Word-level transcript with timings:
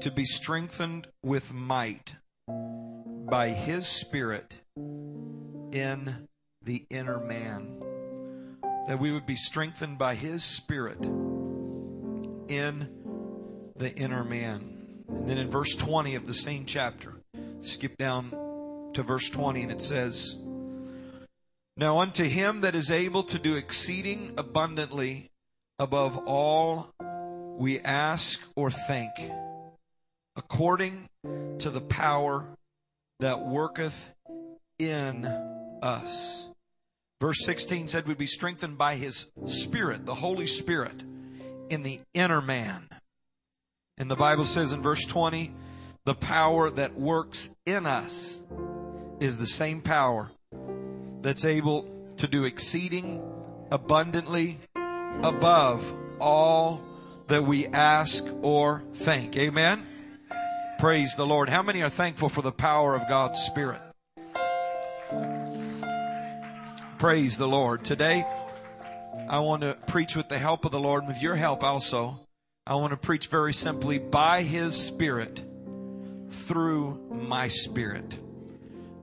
to 0.00 0.10
be 0.10 0.24
strengthened 0.24 1.06
with 1.22 1.52
might 1.52 2.14
by 2.48 3.50
his 3.50 3.86
Spirit 3.86 4.56
in 4.76 6.26
the 6.62 6.86
inner 6.88 7.20
man. 7.20 7.82
That 8.88 8.98
we 8.98 9.12
would 9.12 9.26
be 9.26 9.36
strengthened 9.36 9.98
by 9.98 10.14
his 10.14 10.42
Spirit 10.42 11.04
in 12.48 12.88
the 13.76 13.94
inner 13.94 14.24
man. 14.24 15.04
And 15.08 15.28
then 15.28 15.36
in 15.36 15.50
verse 15.50 15.74
20 15.74 16.14
of 16.14 16.26
the 16.26 16.34
same 16.34 16.64
chapter, 16.64 17.20
skip 17.60 17.98
down 17.98 18.30
to 18.94 19.02
verse 19.02 19.28
20, 19.28 19.62
and 19.62 19.72
it 19.72 19.82
says, 19.82 20.34
Now 21.76 21.98
unto 21.98 22.24
him 22.24 22.62
that 22.62 22.74
is 22.74 22.90
able 22.90 23.22
to 23.24 23.38
do 23.38 23.56
exceeding 23.56 24.32
abundantly 24.38 25.30
above 25.78 26.16
all 26.26 26.94
we 27.58 27.80
ask 27.80 28.40
or 28.56 28.70
think, 28.70 29.10
according 30.36 31.08
to 31.58 31.70
the 31.70 31.80
power 31.80 32.46
that 33.20 33.46
worketh 33.46 34.12
in 34.78 35.26
us. 35.82 36.48
Verse 37.20 37.44
16 37.44 37.88
said 37.88 38.06
we'd 38.06 38.16
be 38.16 38.26
strengthened 38.26 38.78
by 38.78 38.96
his 38.96 39.26
Spirit, 39.44 40.06
the 40.06 40.14
Holy 40.14 40.46
Spirit, 40.46 41.02
in 41.68 41.82
the 41.82 42.00
inner 42.14 42.40
man. 42.40 42.88
And 43.98 44.10
the 44.10 44.16
Bible 44.16 44.46
says 44.46 44.72
in 44.72 44.80
verse 44.80 45.04
20, 45.04 45.52
the 46.06 46.14
power 46.14 46.70
that 46.70 46.98
works 46.98 47.50
in 47.66 47.86
us 47.86 48.40
is 49.20 49.36
the 49.36 49.46
same 49.46 49.82
power 49.82 50.30
that's 51.20 51.44
able 51.44 51.86
to 52.16 52.26
do 52.26 52.44
exceeding 52.44 53.22
abundantly 53.70 54.58
above 55.22 55.94
all 56.18 56.80
that 57.28 57.44
we 57.44 57.66
ask 57.66 58.24
or 58.40 58.82
think. 58.94 59.36
Amen. 59.36 59.86
Praise 60.80 61.14
the 61.14 61.26
Lord. 61.26 61.50
How 61.50 61.62
many 61.62 61.82
are 61.82 61.90
thankful 61.90 62.30
for 62.30 62.40
the 62.40 62.50
power 62.50 62.94
of 62.96 63.06
God's 63.06 63.38
Spirit? 63.42 63.82
Praise 66.96 67.36
the 67.36 67.46
Lord. 67.46 67.84
Today, 67.84 68.24
I 69.28 69.40
want 69.40 69.60
to 69.60 69.76
preach 69.86 70.16
with 70.16 70.30
the 70.30 70.38
help 70.38 70.64
of 70.64 70.72
the 70.72 70.80
Lord 70.80 71.02
and 71.02 71.12
with 71.12 71.20
your 71.20 71.36
help 71.36 71.62
also. 71.62 72.18
I 72.66 72.76
want 72.76 72.92
to 72.92 72.96
preach 72.96 73.26
very 73.26 73.52
simply 73.52 73.98
by 73.98 74.40
His 74.40 74.74
Spirit 74.74 75.42
through 76.30 76.98
my 77.10 77.48
spirit. 77.48 78.16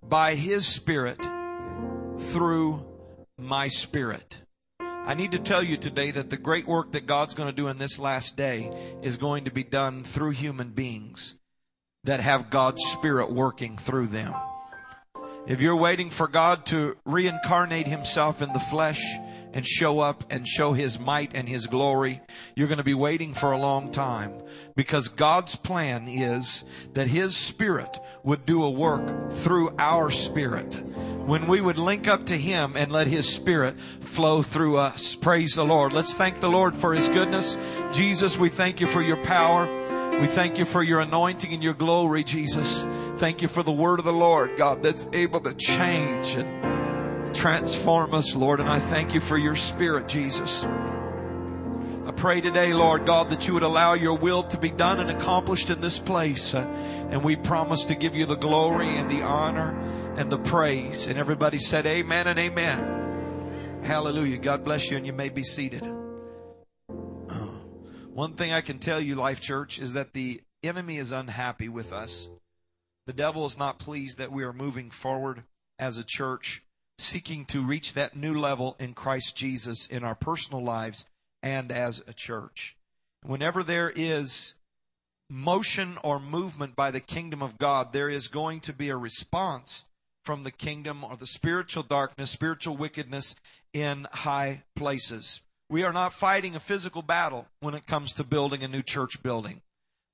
By 0.01 0.33
His 0.33 0.65
Spirit 0.65 1.21
through 2.17 2.87
my 3.37 3.67
spirit. 3.67 4.39
I 4.79 5.13
need 5.13 5.33
to 5.33 5.39
tell 5.39 5.61
you 5.61 5.77
today 5.77 6.09
that 6.09 6.31
the 6.31 6.37
great 6.37 6.65
work 6.65 6.93
that 6.93 7.05
God's 7.05 7.35
going 7.35 7.49
to 7.49 7.55
do 7.55 7.67
in 7.67 7.77
this 7.77 7.99
last 7.99 8.35
day 8.35 8.97
is 9.03 9.17
going 9.17 9.45
to 9.45 9.51
be 9.51 9.63
done 9.63 10.03
through 10.03 10.31
human 10.31 10.71
beings 10.71 11.35
that 12.03 12.19
have 12.19 12.49
God's 12.49 12.83
Spirit 12.83 13.31
working 13.31 13.77
through 13.77 14.07
them. 14.07 14.33
If 15.47 15.61
you're 15.61 15.77
waiting 15.77 16.09
for 16.09 16.27
God 16.27 16.65
to 16.67 16.97
reincarnate 17.05 17.87
Himself 17.87 18.41
in 18.41 18.51
the 18.51 18.59
flesh 18.59 19.01
and 19.53 19.65
show 19.65 20.01
up 20.01 20.25
and 20.29 20.45
show 20.45 20.73
His 20.73 20.99
might 20.99 21.31
and 21.35 21.47
His 21.47 21.67
glory, 21.67 22.21
you're 22.53 22.67
going 22.67 22.79
to 22.79 22.83
be 22.83 22.93
waiting 22.93 23.33
for 23.33 23.53
a 23.53 23.57
long 23.57 23.91
time 23.91 24.33
because 24.75 25.07
God's 25.07 25.55
plan 25.55 26.09
is 26.09 26.65
that 26.95 27.07
His 27.07 27.35
Spirit 27.35 27.97
would 28.23 28.45
do 28.45 28.63
a 28.63 28.69
work 28.69 29.31
through 29.31 29.73
our 29.79 30.11
spirit 30.11 30.81
when 31.25 31.47
we 31.47 31.61
would 31.61 31.77
link 31.77 32.09
up 32.09 32.25
to 32.25 32.37
Him 32.37 32.75
and 32.75 32.91
let 32.91 33.07
His 33.07 33.27
Spirit 33.27 33.79
flow 34.01 34.41
through 34.41 34.77
us. 34.77 35.15
Praise 35.15 35.55
the 35.55 35.65
Lord. 35.65 35.93
Let's 35.93 36.13
thank 36.13 36.41
the 36.41 36.49
Lord 36.49 36.75
for 36.75 36.93
His 36.93 37.07
goodness. 37.07 37.57
Jesus, 37.93 38.37
we 38.37 38.49
thank 38.49 38.81
you 38.81 38.87
for 38.87 39.01
your 39.01 39.23
power. 39.23 39.76
We 40.19 40.25
thank 40.25 40.57
you 40.57 40.65
for 40.65 40.81
your 40.81 40.99
anointing 40.99 41.53
and 41.53 41.61
your 41.61 41.75
glory, 41.75 42.23
Jesus. 42.23 42.87
Thank 43.17 43.43
you 43.43 43.47
for 43.47 43.61
the 43.61 43.71
word 43.71 43.99
of 43.99 44.05
the 44.05 44.13
Lord, 44.13 44.57
God, 44.57 44.81
that's 44.81 45.07
able 45.13 45.41
to 45.41 45.53
change 45.53 46.35
and 46.35 47.35
transform 47.35 48.15
us, 48.15 48.35
Lord. 48.35 48.59
And 48.59 48.67
I 48.67 48.79
thank 48.79 49.13
you 49.13 49.21
for 49.21 49.37
your 49.37 49.53
spirit, 49.53 50.07
Jesus. 50.07 50.63
I 50.63 52.11
pray 52.15 52.41
today, 52.41 52.73
Lord 52.73 53.05
God, 53.05 53.29
that 53.29 53.47
you 53.47 53.53
would 53.53 53.63
allow 53.63 53.93
your 53.93 54.17
will 54.17 54.41
to 54.43 54.57
be 54.57 54.71
done 54.71 54.99
and 54.99 55.11
accomplished 55.11 55.69
in 55.69 55.81
this 55.81 55.99
place. 55.99 56.53
Uh, 56.55 56.61
and 57.11 57.23
we 57.23 57.35
promise 57.35 57.85
to 57.85 57.95
give 57.95 58.15
you 58.15 58.25
the 58.25 58.35
glory 58.35 58.87
and 58.87 59.11
the 59.11 59.21
honor 59.21 59.77
and 60.17 60.31
the 60.31 60.39
praise. 60.39 61.05
And 61.05 61.19
everybody 61.19 61.57
said, 61.57 61.85
Amen 61.85 62.27
and 62.27 62.39
Amen. 62.39 63.81
Hallelujah. 63.83 64.37
God 64.37 64.63
bless 64.63 64.89
you, 64.89 64.97
and 64.97 65.05
you 65.05 65.13
may 65.13 65.29
be 65.29 65.43
seated. 65.43 66.06
One 68.17 68.33
thing 68.33 68.51
I 68.51 68.61
can 68.61 68.79
tell 68.79 68.99
you, 68.99 69.13
Life 69.13 69.41
Church, 69.41 69.77
is 69.77 69.93
that 69.93 70.13
the 70.13 70.41
enemy 70.63 70.97
is 70.97 71.11
unhappy 71.11 71.69
with 71.69 71.93
us. 71.93 72.27
The 73.05 73.13
devil 73.13 73.45
is 73.45 73.59
not 73.59 73.77
pleased 73.77 74.17
that 74.17 74.31
we 74.31 74.43
are 74.43 74.51
moving 74.51 74.89
forward 74.89 75.43
as 75.77 75.99
a 75.99 76.03
church, 76.03 76.63
seeking 76.97 77.45
to 77.45 77.63
reach 77.63 77.93
that 77.93 78.15
new 78.15 78.33
level 78.33 78.75
in 78.79 78.95
Christ 78.95 79.37
Jesus 79.37 79.85
in 79.85 80.03
our 80.03 80.15
personal 80.15 80.63
lives 80.63 81.05
and 81.43 81.71
as 81.71 82.01
a 82.07 82.11
church. 82.11 82.75
Whenever 83.23 83.61
there 83.61 83.93
is 83.95 84.55
motion 85.29 85.99
or 86.03 86.19
movement 86.19 86.75
by 86.75 86.89
the 86.89 86.99
kingdom 86.99 87.43
of 87.43 87.59
God, 87.59 87.93
there 87.93 88.09
is 88.09 88.29
going 88.29 88.61
to 88.61 88.73
be 88.73 88.89
a 88.89 88.97
response 88.97 89.85
from 90.25 90.41
the 90.41 90.49
kingdom 90.49 91.03
or 91.03 91.17
the 91.17 91.27
spiritual 91.27 91.83
darkness, 91.83 92.31
spiritual 92.31 92.77
wickedness 92.77 93.35
in 93.73 94.07
high 94.11 94.63
places. 94.75 95.43
We 95.69 95.83
are 95.83 95.93
not 95.93 96.13
fighting 96.13 96.55
a 96.55 96.61
physical 96.61 97.01
battle 97.01 97.47
when 97.59 97.73
it 97.73 97.85
comes 97.85 98.13
to 98.13 98.23
building 98.23 98.63
a 98.63 98.67
new 98.67 98.81
church 98.81 99.21
building. 99.21 99.61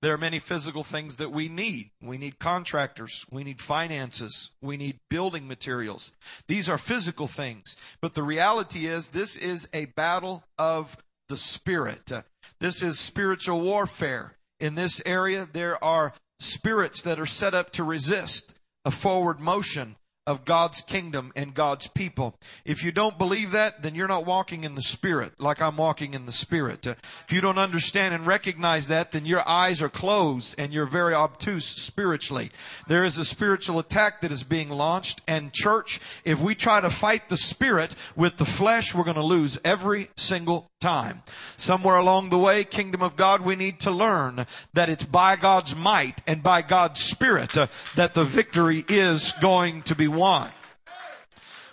There 0.01 0.13
are 0.13 0.17
many 0.17 0.39
physical 0.39 0.83
things 0.83 1.15
that 1.15 1.31
we 1.31 1.47
need. 1.47 1.91
We 2.01 2.17
need 2.17 2.37
contractors. 2.37 3.25
We 3.31 3.45
need 3.45 3.61
finances. 3.61 4.51
We 4.61 4.75
need 4.75 4.99
building 5.09 5.47
materials. 5.47 6.11
These 6.47 6.67
are 6.67 6.77
physical 6.77 7.27
things. 7.27 7.77
But 8.01 8.13
the 8.13 8.23
reality 8.23 8.87
is 8.87 9.09
this 9.09 9.37
is 9.37 9.69
a 9.73 9.85
battle 9.85 10.43
of 10.57 10.97
the 11.29 11.37
spirit. 11.37 12.11
Uh, 12.11 12.23
this 12.59 12.83
is 12.83 12.99
spiritual 12.99 13.61
warfare. 13.61 14.35
In 14.59 14.75
this 14.75 15.01
area, 15.05 15.47
there 15.51 15.81
are 15.81 16.13
spirits 16.39 17.01
that 17.03 17.19
are 17.19 17.25
set 17.25 17.53
up 17.53 17.69
to 17.71 17.83
resist 17.85 18.53
a 18.83 18.91
forward 18.91 19.39
motion 19.39 19.95
of 20.25 20.45
God's 20.45 20.81
kingdom 20.81 21.31
and 21.35 21.53
God's 21.53 21.87
people. 21.87 22.35
If 22.65 22.83
you 22.83 22.91
don't 22.91 23.17
believe 23.17 23.51
that, 23.51 23.81
then 23.81 23.95
you're 23.95 24.07
not 24.07 24.25
walking 24.25 24.63
in 24.63 24.75
the 24.75 24.81
Spirit 24.81 25.33
like 25.39 25.61
I'm 25.61 25.77
walking 25.77 26.13
in 26.13 26.25
the 26.25 26.31
Spirit. 26.31 26.87
Uh, 26.87 26.95
if 27.27 27.33
you 27.33 27.41
don't 27.41 27.57
understand 27.57 28.13
and 28.13 28.25
recognize 28.25 28.87
that, 28.87 29.11
then 29.11 29.25
your 29.25 29.47
eyes 29.47 29.81
are 29.81 29.89
closed 29.89 30.55
and 30.57 30.73
you're 30.73 30.85
very 30.85 31.13
obtuse 31.13 31.65
spiritually. 31.65 32.51
There 32.87 33.03
is 33.03 33.17
a 33.17 33.25
spiritual 33.25 33.79
attack 33.79 34.21
that 34.21 34.31
is 34.31 34.43
being 34.43 34.69
launched 34.69 35.21
and 35.27 35.53
church, 35.53 35.99
if 36.23 36.39
we 36.39 36.55
try 36.55 36.81
to 36.81 36.89
fight 36.89 37.29
the 37.29 37.37
Spirit 37.37 37.95
with 38.15 38.37
the 38.37 38.45
flesh, 38.45 38.93
we're 38.93 39.03
going 39.03 39.15
to 39.15 39.23
lose 39.23 39.57
every 39.63 40.09
single 40.15 40.69
time. 40.83 41.23
Somewhere 41.55 41.95
along 41.95 42.29
the 42.29 42.37
way, 42.37 42.65
kingdom 42.65 43.01
of 43.01 43.15
God, 43.15 43.39
we 43.39 43.55
need 43.55 43.79
to 43.79 43.91
learn 43.91 44.45
that 44.73 44.89
it's 44.89 45.05
by 45.05 45.37
God's 45.37 45.77
might 45.77 46.21
and 46.27 46.43
by 46.43 46.61
God's 46.61 47.01
Spirit 47.01 47.55
uh, 47.55 47.67
that 47.95 48.13
the 48.13 48.25
victory 48.25 48.83
is 48.89 49.31
going 49.39 49.83
to 49.83 49.95
be 49.95 50.09
won. 50.09 50.51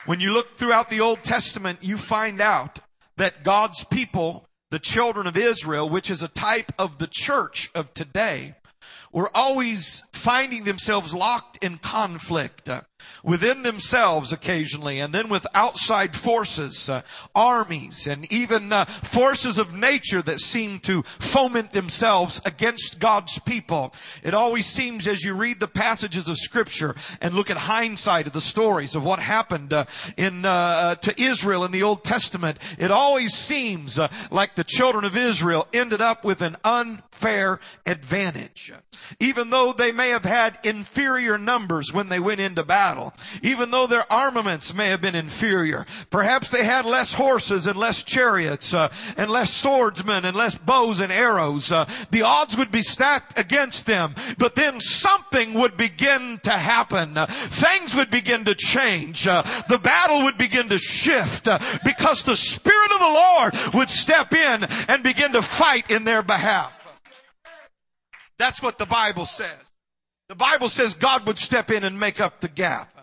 When 0.07 0.21
you 0.21 0.33
look 0.33 0.57
throughout 0.57 0.91
the 0.91 1.01
Old 1.01 1.25
Testament, 1.25 1.81
you 1.83 1.99
find 1.99 2.41
out 2.41 2.79
that 3.17 3.43
God's 3.43 3.83
people, 3.83 4.47
the 4.71 4.79
children 4.79 5.27
of 5.27 5.37
Israel, 5.37 5.89
which 5.89 6.09
is 6.09 6.23
a 6.23 6.29
type 6.29 6.71
of 6.79 6.99
the 6.99 7.09
church 7.11 7.69
of 7.75 7.93
today, 7.93 8.55
were 9.13 9.31
always 9.37 10.05
finding 10.13 10.63
themselves 10.63 11.13
locked 11.13 11.63
in 11.65 11.79
conflict 11.79 12.69
uh, 12.69 12.83
within 13.23 13.63
themselves 13.63 14.33
occasionally 14.33 15.01
and 15.01 15.15
then 15.15 15.29
with 15.29 15.47
outside 15.55 16.17
forces, 16.17 16.89
uh, 16.89 17.03
armies 17.35 18.07
and 18.07 18.31
even 18.33 18.73
uh, 18.73 18.85
forces 18.85 19.59
of 19.59 19.75
nature 19.75 20.23
that 20.23 20.41
seem 20.41 20.79
to 20.81 21.03
foment 21.19 21.73
themselves 21.73 22.41
against 22.45 22.99
God's 22.99 23.39
people. 23.41 23.93
It 24.23 24.35
always 24.35 24.67
seems 24.67 25.07
as 25.07 25.23
you 25.23 25.35
read 25.35 25.61
the 25.61 25.69
passages 25.69 26.29
of 26.29 26.39
scripture 26.39 26.95
and 27.21 27.35
look 27.35 27.51
at 27.51 27.57
hindsight 27.57 28.27
of 28.27 28.33
the 28.33 28.41
stories 28.41 28.95
of 28.95 29.05
what 29.05 29.19
happened 29.19 29.73
uh, 29.73 29.85
in 30.17 30.45
uh, 30.45 30.97
to 30.97 31.21
Israel 31.21 31.65
in 31.65 31.73
the 31.73 31.83
Old 31.83 32.05
Testament, 32.05 32.59
it 32.79 32.91
always 32.91 33.35
seems 33.35 33.99
uh, 33.99 34.09
like 34.31 34.55
the 34.55 34.65
children 34.65 35.05
of 35.05 35.17
Israel 35.17 35.67
ended 35.73 36.01
up 36.01 36.25
with 36.25 36.41
an 36.43 36.57
unfair 36.65 37.61
advantage. 37.87 38.73
Even 39.19 39.51
though 39.51 39.73
they 39.73 39.93
may 39.93 40.11
have 40.11 40.25
had 40.25 40.59
inferior 40.65 41.39
numbers 41.39 41.93
when 41.93 42.09
they 42.09 42.21
went 42.21 42.41
into 42.41 42.63
battle, 42.63 42.90
even 43.43 43.71
though 43.71 43.87
their 43.87 44.11
armaments 44.13 44.75
may 44.75 44.89
have 44.89 45.01
been 45.01 45.15
inferior, 45.15 45.87
perhaps 46.11 46.51
they 46.51 46.65
had 46.65 46.85
less 46.85 47.13
horses 47.13 47.67
and 47.67 47.79
less 47.79 48.05
chariots 48.05 48.75
uh, 48.75 48.89
and 49.17 49.31
less 49.31 49.53
swordsmen 49.53 50.25
and 50.25 50.37
less 50.37 50.57
bows 50.57 51.01
and 51.01 51.13
arrows. 51.13 51.73
Uh, 51.73 51.89
the 52.11 52.23
odds 52.23 52.57
would 52.57 52.71
be 52.71 52.83
stacked 52.83 53.39
against 53.39 53.87
them, 53.87 54.15
but 54.39 54.55
then 54.55 54.81
something 54.81 55.55
would 55.55 55.77
begin 55.77 56.41
to 56.43 56.51
happen. 56.51 57.17
Uh, 57.17 57.27
things 57.27 57.95
would 57.95 58.11
begin 58.11 58.45
to 58.45 58.55
change. 58.55 59.27
Uh, 59.27 59.43
the 59.69 59.79
battle 59.79 60.23
would 60.23 60.39
begin 60.39 60.69
to 60.69 60.79
shift 60.79 61.49
uh, 61.49 61.59
because 61.85 62.23
the 62.23 62.37
Spirit 62.37 62.93
of 62.93 62.99
the 62.99 63.07
Lord 63.07 63.75
would 63.75 63.91
step 63.91 64.33
in 64.33 64.65
and 64.65 65.03
begin 65.03 65.33
to 65.33 65.43
fight 65.43 65.91
in 65.91 66.05
their 66.05 66.23
behalf. 66.23 66.77
That's 68.39 68.63
what 68.63 68.79
the 68.79 68.87
Bible 68.87 69.27
says. 69.27 69.70
The 70.31 70.37
Bible 70.37 70.69
says 70.69 70.95
God 70.95 71.27
would 71.27 71.39
step 71.39 71.73
in 71.73 71.83
and 71.83 71.99
make 71.99 72.21
up 72.21 72.41
the 72.41 72.47
gap. 72.47 72.97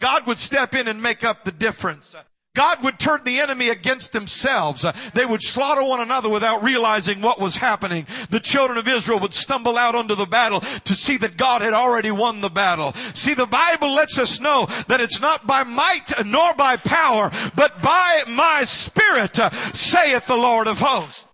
God 0.00 0.26
would 0.26 0.36
step 0.36 0.74
in 0.74 0.88
and 0.88 1.00
make 1.00 1.22
up 1.22 1.44
the 1.44 1.52
difference. 1.52 2.16
God 2.56 2.82
would 2.82 2.98
turn 2.98 3.20
the 3.22 3.38
enemy 3.38 3.68
against 3.68 4.12
themselves. 4.12 4.84
They 5.14 5.24
would 5.24 5.42
slaughter 5.42 5.84
one 5.84 6.00
another 6.00 6.28
without 6.28 6.64
realizing 6.64 7.20
what 7.20 7.38
was 7.38 7.54
happening. 7.54 8.08
The 8.30 8.40
children 8.40 8.78
of 8.78 8.88
Israel 8.88 9.20
would 9.20 9.32
stumble 9.32 9.78
out 9.78 9.94
onto 9.94 10.16
the 10.16 10.26
battle 10.26 10.58
to 10.58 10.94
see 10.96 11.16
that 11.18 11.36
God 11.36 11.62
had 11.62 11.72
already 11.72 12.10
won 12.10 12.40
the 12.40 12.50
battle. 12.50 12.94
See, 13.14 13.34
the 13.34 13.46
Bible 13.46 13.94
lets 13.94 14.18
us 14.18 14.40
know 14.40 14.66
that 14.88 15.00
it's 15.00 15.20
not 15.20 15.46
by 15.46 15.62
might 15.62 16.26
nor 16.26 16.52
by 16.54 16.78
power, 16.78 17.30
but 17.54 17.80
by 17.80 18.24
my 18.26 18.64
spirit, 18.64 19.38
saith 19.72 20.26
the 20.26 20.34
Lord 20.34 20.66
of 20.66 20.80
hosts. 20.80 21.25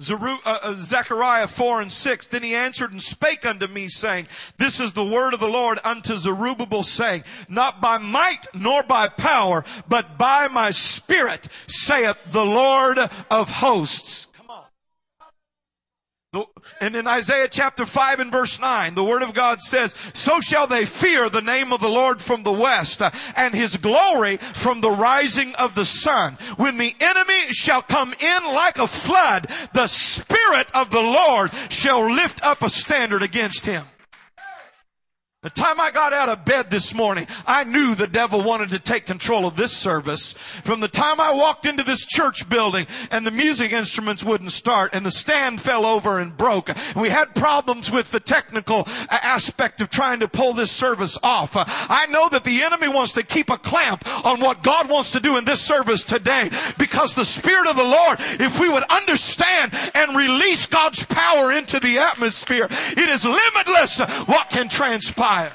Uh, 0.00 0.14
uh, 0.44 0.76
Zechariah 0.76 1.48
4 1.48 1.80
and 1.80 1.92
6. 1.92 2.28
Then 2.28 2.44
he 2.44 2.54
answered 2.54 2.92
and 2.92 3.02
spake 3.02 3.44
unto 3.44 3.66
me 3.66 3.88
saying, 3.88 4.28
This 4.56 4.78
is 4.78 4.92
the 4.92 5.04
word 5.04 5.34
of 5.34 5.40
the 5.40 5.48
Lord 5.48 5.80
unto 5.82 6.14
Zerubbabel 6.16 6.84
saying, 6.84 7.24
Not 7.48 7.80
by 7.80 7.98
might 7.98 8.46
nor 8.54 8.84
by 8.84 9.08
power, 9.08 9.64
but 9.88 10.16
by 10.16 10.46
my 10.46 10.70
spirit, 10.70 11.48
saith 11.66 12.30
the 12.30 12.44
Lord 12.44 13.10
of 13.28 13.50
hosts. 13.50 14.27
And 16.78 16.94
in 16.94 17.06
Isaiah 17.06 17.48
chapter 17.48 17.86
5 17.86 18.20
and 18.20 18.30
verse 18.30 18.60
9, 18.60 18.94
the 18.94 19.02
word 19.02 19.22
of 19.22 19.32
God 19.32 19.60
says, 19.60 19.94
So 20.12 20.40
shall 20.40 20.66
they 20.66 20.84
fear 20.84 21.30
the 21.30 21.40
name 21.40 21.72
of 21.72 21.80
the 21.80 21.88
Lord 21.88 22.20
from 22.20 22.42
the 22.42 22.52
west, 22.52 23.00
uh, 23.00 23.10
and 23.34 23.54
his 23.54 23.78
glory 23.78 24.36
from 24.36 24.82
the 24.82 24.90
rising 24.90 25.54
of 25.54 25.74
the 25.74 25.86
sun. 25.86 26.36
When 26.58 26.76
the 26.76 26.94
enemy 27.00 27.52
shall 27.52 27.80
come 27.80 28.12
in 28.12 28.44
like 28.44 28.76
a 28.76 28.86
flood, 28.86 29.50
the 29.72 29.86
Spirit 29.86 30.66
of 30.74 30.90
the 30.90 31.00
Lord 31.00 31.50
shall 31.70 32.12
lift 32.12 32.44
up 32.44 32.62
a 32.62 32.68
standard 32.68 33.22
against 33.22 33.64
him. 33.64 33.86
The 35.40 35.50
time 35.50 35.80
I 35.80 35.92
got 35.92 36.12
out 36.12 36.28
of 36.28 36.44
bed 36.44 36.68
this 36.68 36.92
morning, 36.92 37.28
I 37.46 37.62
knew 37.62 37.94
the 37.94 38.08
devil 38.08 38.42
wanted 38.42 38.70
to 38.70 38.80
take 38.80 39.06
control 39.06 39.46
of 39.46 39.54
this 39.54 39.70
service. 39.70 40.32
From 40.64 40.80
the 40.80 40.88
time 40.88 41.20
I 41.20 41.32
walked 41.32 41.64
into 41.64 41.84
this 41.84 42.06
church 42.06 42.48
building 42.48 42.88
and 43.12 43.24
the 43.24 43.30
music 43.30 43.70
instruments 43.70 44.24
wouldn't 44.24 44.50
start 44.50 44.90
and 44.94 45.06
the 45.06 45.12
stand 45.12 45.60
fell 45.60 45.86
over 45.86 46.18
and 46.18 46.36
broke. 46.36 46.70
We 46.96 47.10
had 47.10 47.36
problems 47.36 47.92
with 47.92 48.10
the 48.10 48.18
technical 48.18 48.88
aspect 49.10 49.80
of 49.80 49.90
trying 49.90 50.18
to 50.20 50.26
pull 50.26 50.54
this 50.54 50.72
service 50.72 51.16
off. 51.22 51.52
I 51.54 52.06
know 52.10 52.28
that 52.30 52.42
the 52.42 52.64
enemy 52.64 52.88
wants 52.88 53.12
to 53.12 53.22
keep 53.22 53.48
a 53.48 53.58
clamp 53.58 54.08
on 54.26 54.40
what 54.40 54.64
God 54.64 54.90
wants 54.90 55.12
to 55.12 55.20
do 55.20 55.36
in 55.36 55.44
this 55.44 55.60
service 55.60 56.02
today 56.02 56.50
because 56.78 57.14
the 57.14 57.24
Spirit 57.24 57.68
of 57.68 57.76
the 57.76 57.84
Lord, 57.84 58.18
if 58.40 58.58
we 58.58 58.68
would 58.68 58.82
understand 58.90 59.72
and 59.94 60.16
release 60.16 60.66
God's 60.66 61.04
power 61.04 61.52
into 61.52 61.78
the 61.78 62.00
atmosphere, 62.00 62.66
it 62.68 63.08
is 63.08 63.24
limitless 63.24 64.00
what 64.26 64.50
can 64.50 64.68
transpire 64.68 65.27
fire. 65.28 65.52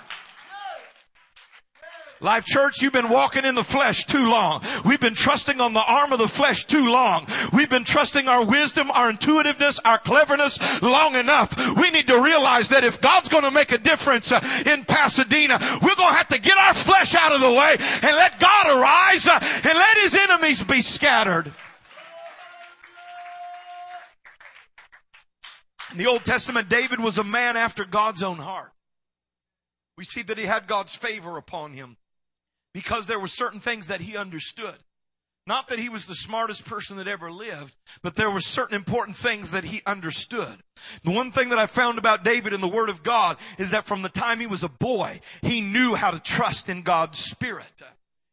Life 2.22 2.46
Church, 2.46 2.82
you've 2.82 2.94
been 2.94 3.10
walking 3.10 3.44
in 3.44 3.56
the 3.56 3.64
flesh 3.64 4.06
too 4.06 4.30
long. 4.30 4.64
We've 4.86 5.00
been 5.00 5.16
trusting 5.16 5.60
on 5.60 5.74
the 5.74 5.84
arm 5.84 6.14
of 6.14 6.20
the 6.20 6.28
flesh 6.28 6.64
too 6.66 6.90
long. 6.90 7.28
We've 7.52 7.70
been 7.70 7.84
trusting 7.84 8.30
our 8.30 8.46
wisdom, 8.46 8.92
our 8.92 9.10
intuitiveness, 9.10 9.80
our 9.84 9.98
cleverness 9.98 10.60
long 10.82 11.16
enough. 11.16 11.58
We 11.76 11.90
need 11.90 12.08
to 12.08 12.22
realize 12.22 12.70
that 12.70 12.84
if 12.84 13.02
God's 13.02 13.30
going 13.30 13.44
to 13.44 13.52
make 13.52 13.72
a 13.72 13.78
difference 13.78 14.32
uh, 14.32 14.40
in 14.66 14.86
Pasadena, 14.86 15.58
we're 15.82 15.96
going 15.96 16.12
to 16.12 16.18
have 16.18 16.30
to 16.30 16.40
get 16.40 16.58
our 16.58 16.76
flesh 16.76 17.16
out 17.16 17.34
of 17.34 17.42
the 17.42 17.52
way 17.52 17.76
and 17.80 18.16
let 18.16 18.40
God 18.40 18.78
arise 18.78 19.28
uh, 19.28 19.40
and 19.42 19.74
let 19.74 19.98
his 19.98 20.16
enemies 20.16 20.64
be 20.64 20.82
scattered. 20.82 21.52
In 25.92 25.98
the 25.98 26.08
Old 26.08 26.24
Testament, 26.24 26.70
David 26.70 27.00
was 27.00 27.18
a 27.18 27.24
man 27.24 27.58
after 27.58 27.84
God's 27.84 28.22
own 28.24 28.38
heart 28.38 28.74
we 29.98 30.04
see 30.04 30.24
that 30.24 30.38
he 30.38 30.46
had 30.46 30.68
God's 30.68 30.96
favor 30.96 31.38
upon 31.38 31.74
him 31.74 31.98
because 32.74 33.08
there 33.08 33.20
were 33.20 33.28
certain 33.28 33.60
things 33.60 33.88
that 33.88 34.02
he 34.02 34.18
understood. 34.18 34.76
Not 35.46 35.68
that 35.68 35.80
he 35.80 35.90
was 35.90 36.06
the 36.06 36.16
smartest 36.16 36.66
person 36.66 36.96
that 36.98 37.08
ever 37.08 37.30
lived, 37.30 37.76
but 38.02 38.16
there 38.16 38.32
were 38.32 38.40
certain 38.40 38.76
important 38.76 39.18
things 39.18 39.52
that 39.52 39.66
he 39.66 39.82
understood. 39.86 40.64
The 41.04 41.12
one 41.12 41.34
thing 41.34 41.50
that 41.50 41.60
I 41.60 41.66
found 41.66 41.98
about 41.98 42.24
David 42.24 42.54
in 42.54 42.62
the 42.62 42.68
Word 42.68 42.88
of 42.88 43.04
God 43.04 43.38
is 43.58 43.72
that 43.72 43.86
from 43.86 44.04
the 44.04 44.10
time 44.10 44.40
he 44.40 44.48
was 44.48 44.64
a 44.64 44.70
boy, 44.70 45.20
he 45.42 45.60
knew 45.60 45.96
how 45.96 46.12
to 46.12 46.20
trust 46.20 46.70
in 46.70 46.82
God's 46.82 47.20
Spirit. 47.20 47.82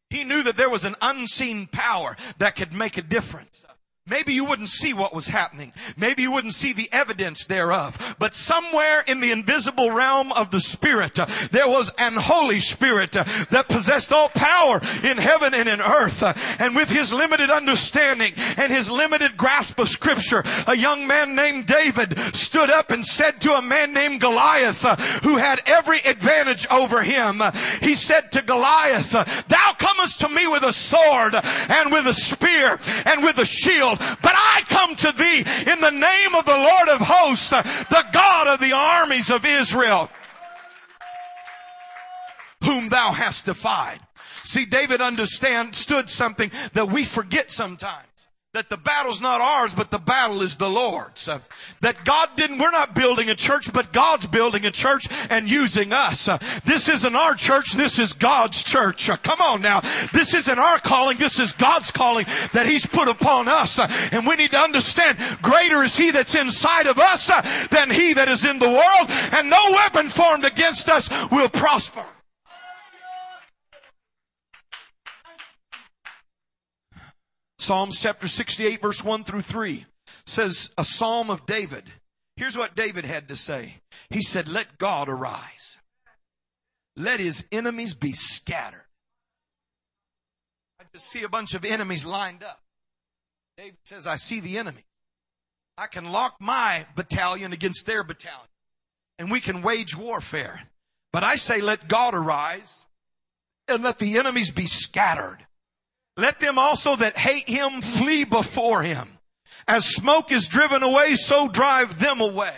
He 0.09 0.23
knew 0.23 0.41
that 0.43 0.55
there 0.55 0.69
was 0.69 0.85
an 0.85 0.95
unseen 1.01 1.67
power 1.67 2.15
that 2.37 2.55
could 2.55 2.71
make 2.71 2.97
a 2.97 3.01
difference. 3.01 3.65
Maybe 4.07 4.33
you 4.33 4.45
wouldn't 4.45 4.69
see 4.69 4.93
what 4.93 5.13
was 5.13 5.27
happening. 5.27 5.73
Maybe 5.95 6.23
you 6.23 6.31
wouldn't 6.31 6.55
see 6.55 6.73
the 6.73 6.89
evidence 6.91 7.45
thereof. 7.45 8.15
But 8.17 8.33
somewhere 8.33 9.03
in 9.05 9.19
the 9.19 9.31
invisible 9.31 9.91
realm 9.91 10.31
of 10.31 10.49
the 10.49 10.59
Spirit, 10.59 11.19
uh, 11.19 11.27
there 11.51 11.69
was 11.69 11.91
an 11.99 12.15
Holy 12.15 12.59
Spirit 12.59 13.15
uh, 13.15 13.25
that 13.51 13.69
possessed 13.69 14.11
all 14.11 14.29
power 14.29 14.81
in 15.03 15.17
heaven 15.17 15.53
and 15.53 15.69
in 15.69 15.81
earth. 15.81 16.23
Uh, 16.23 16.33
and 16.57 16.75
with 16.75 16.89
his 16.89 17.13
limited 17.13 17.51
understanding 17.51 18.33
and 18.57 18.71
his 18.71 18.89
limited 18.89 19.37
grasp 19.37 19.77
of 19.77 19.87
Scripture, 19.87 20.43
a 20.65 20.75
young 20.75 21.05
man 21.05 21.35
named 21.35 21.67
David 21.67 22.17
stood 22.35 22.71
up 22.71 22.89
and 22.89 23.05
said 23.05 23.39
to 23.41 23.53
a 23.53 23.61
man 23.61 23.93
named 23.93 24.19
Goliath, 24.19 24.83
uh, 24.83 24.95
who 25.21 25.37
had 25.37 25.61
every 25.67 25.99
advantage 25.99 26.65
over 26.71 27.03
him, 27.03 27.39
uh, 27.39 27.51
he 27.81 27.93
said 27.93 28.31
to 28.31 28.41
Goliath, 28.41 29.11
Thou 29.11 29.75
comest 29.77 30.21
to 30.21 30.29
me 30.29 30.47
with 30.47 30.63
a 30.63 30.73
sword 30.73 31.35
and 31.35 31.91
with 31.91 32.07
a 32.07 32.15
spear 32.15 32.79
and 33.05 33.23
with 33.23 33.37
a 33.37 33.45
shield 33.45 33.90
but 33.97 34.33
I 34.35 34.63
come 34.67 34.95
to 34.97 35.11
thee 35.11 35.39
in 35.71 35.81
the 35.81 35.91
name 35.91 36.35
of 36.35 36.45
the 36.45 36.51
Lord 36.51 36.89
of 36.89 37.01
hosts, 37.01 37.49
the 37.49 38.05
God 38.11 38.47
of 38.47 38.59
the 38.59 38.73
armies 38.73 39.29
of 39.29 39.45
Israel, 39.45 40.09
whom 42.63 42.89
thou 42.89 43.11
hast 43.11 43.45
defied. 43.45 43.99
See, 44.43 44.65
David 44.65 45.01
understood 45.01 46.09
something 46.09 46.51
that 46.73 46.89
we 46.89 47.03
forget 47.03 47.51
sometimes 47.51 48.10
that 48.53 48.67
the 48.67 48.75
battle's 48.75 49.21
not 49.21 49.39
ours, 49.39 49.73
but 49.73 49.91
the 49.91 49.97
battle 49.97 50.41
is 50.41 50.57
the 50.57 50.69
Lord's. 50.69 51.29
Uh, 51.29 51.39
that 51.79 52.03
God 52.03 52.27
didn't, 52.35 52.57
we're 52.57 52.69
not 52.69 52.93
building 52.93 53.29
a 53.29 53.35
church, 53.35 53.71
but 53.71 53.93
God's 53.93 54.27
building 54.27 54.65
a 54.65 54.71
church 54.71 55.07
and 55.29 55.49
using 55.49 55.93
us. 55.93 56.27
Uh, 56.27 56.37
this 56.65 56.89
isn't 56.89 57.15
our 57.15 57.33
church, 57.33 57.71
this 57.71 57.97
is 57.97 58.11
God's 58.11 58.61
church. 58.61 59.09
Uh, 59.09 59.15
come 59.15 59.39
on 59.39 59.61
now. 59.61 59.79
This 60.11 60.33
isn't 60.33 60.59
our 60.59 60.79
calling, 60.79 61.17
this 61.17 61.39
is 61.39 61.53
God's 61.53 61.91
calling 61.91 62.25
that 62.51 62.65
He's 62.65 62.85
put 62.85 63.07
upon 63.07 63.47
us. 63.47 63.79
And 63.79 64.27
we 64.27 64.35
need 64.35 64.51
to 64.51 64.59
understand, 64.59 65.17
greater 65.41 65.81
is 65.85 65.95
He 65.95 66.11
that's 66.11 66.35
inside 66.35 66.87
of 66.87 66.99
us 66.99 67.27
than 67.69 67.89
He 67.89 68.13
that 68.15 68.27
is 68.27 68.43
in 68.43 68.59
the 68.59 68.69
world, 68.69 69.09
and 69.31 69.49
no 69.49 69.71
weapon 69.71 70.09
formed 70.09 70.43
against 70.43 70.89
us 70.89 71.09
will 71.31 71.47
prosper. 71.47 72.03
Psalms 77.61 77.99
chapter 77.99 78.27
68 78.27 78.81
verse 78.81 79.03
1 79.03 79.23
through 79.23 79.43
3 79.43 79.85
says 80.25 80.71
a 80.79 80.83
psalm 80.83 81.29
of 81.29 81.45
David. 81.45 81.91
Here's 82.35 82.57
what 82.57 82.75
David 82.75 83.05
had 83.05 83.27
to 83.27 83.35
say. 83.35 83.75
He 84.09 84.23
said, 84.23 84.47
let 84.47 84.79
God 84.79 85.07
arise. 85.07 85.77
Let 86.95 87.19
his 87.19 87.45
enemies 87.51 87.93
be 87.93 88.13
scattered. 88.13 88.87
I 90.79 90.85
just 90.91 91.07
see 91.07 91.21
a 91.21 91.29
bunch 91.29 91.53
of 91.53 91.63
enemies 91.63 92.03
lined 92.03 92.41
up. 92.41 92.63
David 93.57 93.77
says, 93.85 94.07
I 94.07 94.15
see 94.15 94.39
the 94.39 94.57
enemy. 94.57 94.85
I 95.77 95.85
can 95.85 96.11
lock 96.11 96.37
my 96.39 96.87
battalion 96.95 97.53
against 97.53 97.85
their 97.85 98.03
battalion 98.03 98.49
and 99.19 99.29
we 99.29 99.39
can 99.39 99.61
wage 99.61 99.95
warfare. 99.95 100.63
But 101.13 101.23
I 101.23 101.35
say, 101.35 101.61
let 101.61 101.87
God 101.87 102.15
arise 102.15 102.87
and 103.67 103.83
let 103.83 103.99
the 103.99 104.17
enemies 104.17 104.49
be 104.49 104.65
scattered. 104.65 105.45
Let 106.21 106.39
them 106.39 106.59
also 106.59 106.95
that 106.97 107.17
hate 107.17 107.49
him 107.49 107.81
flee 107.81 108.25
before 108.25 108.83
him. 108.83 109.17
As 109.67 109.85
smoke 109.85 110.31
is 110.31 110.47
driven 110.47 110.83
away, 110.83 111.15
so 111.15 111.47
drive 111.47 111.97
them 111.97 112.21
away. 112.21 112.53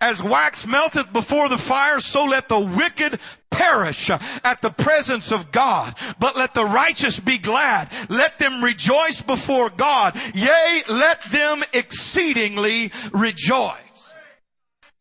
As 0.00 0.22
wax 0.22 0.66
melteth 0.66 1.12
before 1.12 1.50
the 1.50 1.58
fire, 1.58 2.00
so 2.00 2.24
let 2.24 2.48
the 2.48 2.58
wicked 2.58 3.20
perish 3.50 4.08
at 4.08 4.62
the 4.62 4.70
presence 4.70 5.30
of 5.30 5.52
God. 5.52 5.94
But 6.18 6.36
let 6.36 6.54
the 6.54 6.64
righteous 6.64 7.20
be 7.20 7.36
glad. 7.36 7.90
Let 8.08 8.38
them 8.38 8.64
rejoice 8.64 9.20
before 9.20 9.68
God. 9.68 10.18
Yea, 10.34 10.82
let 10.88 11.30
them 11.30 11.64
exceedingly 11.74 12.92
rejoice. 13.12 13.85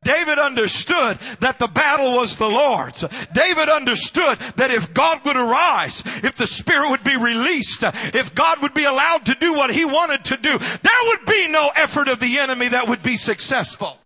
David 0.05 0.37
understood 0.37 1.17
that 1.39 1.57
the 1.57 1.67
battle 1.67 2.13
was 2.13 2.35
the 2.35 2.47
Lord's. 2.47 3.03
David 3.33 3.69
understood 3.69 4.37
that 4.55 4.69
if 4.69 4.93
God 4.93 5.25
would 5.25 5.35
arise, 5.35 6.03
if 6.23 6.35
the 6.35 6.45
Spirit 6.45 6.91
would 6.91 7.03
be 7.03 7.17
released, 7.17 7.83
if 8.13 8.35
God 8.35 8.61
would 8.61 8.75
be 8.75 8.83
allowed 8.83 9.25
to 9.25 9.35
do 9.35 9.53
what 9.53 9.73
he 9.73 9.83
wanted 9.83 10.23
to 10.25 10.37
do, 10.37 10.59
there 10.59 11.03
would 11.07 11.25
be 11.25 11.47
no 11.47 11.71
effort 11.75 12.07
of 12.07 12.19
the 12.19 12.37
enemy 12.37 12.67
that 12.67 12.87
would 12.87 13.01
be 13.01 13.15
successful. 13.15 13.99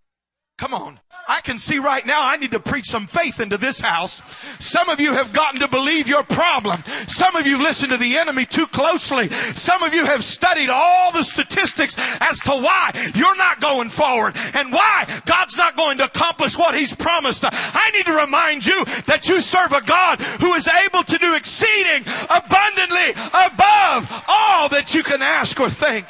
Come 0.60 0.74
on. 0.74 1.00
I 1.26 1.40
can 1.40 1.56
see 1.56 1.78
right 1.78 2.04
now 2.04 2.20
I 2.22 2.36
need 2.36 2.50
to 2.50 2.60
preach 2.60 2.84
some 2.84 3.06
faith 3.06 3.40
into 3.40 3.56
this 3.56 3.80
house. 3.80 4.20
Some 4.58 4.90
of 4.90 5.00
you 5.00 5.14
have 5.14 5.32
gotten 5.32 5.58
to 5.60 5.68
believe 5.68 6.06
your 6.06 6.22
problem. 6.22 6.84
Some 7.06 7.34
of 7.34 7.46
you 7.46 7.62
listened 7.62 7.92
to 7.92 7.96
the 7.96 8.18
enemy 8.18 8.44
too 8.44 8.66
closely. 8.66 9.30
Some 9.54 9.82
of 9.82 9.94
you 9.94 10.04
have 10.04 10.22
studied 10.22 10.68
all 10.68 11.12
the 11.12 11.22
statistics 11.22 11.96
as 11.98 12.40
to 12.40 12.50
why 12.50 12.90
you're 13.14 13.36
not 13.36 13.62
going 13.62 13.88
forward 13.88 14.36
and 14.52 14.70
why 14.70 15.22
God's 15.24 15.56
not 15.56 15.78
going 15.78 15.96
to 15.96 16.04
accomplish 16.04 16.58
what 16.58 16.74
He's 16.74 16.94
promised. 16.94 17.42
I 17.46 17.90
need 17.94 18.04
to 18.04 18.12
remind 18.12 18.66
you 18.66 18.84
that 19.06 19.30
you 19.30 19.40
serve 19.40 19.72
a 19.72 19.80
God 19.80 20.20
who 20.42 20.52
is 20.52 20.68
able 20.68 21.04
to 21.04 21.16
do 21.16 21.36
exceeding 21.36 22.04
abundantly 22.28 23.12
above 23.12 24.24
all 24.28 24.68
that 24.68 24.92
you 24.92 25.02
can 25.02 25.22
ask 25.22 25.58
or 25.58 25.70
think. 25.70 26.04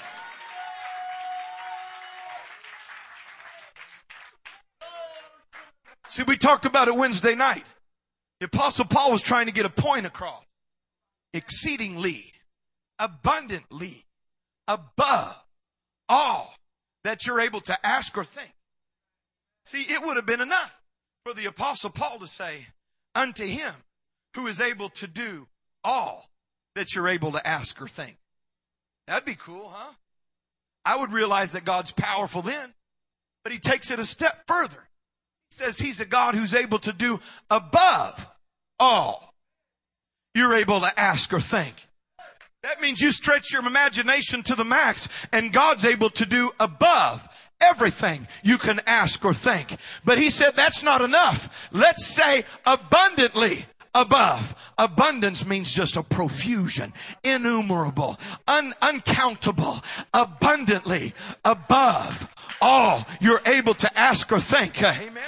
See, 6.10 6.24
we 6.24 6.36
talked 6.36 6.66
about 6.66 6.88
it 6.88 6.96
Wednesday 6.96 7.36
night. 7.36 7.64
The 8.40 8.46
apostle 8.46 8.84
Paul 8.84 9.12
was 9.12 9.22
trying 9.22 9.46
to 9.46 9.52
get 9.52 9.64
a 9.64 9.70
point 9.70 10.06
across. 10.06 10.42
Exceedingly, 11.32 12.32
abundantly, 12.98 14.06
above 14.66 15.40
all 16.08 16.56
that 17.04 17.26
you're 17.26 17.40
able 17.40 17.60
to 17.60 17.86
ask 17.86 18.18
or 18.18 18.24
think. 18.24 18.52
See, 19.64 19.82
it 19.82 20.02
would 20.02 20.16
have 20.16 20.26
been 20.26 20.40
enough 20.40 20.82
for 21.24 21.32
the 21.32 21.46
apostle 21.46 21.90
Paul 21.90 22.18
to 22.18 22.26
say, 22.26 22.66
unto 23.14 23.46
him 23.46 23.74
who 24.34 24.48
is 24.48 24.60
able 24.60 24.88
to 24.88 25.06
do 25.06 25.46
all 25.84 26.28
that 26.74 26.92
you're 26.92 27.08
able 27.08 27.30
to 27.32 27.46
ask 27.46 27.80
or 27.80 27.86
think. 27.86 28.16
That'd 29.06 29.24
be 29.24 29.36
cool, 29.36 29.68
huh? 29.72 29.92
I 30.84 30.96
would 30.96 31.12
realize 31.12 31.52
that 31.52 31.64
God's 31.64 31.92
powerful 31.92 32.42
then, 32.42 32.74
but 33.44 33.52
he 33.52 33.60
takes 33.60 33.92
it 33.92 34.00
a 34.00 34.04
step 34.04 34.48
further 34.48 34.89
says 35.50 35.78
he's 35.78 36.00
a 36.00 36.04
God 36.04 36.34
who's 36.34 36.54
able 36.54 36.78
to 36.80 36.92
do 36.92 37.20
above 37.50 38.28
all 38.78 39.34
you're 40.34 40.54
able 40.54 40.80
to 40.80 41.00
ask 41.00 41.32
or 41.32 41.40
think. 41.40 41.74
That 42.62 42.80
means 42.80 43.00
you 43.00 43.10
stretch 43.10 43.52
your 43.52 43.66
imagination 43.66 44.42
to 44.44 44.54
the 44.54 44.64
max 44.64 45.08
and 45.32 45.52
God's 45.52 45.84
able 45.84 46.10
to 46.10 46.26
do 46.26 46.52
above 46.60 47.28
everything 47.60 48.28
you 48.42 48.58
can 48.58 48.80
ask 48.86 49.24
or 49.24 49.34
think. 49.34 49.76
But 50.04 50.18
he 50.18 50.30
said 50.30 50.56
that's 50.56 50.82
not 50.82 51.02
enough. 51.02 51.48
Let's 51.72 52.06
say 52.06 52.44
abundantly 52.66 53.66
above. 53.94 54.54
Abundance 54.78 55.44
means 55.44 55.72
just 55.72 55.96
a 55.96 56.02
profusion, 56.02 56.92
innumerable, 57.24 58.18
un- 58.46 58.74
uncountable, 58.80 59.82
abundantly 60.14 61.14
above 61.44 62.28
all 62.60 63.06
you're 63.20 63.42
able 63.46 63.74
to 63.74 63.98
ask 63.98 64.30
or 64.32 64.40
think. 64.40 64.82
Amen. 64.82 65.22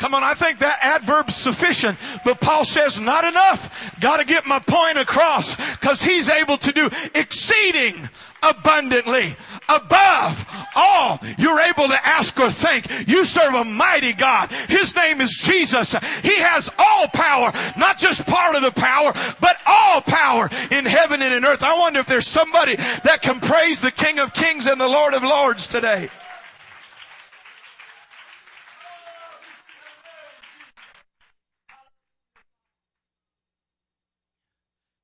Come 0.00 0.14
on, 0.14 0.24
I 0.24 0.32
think 0.32 0.60
that 0.60 0.78
adverb's 0.80 1.36
sufficient, 1.36 1.98
but 2.24 2.40
Paul 2.40 2.64
says 2.64 2.98
not 2.98 3.22
enough. 3.24 3.92
Gotta 4.00 4.24
get 4.24 4.46
my 4.46 4.58
point 4.58 4.96
across, 4.96 5.54
cause 5.76 6.02
he's 6.02 6.30
able 6.30 6.56
to 6.56 6.72
do 6.72 6.88
exceeding 7.14 8.08
abundantly 8.42 9.36
above 9.68 10.46
all 10.74 11.20
you're 11.36 11.60
able 11.60 11.86
to 11.86 12.06
ask 12.06 12.40
or 12.40 12.50
think. 12.50 12.86
You 13.06 13.26
serve 13.26 13.52
a 13.52 13.62
mighty 13.62 14.14
God. 14.14 14.50
His 14.70 14.96
name 14.96 15.20
is 15.20 15.36
Jesus. 15.36 15.92
He 16.22 16.38
has 16.38 16.70
all 16.78 17.06
power, 17.08 17.52
not 17.76 17.98
just 17.98 18.24
part 18.24 18.56
of 18.56 18.62
the 18.62 18.72
power, 18.72 19.12
but 19.38 19.58
all 19.66 20.00
power 20.00 20.48
in 20.70 20.86
heaven 20.86 21.20
and 21.20 21.34
in 21.34 21.44
earth. 21.44 21.62
I 21.62 21.78
wonder 21.78 22.00
if 22.00 22.06
there's 22.06 22.26
somebody 22.26 22.76
that 22.76 23.20
can 23.20 23.38
praise 23.38 23.82
the 23.82 23.90
King 23.90 24.18
of 24.18 24.32
Kings 24.32 24.66
and 24.66 24.80
the 24.80 24.88
Lord 24.88 25.12
of 25.12 25.22
Lords 25.22 25.68
today. 25.68 26.08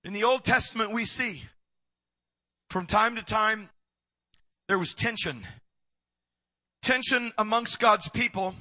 In 0.06 0.12
the 0.12 0.22
Old 0.22 0.44
Testament, 0.44 0.92
we 0.92 1.04
see 1.04 1.42
from 2.70 2.86
time 2.86 3.16
to 3.16 3.25
time 3.25 3.70
there 4.68 4.78
was 4.78 4.94
tension. 4.94 5.44
Tension 6.80 7.32
amongst 7.36 7.80
God's 7.80 8.08
people 8.10 8.54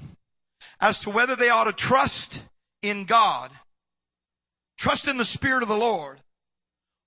as 0.81 0.99
to 1.01 1.11
whether 1.11 1.35
they 1.35 1.51
ought 1.51 1.65
to 1.65 1.71
trust 1.71 2.41
in 2.81 3.05
God, 3.05 3.51
trust 4.79 5.07
in 5.07 5.17
the 5.17 5.23
Spirit 5.23 5.61
of 5.61 5.69
the 5.69 5.77
Lord, 5.77 6.19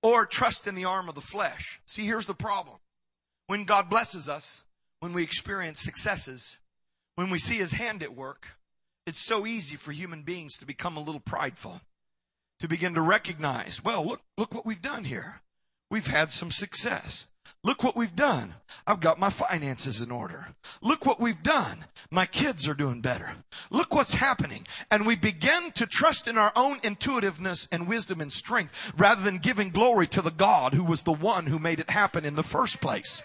or 0.05 0.25
trust 0.25 0.69
in 0.69 0.77
the 0.77 0.85
arm 0.85 1.09
of 1.09 1.17
the 1.17 1.21
flesh. 1.21 1.81
See, 1.85 2.07
here's 2.07 2.27
the 2.27 2.33
problem. 2.33 2.77
When 3.49 3.65
God 3.65 3.91
blesses 3.91 4.29
us, 4.29 4.63
when 5.01 5.13
we 5.13 5.25
experience 5.25 5.81
successes, 5.81 6.59
when 7.17 7.29
we 7.29 7.41
see 7.41 7.57
His 7.57 7.73
hand 7.73 8.05
at 8.05 8.15
work, 8.15 8.51
it's 9.05 9.19
so 9.19 9.47
easy 9.47 9.75
for 9.75 9.91
human 9.91 10.23
beings 10.23 10.59
to 10.59 10.65
become 10.65 10.97
a 10.97 11.03
little 11.03 11.19
prideful 11.19 11.81
to 12.61 12.69
begin 12.69 12.95
to 12.95 13.01
recognize, 13.01 13.83
well, 13.85 14.07
look, 14.07 14.23
look 14.37 14.55
what 14.55 14.67
we've 14.67 14.83
done 14.83 15.05
here. 15.05 15.41
We've 15.91 16.07
had 16.07 16.31
some 16.31 16.51
success. 16.51 17.27
Look 17.65 17.83
what 17.83 17.97
we've 17.97 18.15
done. 18.15 18.55
I've 18.87 19.01
got 19.01 19.19
my 19.19 19.31
finances 19.31 20.01
in 20.01 20.11
order. 20.11 20.49
Look 20.81 21.05
what 21.05 21.19
we've 21.19 21.43
done. 21.43 21.87
My 22.11 22.27
kids 22.27 22.69
are 22.69 22.75
doing 22.75 23.01
better. 23.01 23.33
Look 23.71 23.95
what's 23.95 24.15
happening. 24.15 24.67
And 24.91 25.07
we 25.07 25.17
begin 25.17 25.73
to 25.73 25.87
trust 25.87 26.29
in 26.29 26.39
our 26.39 26.53
own 26.55 26.79
intuitiveness 26.83 27.67
and 27.73 27.89
wisdom 27.89 28.21
and 28.21 28.33
strength 28.33 28.93
rather 28.97 29.23
than 29.23 29.39
giving 29.39 29.71
glory 29.71 30.07
to 30.09 30.23
the 30.23 30.31
God 30.31 30.75
who 30.75 30.85
was 30.85 31.03
the 31.03 31.13
one 31.13 31.47
who 31.47 31.59
made 31.59 31.81
it 31.81 31.91
happen 31.91 32.25
in 32.25 32.37
the 32.37 32.43
first 32.43 32.81
place. 32.81 33.23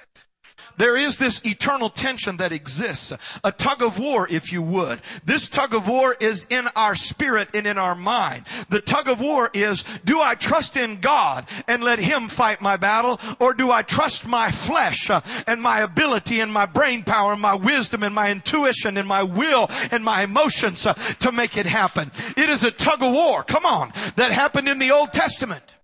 There 0.77 0.98
is 0.98 1.17
this 1.17 1.41
eternal 1.45 1.89
tension 1.89 2.38
that 2.38 2.51
exists. 2.51 3.13
A 3.43 3.51
tug 3.51 3.81
of 3.81 4.00
war, 4.00 4.27
if 4.29 4.51
you 4.51 4.62
would. 4.62 5.01
This 5.25 5.48
tug 5.48 5.74
of 5.74 5.88
war 5.88 6.15
is 6.19 6.48
in 6.50 6.67
our 6.75 6.95
spirit 6.95 7.50
and 7.53 7.67
in 7.67 7.77
our 7.77 7.95
mind. 7.95 8.45
The 8.69 8.81
tug 8.81 9.07
of 9.07 9.19
war 9.19 9.50
is, 9.53 9.83
do 10.03 10.22
I 10.22 10.36
trust 10.36 10.75
in 10.75 11.00
God 11.00 11.45
and 11.67 11.83
let 11.83 12.00
Him 12.00 12.27
fight 12.27 12.62
my 12.62 12.77
battle? 12.77 13.19
Or 13.39 13.53
do 13.53 13.72
I 13.72 13.83
trust 13.83 14.25
my 14.25 14.51
flesh 14.51 15.10
uh, 15.10 15.22
and 15.45 15.62
my 15.62 15.81
ability 15.81 16.39
and 16.39 16.51
my 16.51 16.65
brain 16.65 17.03
power 17.03 17.33
and 17.33 17.41
my 17.41 17.55
wisdom 17.55 18.03
and 18.03 18.15
my 18.15 18.31
intuition 18.31 18.98
and 18.98 19.07
my 19.07 19.24
will 19.24 19.67
and 19.91 20.03
my 20.03 20.24
emotions 20.24 20.86
uh, 20.86 20.93
to 20.93 21.31
make 21.31 21.57
it 21.57 21.65
happen? 21.65 22.12
It 22.36 22.50
is 22.50 22.63
a 22.63 22.72
tug 22.72 23.03
of 23.03 23.13
war. 23.13 23.43
Come 23.43 23.65
on. 23.65 23.93
That 24.15 24.31
happened 24.31 24.67
in 24.67 24.79
the 24.79 24.91
Old 24.91 25.13
Testament. 25.13 25.77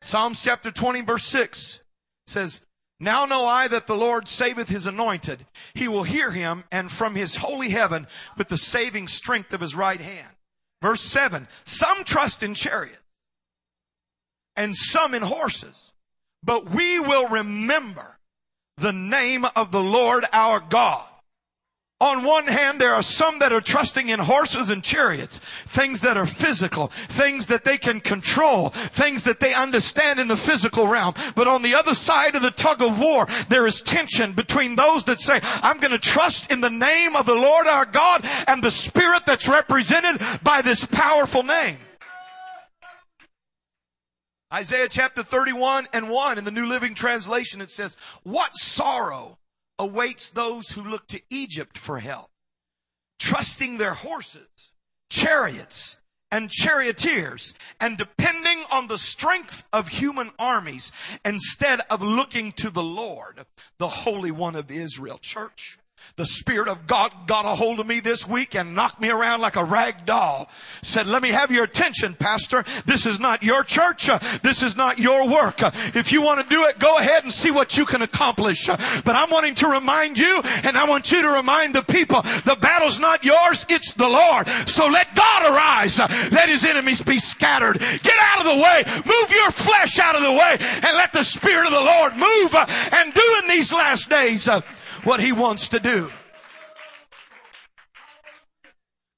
Psalms 0.00 0.42
chapter 0.42 0.70
20 0.70 1.00
verse 1.02 1.24
6 1.24 1.80
says, 2.26 2.60
now 2.98 3.26
know 3.26 3.46
I 3.46 3.68
that 3.68 3.86
the 3.86 3.96
Lord 3.96 4.26
saveth 4.26 4.68
his 4.68 4.86
anointed. 4.86 5.44
He 5.74 5.88
will 5.88 6.04
hear 6.04 6.30
him 6.30 6.64
and 6.72 6.90
from 6.90 7.14
his 7.14 7.36
holy 7.36 7.68
heaven 7.68 8.06
with 8.38 8.48
the 8.48 8.56
saving 8.56 9.08
strength 9.08 9.52
of 9.52 9.60
his 9.60 9.74
right 9.74 10.00
hand. 10.00 10.34
Verse 10.80 11.02
7 11.02 11.46
Some 11.64 12.04
trust 12.04 12.42
in 12.42 12.54
chariots 12.54 12.98
and 14.56 14.74
some 14.74 15.14
in 15.14 15.22
horses, 15.22 15.92
but 16.42 16.70
we 16.70 16.98
will 16.98 17.28
remember 17.28 18.18
the 18.78 18.92
name 18.92 19.44
of 19.56 19.72
the 19.72 19.82
Lord 19.82 20.24
our 20.32 20.60
God. 20.60 21.06
On 21.98 22.24
one 22.24 22.46
hand, 22.46 22.78
there 22.78 22.94
are 22.94 23.02
some 23.02 23.38
that 23.38 23.54
are 23.54 23.60
trusting 23.62 24.10
in 24.10 24.18
horses 24.18 24.68
and 24.68 24.84
chariots, 24.84 25.38
things 25.66 26.02
that 26.02 26.18
are 26.18 26.26
physical, 26.26 26.88
things 26.88 27.46
that 27.46 27.64
they 27.64 27.78
can 27.78 28.00
control, 28.00 28.68
things 28.68 29.22
that 29.22 29.40
they 29.40 29.54
understand 29.54 30.20
in 30.20 30.28
the 30.28 30.36
physical 30.36 30.86
realm. 30.86 31.14
But 31.34 31.48
on 31.48 31.62
the 31.62 31.74
other 31.74 31.94
side 31.94 32.34
of 32.34 32.42
the 32.42 32.50
tug 32.50 32.82
of 32.82 33.00
war, 33.00 33.26
there 33.48 33.66
is 33.66 33.80
tension 33.80 34.34
between 34.34 34.76
those 34.76 35.04
that 35.04 35.20
say, 35.20 35.40
I'm 35.42 35.78
going 35.78 35.90
to 35.90 35.98
trust 35.98 36.50
in 36.50 36.60
the 36.60 36.68
name 36.68 37.16
of 37.16 37.24
the 37.24 37.34
Lord 37.34 37.66
our 37.66 37.86
God 37.86 38.28
and 38.46 38.62
the 38.62 38.70
spirit 38.70 39.24
that's 39.24 39.48
represented 39.48 40.20
by 40.42 40.60
this 40.60 40.84
powerful 40.84 41.44
name. 41.44 41.78
Isaiah 44.52 44.88
chapter 44.90 45.22
31 45.22 45.88
and 45.94 46.10
1 46.10 46.36
in 46.36 46.44
the 46.44 46.50
New 46.50 46.66
Living 46.66 46.94
Translation, 46.94 47.62
it 47.62 47.70
says, 47.70 47.96
What 48.22 48.54
sorrow 48.54 49.38
awaits 49.78 50.30
those 50.30 50.70
who 50.70 50.82
look 50.82 51.06
to 51.08 51.20
Egypt 51.30 51.78
for 51.78 51.98
help, 51.98 52.30
trusting 53.18 53.78
their 53.78 53.94
horses, 53.94 54.72
chariots, 55.10 55.98
and 56.30 56.50
charioteers, 56.50 57.54
and 57.80 57.96
depending 57.96 58.64
on 58.70 58.88
the 58.88 58.98
strength 58.98 59.64
of 59.72 59.88
human 59.88 60.30
armies 60.38 60.92
instead 61.24 61.80
of 61.88 62.02
looking 62.02 62.52
to 62.52 62.70
the 62.70 62.82
Lord, 62.82 63.46
the 63.78 63.88
Holy 63.88 64.30
One 64.30 64.56
of 64.56 64.70
Israel. 64.70 65.18
Church, 65.18 65.78
the 66.16 66.26
Spirit 66.26 66.68
of 66.68 66.86
God 66.86 67.12
got 67.26 67.44
a 67.44 67.48
hold 67.48 67.78
of 67.78 67.86
me 67.86 68.00
this 68.00 68.26
week 68.26 68.54
and 68.54 68.74
knocked 68.74 69.00
me 69.00 69.10
around 69.10 69.42
like 69.42 69.56
a 69.56 69.64
rag 69.64 70.06
doll. 70.06 70.48
Said, 70.82 71.06
let 71.06 71.20
me 71.20 71.28
have 71.28 71.50
your 71.50 71.64
attention, 71.64 72.14
Pastor. 72.14 72.64
This 72.86 73.04
is 73.04 73.20
not 73.20 73.42
your 73.42 73.62
church. 73.62 74.08
This 74.42 74.62
is 74.62 74.76
not 74.76 74.98
your 74.98 75.28
work. 75.28 75.60
If 75.94 76.12
you 76.12 76.22
want 76.22 76.42
to 76.42 76.54
do 76.54 76.64
it, 76.64 76.78
go 76.78 76.96
ahead 76.96 77.24
and 77.24 77.32
see 77.32 77.50
what 77.50 77.76
you 77.76 77.84
can 77.84 78.00
accomplish. 78.00 78.66
But 78.66 79.08
I'm 79.08 79.30
wanting 79.30 79.54
to 79.56 79.68
remind 79.68 80.16
you 80.16 80.40
and 80.62 80.78
I 80.78 80.84
want 80.84 81.12
you 81.12 81.20
to 81.20 81.28
remind 81.28 81.74
the 81.74 81.82
people, 81.82 82.22
the 82.22 82.56
battle's 82.58 82.98
not 82.98 83.22
yours, 83.22 83.66
it's 83.68 83.92
the 83.94 84.08
Lord. 84.08 84.48
So 84.66 84.86
let 84.86 85.14
God 85.14 85.52
arise. 85.52 85.98
Let 85.98 86.48
his 86.48 86.64
enemies 86.64 87.02
be 87.02 87.18
scattered. 87.18 87.78
Get 87.78 88.14
out 88.20 88.38
of 88.38 88.44
the 88.44 88.62
way. 88.62 88.84
Move 89.04 89.30
your 89.30 89.50
flesh 89.50 89.98
out 89.98 90.16
of 90.16 90.22
the 90.22 90.32
way 90.32 90.56
and 90.60 90.96
let 90.96 91.12
the 91.12 91.24
Spirit 91.24 91.66
of 91.66 91.72
the 91.72 91.80
Lord 91.80 92.16
move 92.16 92.54
and 92.54 93.12
do 93.12 93.40
in 93.42 93.48
these 93.48 93.70
last 93.70 94.08
days 94.08 94.48
what 95.06 95.20
He 95.20 95.30
wants 95.30 95.68
to 95.68 95.78
do. 95.78 96.10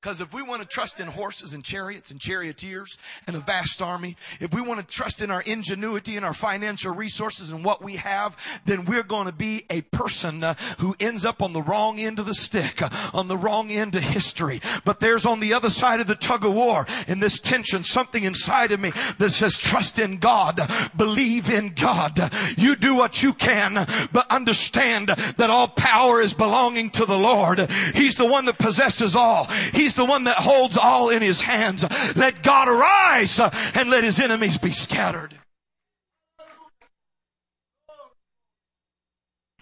Because 0.00 0.20
if 0.20 0.32
we 0.32 0.42
want 0.42 0.62
to 0.62 0.68
trust 0.68 1.00
in 1.00 1.08
horses 1.08 1.54
and 1.54 1.64
chariots 1.64 2.12
and 2.12 2.20
charioteers 2.20 2.96
and 3.26 3.34
a 3.34 3.40
vast 3.40 3.82
army, 3.82 4.16
if 4.38 4.54
we 4.54 4.60
want 4.60 4.78
to 4.78 4.86
trust 4.86 5.20
in 5.20 5.28
our 5.28 5.40
ingenuity 5.40 6.16
and 6.16 6.24
our 6.24 6.32
financial 6.32 6.94
resources 6.94 7.50
and 7.50 7.64
what 7.64 7.82
we 7.82 7.96
have, 7.96 8.36
then 8.64 8.84
we're 8.84 9.02
going 9.02 9.26
to 9.26 9.32
be 9.32 9.66
a 9.70 9.80
person 9.80 10.44
uh, 10.44 10.54
who 10.78 10.94
ends 11.00 11.24
up 11.24 11.42
on 11.42 11.52
the 11.52 11.60
wrong 11.60 11.98
end 11.98 12.20
of 12.20 12.26
the 12.26 12.34
stick, 12.34 12.80
uh, 12.80 12.88
on 13.12 13.26
the 13.26 13.36
wrong 13.36 13.72
end 13.72 13.96
of 13.96 14.02
history. 14.02 14.62
But 14.84 15.00
there's 15.00 15.26
on 15.26 15.40
the 15.40 15.52
other 15.52 15.68
side 15.68 15.98
of 15.98 16.06
the 16.06 16.14
tug 16.14 16.44
of 16.44 16.54
war 16.54 16.86
in 17.08 17.18
this 17.18 17.40
tension 17.40 17.82
something 17.82 18.22
inside 18.22 18.70
of 18.70 18.78
me 18.78 18.92
that 19.18 19.30
says 19.30 19.58
trust 19.58 19.98
in 19.98 20.18
God, 20.18 20.60
believe 20.96 21.50
in 21.50 21.74
God. 21.74 22.32
You 22.56 22.76
do 22.76 22.94
what 22.94 23.24
you 23.24 23.34
can, 23.34 23.74
but 24.12 24.30
understand 24.30 25.08
that 25.08 25.50
all 25.50 25.66
power 25.66 26.20
is 26.20 26.34
belonging 26.34 26.90
to 26.90 27.04
the 27.04 27.18
Lord. 27.18 27.68
He's 27.94 28.14
the 28.14 28.26
one 28.26 28.44
that 28.44 28.60
possesses 28.60 29.16
all. 29.16 29.46
He's 29.72 29.87
He's 29.88 29.94
the 29.94 30.04
one 30.04 30.24
that 30.24 30.36
holds 30.36 30.76
all 30.76 31.08
in 31.08 31.22
his 31.22 31.40
hands. 31.40 31.82
Let 32.14 32.42
God 32.42 32.68
arise 32.68 33.40
and 33.40 33.88
let 33.88 34.04
his 34.04 34.20
enemies 34.20 34.58
be 34.58 34.70
scattered. 34.70 35.34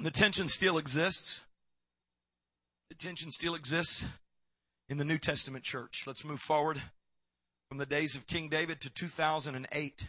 The 0.00 0.11
tension 0.11 0.49
still 0.49 0.78
exists. 0.78 1.45
The 2.88 2.97
tension 2.97 3.30
still 3.30 3.54
exists 3.54 4.04
in 4.88 4.99
the 4.99 5.04
New 5.04 5.18
Testament 5.18 5.62
church. 5.62 6.02
Let's 6.09 6.25
move 6.25 6.40
forward 6.40 6.83
from 7.68 7.78
the 7.78 7.87
days 7.87 8.16
of 8.16 8.26
King 8.26 8.49
David 8.49 8.80
to 8.80 8.90
2008. 8.90 10.06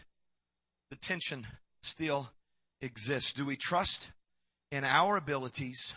The 0.90 0.96
tension 0.96 1.46
still 1.80 2.30
exists. 2.80 3.32
Do 3.32 3.46
we 3.46 3.54
trust 3.54 4.10
in 4.72 4.82
our 4.82 5.16
abilities 5.16 5.94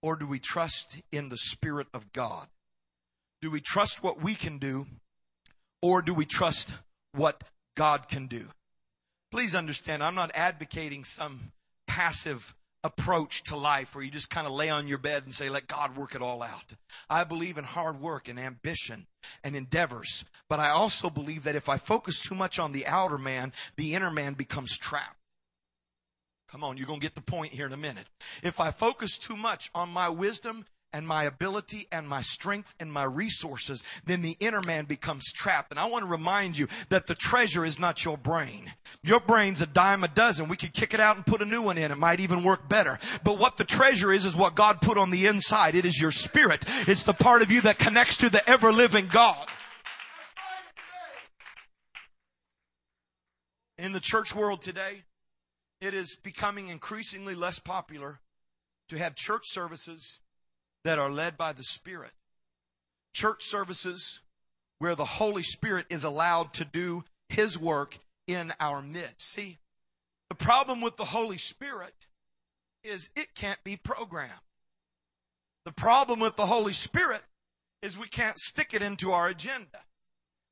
or 0.00 0.14
do 0.14 0.28
we 0.28 0.38
trust 0.38 1.00
in 1.10 1.28
the 1.28 1.36
Spirit 1.36 1.88
of 1.92 2.12
God? 2.12 2.46
Do 3.40 3.50
we 3.50 3.60
trust 3.60 4.02
what 4.02 4.22
we 4.22 4.34
can 4.34 4.58
do 4.58 4.86
or 5.80 6.02
do 6.02 6.12
we 6.12 6.26
trust 6.26 6.74
what 7.12 7.44
God 7.76 8.08
can 8.08 8.26
do? 8.26 8.46
Please 9.30 9.54
understand, 9.54 10.02
I'm 10.02 10.14
not 10.14 10.30
advocating 10.34 11.04
some 11.04 11.52
passive 11.86 12.54
approach 12.84 13.42
to 13.44 13.56
life 13.56 13.94
where 13.94 14.04
you 14.04 14.10
just 14.10 14.30
kind 14.30 14.46
of 14.46 14.52
lay 14.52 14.70
on 14.70 14.88
your 14.88 14.98
bed 14.98 15.24
and 15.24 15.34
say, 15.34 15.48
let 15.48 15.66
God 15.66 15.96
work 15.96 16.14
it 16.14 16.22
all 16.22 16.42
out. 16.42 16.74
I 17.10 17.24
believe 17.24 17.58
in 17.58 17.64
hard 17.64 18.00
work 18.00 18.28
and 18.28 18.38
ambition 18.38 19.06
and 19.44 19.54
endeavors, 19.54 20.24
but 20.48 20.60
I 20.60 20.70
also 20.70 21.10
believe 21.10 21.44
that 21.44 21.56
if 21.56 21.68
I 21.68 21.76
focus 21.76 22.20
too 22.20 22.34
much 22.34 22.58
on 22.58 22.72
the 22.72 22.86
outer 22.86 23.18
man, 23.18 23.52
the 23.76 23.94
inner 23.94 24.10
man 24.10 24.34
becomes 24.34 24.78
trapped. 24.78 25.16
Come 26.50 26.64
on, 26.64 26.78
you're 26.78 26.86
going 26.86 27.00
to 27.00 27.04
get 27.04 27.14
the 27.14 27.20
point 27.20 27.52
here 27.52 27.66
in 27.66 27.72
a 27.72 27.76
minute. 27.76 28.06
If 28.42 28.58
I 28.58 28.70
focus 28.70 29.18
too 29.18 29.36
much 29.36 29.70
on 29.74 29.90
my 29.90 30.08
wisdom 30.08 30.64
and 30.92 31.06
my 31.06 31.24
ability 31.24 31.86
and 31.92 32.08
my 32.08 32.22
strength 32.22 32.74
and 32.80 32.92
my 32.92 33.04
resources, 33.04 33.84
then 34.06 34.22
the 34.22 34.36
inner 34.40 34.62
man 34.62 34.86
becomes 34.86 35.30
trapped. 35.32 35.70
And 35.70 35.78
I 35.78 35.84
want 35.84 36.02
to 36.04 36.10
remind 36.10 36.56
you 36.58 36.68
that 36.88 37.06
the 37.06 37.14
treasure 37.14 37.64
is 37.64 37.78
not 37.78 38.04
your 38.04 38.16
brain. 38.16 38.72
Your 39.02 39.20
brain's 39.20 39.60
a 39.60 39.66
dime 39.66 40.02
a 40.02 40.08
dozen. 40.08 40.48
We 40.48 40.56
could 40.56 40.72
kick 40.72 40.94
it 40.94 41.00
out 41.00 41.16
and 41.16 41.26
put 41.26 41.42
a 41.42 41.46
new 41.46 41.62
one 41.62 41.78
in. 41.78 41.92
It 41.92 41.98
might 41.98 42.20
even 42.20 42.42
work 42.42 42.68
better. 42.68 42.98
But 43.22 43.38
what 43.38 43.56
the 43.56 43.64
treasure 43.64 44.12
is, 44.12 44.24
is 44.24 44.36
what 44.36 44.54
God 44.54 44.80
put 44.80 44.96
on 44.96 45.10
the 45.10 45.26
inside. 45.26 45.74
It 45.74 45.84
is 45.84 46.00
your 46.00 46.10
spirit. 46.10 46.64
It's 46.86 47.04
the 47.04 47.12
part 47.12 47.42
of 47.42 47.50
you 47.50 47.60
that 47.62 47.78
connects 47.78 48.16
to 48.18 48.30
the 48.30 48.48
ever 48.48 48.72
living 48.72 49.08
God. 49.08 49.46
In 53.76 53.92
the 53.92 54.00
church 54.00 54.34
world 54.34 54.60
today, 54.60 55.04
it 55.80 55.94
is 55.94 56.16
becoming 56.16 56.68
increasingly 56.68 57.36
less 57.36 57.60
popular 57.60 58.18
to 58.88 58.98
have 58.98 59.14
church 59.14 59.44
services 59.44 60.18
that 60.84 60.98
are 60.98 61.10
led 61.10 61.36
by 61.36 61.52
the 61.52 61.62
Spirit. 61.62 62.12
Church 63.14 63.42
services 63.42 64.20
where 64.78 64.94
the 64.94 65.04
Holy 65.04 65.42
Spirit 65.42 65.86
is 65.90 66.04
allowed 66.04 66.52
to 66.54 66.64
do 66.64 67.04
His 67.28 67.58
work 67.58 67.98
in 68.26 68.52
our 68.60 68.80
midst. 68.80 69.32
See, 69.32 69.58
the 70.28 70.34
problem 70.34 70.80
with 70.80 70.96
the 70.96 71.06
Holy 71.06 71.38
Spirit 71.38 71.94
is 72.84 73.10
it 73.16 73.34
can't 73.34 73.62
be 73.64 73.76
programmed. 73.76 74.32
The 75.64 75.72
problem 75.72 76.20
with 76.20 76.36
the 76.36 76.46
Holy 76.46 76.72
Spirit 76.72 77.22
is 77.82 77.98
we 77.98 78.08
can't 78.08 78.38
stick 78.38 78.72
it 78.72 78.82
into 78.82 79.12
our 79.12 79.28
agenda. 79.28 79.80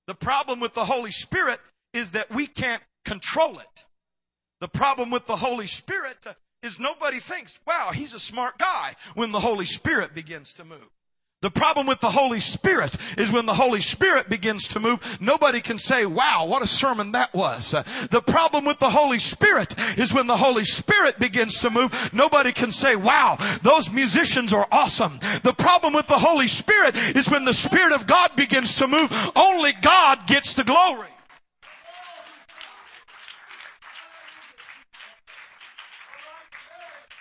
The 0.07 0.15
problem 0.15 0.61
with 0.61 0.75
the 0.75 0.85
Holy 0.85 1.11
Spirit 1.11 1.61
is 1.93 2.13
that 2.13 2.31
we 2.31 2.47
can't 2.47 2.83
control 3.05 3.59
it. 3.59 3.85
The 4.61 4.69
problem 4.69 5.11
with 5.11 5.27
the 5.27 5.37
Holy 5.37 5.67
Spirit 5.67 6.27
is 6.63 6.79
nobody 6.79 7.19
thinks, 7.19 7.59
wow, 7.67 7.91
he's 7.95 8.15
a 8.15 8.19
smart 8.19 8.59
guy 8.59 8.95
when 9.15 9.33
the 9.33 9.41
Holy 9.41 9.67
Spirit 9.67 10.15
begins 10.15 10.55
to 10.55 10.65
move. 10.65 10.91
The 11.43 11.51
problem 11.51 11.87
with 11.87 12.01
the 12.01 12.11
Holy 12.11 12.41
Spirit 12.41 12.97
is 13.19 13.31
when 13.31 13.45
the 13.45 13.55
Holy 13.55 13.83
Spirit 13.83 14.31
begins 14.31 14.69
to 14.69 14.81
move, 14.81 14.99
nobody 15.21 15.61
can 15.61 15.77
say, 15.79 16.07
wow, 16.07 16.47
what 16.47 16.63
a 16.63 16.67
sermon 16.67 17.13
that 17.13 17.35
was. 17.35 17.73
The 18.11 18.23
problem 18.23 18.65
with 18.65 18.79
the 18.79 18.89
Holy 18.89 19.19
Spirit 19.19 19.79
is 19.99 20.15
when 20.15 20.27
the 20.27 20.37
Holy 20.39 20.65
Spirit 20.65 21.19
begins 21.19 21.61
to 21.61 21.71
move, 21.71 21.93
nobody 22.13 22.53
can 22.53 22.71
say, 22.71 22.97
wow, 22.97 23.37
those 23.63 23.91
musicians 23.91 24.55
are 24.55 24.67
awesome. 24.73 25.21
The 25.43 25.53
problem 25.53 25.93
with 25.93 26.07
the 26.07 26.19
Holy 26.19 26.49
Spirit 26.49 26.97
is 26.97 27.29
when 27.29 27.45
the 27.45 27.55
Spirit 27.55 27.93
of 27.93 28.07
God 28.07 28.35
begins 28.35 28.75
to 28.77 28.89
move, 28.89 29.13
only 29.37 29.73
God 29.73 30.27
gets 30.27 30.55
the 30.55 30.65
glory. 30.65 31.11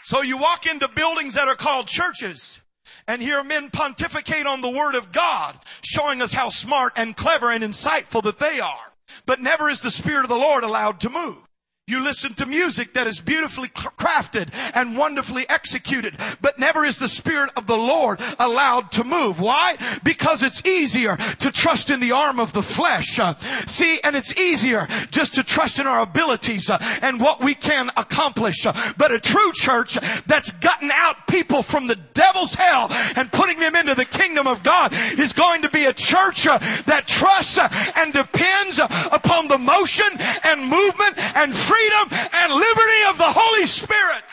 So 0.06 0.22
you 0.22 0.38
walk 0.38 0.68
into 0.68 0.88
buildings 0.88 1.34
that 1.34 1.48
are 1.48 1.56
called 1.56 1.88
churches 1.88 2.62
and 3.08 3.20
hear 3.20 3.44
men 3.44 3.72
pontificate 3.72 4.46
on 4.46 4.62
the 4.62 4.70
Word 4.70 4.94
of 4.94 5.12
God, 5.12 5.58
showing 5.82 6.22
us 6.22 6.32
how 6.32 6.50
smart 6.50 6.94
and 6.96 7.18
clever 7.18 7.52
and 7.52 7.64
insightful 7.64 8.22
that 8.22 8.38
they 8.38 8.60
are. 8.60 8.94
But 9.26 9.42
never 9.42 9.68
is 9.68 9.80
the 9.82 9.90
Spirit 9.90 10.22
of 10.22 10.30
the 10.30 10.36
Lord 10.36 10.64
allowed 10.64 11.00
to 11.00 11.10
move. 11.10 11.45
You 11.88 12.00
listen 12.00 12.34
to 12.36 12.48
music 12.48 12.96
that 12.96 13.06
is 13.06 13.22
beautifully 13.22 13.68
crafted 13.68 14.50
and 14.74 14.98
wonderfully 14.98 15.48
executed, 15.48 16.18
but 16.42 16.58
never 16.58 16.84
is 16.84 16.98
the 16.98 17.08
Spirit 17.08 17.52
of 17.58 17.68
the 17.68 17.78
Lord 17.78 18.20
allowed 18.40 18.92
to 18.94 19.04
move. 19.04 19.40
Why? 19.40 19.78
Because 20.04 20.42
it's 20.42 20.66
easier 20.66 21.16
to 21.16 21.52
trust 21.52 21.92
in 21.92 22.00
the 22.00 22.12
arm 22.12 22.40
of 22.40 22.54
the 22.54 22.64
flesh. 22.64 23.20
Uh, 23.20 23.36
see, 23.68 24.00
and 24.04 24.16
it's 24.16 24.36
easier 24.36 24.88
just 25.12 25.36
to 25.36 25.44
trust 25.44 25.78
in 25.78 25.86
our 25.86 26.02
abilities 26.02 26.72
uh, 26.72 26.80
and 27.04 27.22
what 27.22 27.44
we 27.44 27.54
can 27.54 27.92
accomplish. 27.98 28.66
Uh, 28.66 28.74
but 28.98 29.12
a 29.12 29.20
true 29.20 29.52
church 29.54 30.00
that's 30.26 30.50
gotten 30.54 30.90
out 30.92 31.28
people 31.28 31.62
from 31.62 31.86
the 31.86 31.98
devil's 32.16 32.56
hell 32.56 32.88
and 33.16 33.32
putting 33.32 33.60
them 33.60 33.76
into 33.76 33.94
the 33.94 34.06
kingdom 34.06 34.48
of 34.48 34.64
God 34.64 34.92
is 35.20 35.34
going 35.34 35.62
to 35.62 35.70
be 35.70 35.86
a 35.86 35.94
church 35.94 36.48
uh, 36.48 36.58
that 36.88 37.08
trusts 37.08 37.60
uh, 37.60 37.70
and 37.96 38.12
depends 38.12 38.80
upon 38.80 39.48
the 39.48 39.60
motion 39.60 40.08
and 40.44 40.68
movement 40.68 41.16
and 41.36 41.56
freedom 41.56 41.75
freedom 41.76 42.20
and 42.34 42.54
liberty 42.54 43.02
of 43.10 43.18
the 43.18 43.32
Holy 43.32 43.66
Spirit. 43.66 44.24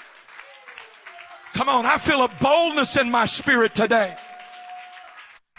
Come 1.55 1.69
on, 1.69 1.85
I 1.85 1.99
feel 1.99 2.25
a 2.25 2.29
boldness 2.41 2.97
in 2.97 3.11
my 3.11 3.27
spirit 3.27 3.75
today. 3.75 4.17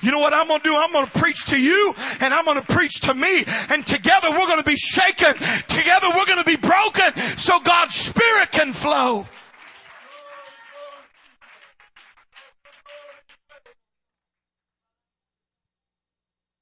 You 0.01 0.11
know 0.11 0.19
what 0.19 0.33
I'm 0.33 0.47
going 0.47 0.59
to 0.59 0.69
do? 0.69 0.75
I'm 0.75 0.91
going 0.91 1.05
to 1.05 1.11
preach 1.11 1.45
to 1.45 1.57
you 1.57 1.93
and 2.19 2.33
I'm 2.33 2.45
going 2.45 2.59
to 2.59 2.73
preach 2.73 3.01
to 3.01 3.13
me. 3.13 3.45
And 3.69 3.85
together 3.85 4.31
we're 4.31 4.47
going 4.47 4.57
to 4.57 4.63
be 4.63 4.75
shaken. 4.75 5.33
Together 5.67 6.09
we're 6.09 6.25
going 6.25 6.39
to 6.39 6.43
be 6.43 6.57
broken 6.57 7.15
so 7.37 7.59
God's 7.59 7.95
Spirit 7.95 8.51
can 8.51 8.73
flow. 8.73 9.25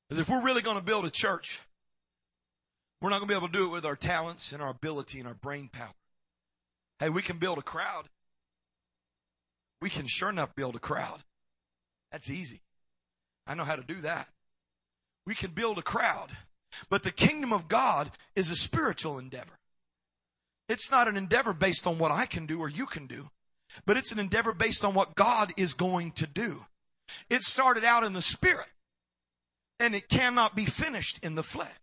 Because 0.07 0.19
if 0.19 0.29
we're 0.29 0.43
really 0.43 0.62
going 0.62 0.77
to 0.77 0.84
build 0.84 1.05
a 1.05 1.10
church, 1.10 1.62
we're 3.02 3.10
not 3.10 3.18
going 3.18 3.28
to 3.28 3.34
be 3.34 3.38
able 3.38 3.48
to 3.48 3.54
do 3.54 3.66
it 3.66 3.72
with 3.72 3.86
our 3.86 3.96
talents 3.96 4.52
and 4.52 4.62
our 4.62 4.70
ability 4.70 5.20
and 5.20 5.28
our 5.28 5.34
brain 5.34 5.70
power. 5.72 5.96
Hey, 7.00 7.10
we 7.10 7.24
can 7.24 7.38
build 7.38 7.58
a 7.58 7.64
crowd. 7.64 8.08
We 9.82 9.90
can 9.90 10.06
sure 10.08 10.30
enough 10.30 10.56
build 10.56 10.76
a 10.76 10.80
crowd. 10.80 11.24
That's 12.12 12.30
easy. 12.30 12.62
I 13.48 13.56
know 13.56 13.64
how 13.64 13.76
to 13.76 13.84
do 13.84 14.02
that. 14.02 14.28
We 15.26 15.34
can 15.34 15.52
build 15.52 15.80
a 15.80 15.84
crowd. 15.84 16.32
But 16.90 17.04
the 17.04 17.12
kingdom 17.12 17.52
of 17.52 17.68
God 17.68 18.12
is 18.36 18.52
a 18.52 18.56
spiritual 18.56 19.18
endeavor. 19.18 19.58
It's 20.70 20.92
not 20.92 21.08
an 21.08 21.18
endeavor 21.18 21.54
based 21.54 21.86
on 21.86 21.98
what 21.98 22.12
I 22.12 22.26
can 22.26 22.46
do 22.46 22.60
or 22.60 22.70
you 22.70 22.86
can 22.86 23.08
do, 23.08 23.30
but 23.86 23.98
it's 23.98 24.12
an 24.12 24.20
endeavor 24.20 24.54
based 24.54 24.86
on 24.86 24.94
what 24.94 25.16
God 25.16 25.52
is 25.58 25.74
going 25.74 26.12
to 26.14 26.28
do. 26.28 26.66
It 27.30 27.42
started 27.42 27.84
out 27.84 28.04
in 28.04 28.14
the 28.14 28.22
spirit 28.22 28.70
and 29.80 29.96
it 29.96 30.08
cannot 30.08 30.56
be 30.56 30.66
finished 30.66 31.20
in 31.22 31.36
the 31.36 31.44
flesh. 31.44 31.81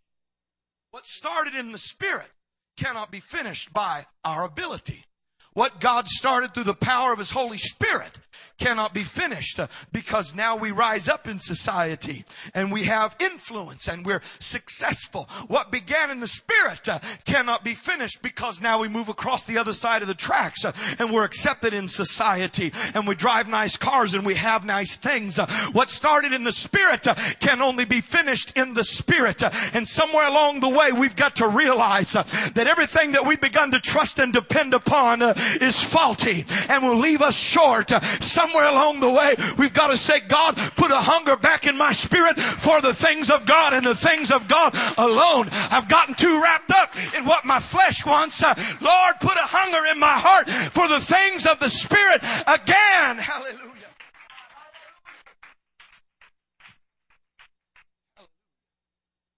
What 0.91 1.05
started 1.05 1.55
in 1.55 1.71
the 1.71 1.77
Spirit 1.77 2.31
cannot 2.77 3.11
be 3.11 3.19
finished 3.19 3.73
by 3.73 4.07
our 4.23 4.43
ability. 4.43 5.05
What 5.53 5.79
God 5.79 6.07
started 6.07 6.53
through 6.53 6.63
the 6.63 6.73
power 6.73 7.11
of 7.13 7.19
His 7.19 7.31
Holy 7.31 7.57
Spirit 7.57 8.19
cannot 8.57 8.93
be 8.93 9.03
finished 9.03 9.59
uh, 9.59 9.67
because 9.91 10.35
now 10.35 10.55
we 10.55 10.71
rise 10.71 11.07
up 11.07 11.27
in 11.27 11.39
society 11.39 12.25
and 12.53 12.71
we 12.71 12.83
have 12.83 13.15
influence 13.19 13.87
and 13.87 14.05
we're 14.05 14.21
successful. 14.39 15.29
What 15.47 15.71
began 15.71 16.11
in 16.11 16.19
the 16.19 16.27
spirit 16.27 16.87
uh, 16.87 16.99
cannot 17.25 17.63
be 17.63 17.73
finished 17.73 18.21
because 18.21 18.61
now 18.61 18.79
we 18.79 18.87
move 18.87 19.09
across 19.09 19.45
the 19.45 19.57
other 19.57 19.73
side 19.73 20.01
of 20.01 20.07
the 20.07 20.13
tracks 20.13 20.65
uh, 20.65 20.73
and 20.99 21.11
we're 21.11 21.23
accepted 21.23 21.73
in 21.73 21.87
society 21.87 22.73
and 22.93 23.07
we 23.07 23.15
drive 23.15 23.47
nice 23.47 23.77
cars 23.77 24.13
and 24.13 24.25
we 24.25 24.35
have 24.35 24.65
nice 24.65 24.97
things. 24.97 25.37
What 25.71 25.89
started 25.89 26.33
in 26.33 26.43
the 26.43 26.51
spirit 26.51 27.07
can 27.39 27.61
only 27.61 27.85
be 27.85 28.01
finished 28.01 28.57
in 28.57 28.73
the 28.73 28.83
spirit. 28.83 29.43
And 29.73 29.87
somewhere 29.87 30.27
along 30.27 30.59
the 30.59 30.69
way, 30.69 30.91
we've 30.91 31.15
got 31.15 31.35
to 31.37 31.47
realize 31.47 32.13
that 32.13 32.67
everything 32.67 33.11
that 33.13 33.25
we've 33.25 33.39
begun 33.39 33.71
to 33.71 33.79
trust 33.79 34.19
and 34.19 34.33
depend 34.33 34.73
upon 34.73 35.21
is 35.21 35.81
faulty 35.81 36.45
and 36.67 36.83
will 36.83 36.97
leave 36.97 37.21
us 37.21 37.35
short. 37.35 37.91
Somewhere 38.29 38.67
along 38.67 38.99
the 38.99 39.09
way, 39.09 39.35
we've 39.57 39.73
got 39.73 39.87
to 39.87 39.97
say, 39.97 40.19
God, 40.19 40.55
put 40.75 40.91
a 40.91 40.99
hunger 40.99 41.35
back 41.35 41.65
in 41.65 41.77
my 41.77 41.91
spirit 41.91 42.39
for 42.39 42.79
the 42.81 42.93
things 42.93 43.29
of 43.29 43.45
God 43.45 43.73
and 43.73 43.85
the 43.85 43.95
things 43.95 44.31
of 44.31 44.47
God 44.47 44.75
alone. 44.97 45.49
I've 45.51 45.87
gotten 45.87 46.13
too 46.15 46.41
wrapped 46.41 46.71
up 46.71 46.95
in 47.17 47.25
what 47.25 47.45
my 47.45 47.59
flesh 47.59 48.05
wants. 48.05 48.41
Uh, 48.43 48.53
Lord, 48.81 49.15
put 49.19 49.35
a 49.35 49.47
hunger 49.47 49.85
in 49.91 49.99
my 49.99 50.13
heart 50.13 50.49
for 50.73 50.87
the 50.87 50.99
things 50.99 51.45
of 51.45 51.59
the 51.59 51.69
Spirit 51.69 52.21
again. 52.47 53.17
Hallelujah. 53.17 53.69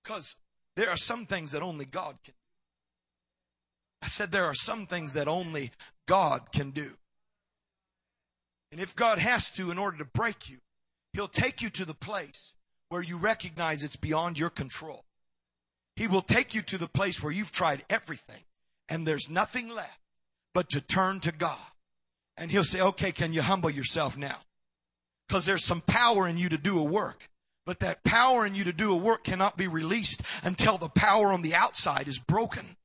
Because 0.04 0.36
there 0.76 0.90
are 0.90 0.98
some 0.98 1.26
things 1.26 1.52
that 1.52 1.62
only 1.62 1.86
God 1.86 2.18
can. 2.24 2.34
I 4.02 4.08
said 4.08 4.32
there 4.32 4.46
are 4.46 4.56
some 4.56 4.88
things 4.88 5.14
that 5.14 5.28
only 5.28 5.72
God 6.08 6.52
can 6.52 6.72
do. 6.72 6.98
And 8.72 8.80
if 8.80 8.96
God 8.96 9.18
has 9.18 9.52
to, 9.52 9.72
in 9.72 9.78
order 9.78 9.98
to 9.98 10.06
break 10.06 10.50
you, 10.50 10.58
He'll 11.14 11.28
take 11.28 11.62
you 11.62 11.70
to 11.72 11.86
the 11.86 11.94
place 11.94 12.54
where 12.90 13.02
you 13.02 13.18
recognize 13.18 13.84
it's 13.84 13.96
beyond 13.96 14.40
your 14.40 14.50
control. 14.50 15.04
He 15.96 16.08
will 16.08 16.22
take 16.22 16.54
you 16.54 16.62
to 16.64 16.78
the 16.78 16.88
place 16.88 17.22
where 17.22 17.34
you've 17.34 17.52
tried 17.52 17.84
everything 17.90 18.44
and 18.88 19.06
there's 19.06 19.30
nothing 19.30 19.70
left 19.70 20.00
but 20.54 20.70
to 20.70 20.82
turn 20.82 21.20
to 21.22 21.32
God. 21.32 21.58
And 22.38 22.50
He'll 22.50 22.64
say, 22.64 22.82
okay, 22.82 23.12
can 23.12 23.34
you 23.34 23.42
humble 23.42 23.70
yourself 23.70 24.18
now? 24.18 24.38
Because 25.28 25.46
there's 25.46 25.66
some 25.66 25.82
power 25.82 26.28
in 26.28 26.38
you 26.38 26.50
to 26.50 26.58
do 26.58 26.80
a 26.80 26.84
work. 26.84 27.30
But 27.66 27.80
that 27.80 28.04
power 28.04 28.46
in 28.46 28.56
you 28.56 28.64
to 28.64 28.74
do 28.74 28.92
a 28.92 28.98
work 28.98 29.24
cannot 29.24 29.56
be 29.56 29.68
released 29.68 30.24
until 30.44 30.78
the 30.78 30.90
power 30.90 31.32
on 31.32 31.42
the 31.42 31.54
outside 31.54 32.08
is 32.08 32.20
broken, 32.20 32.76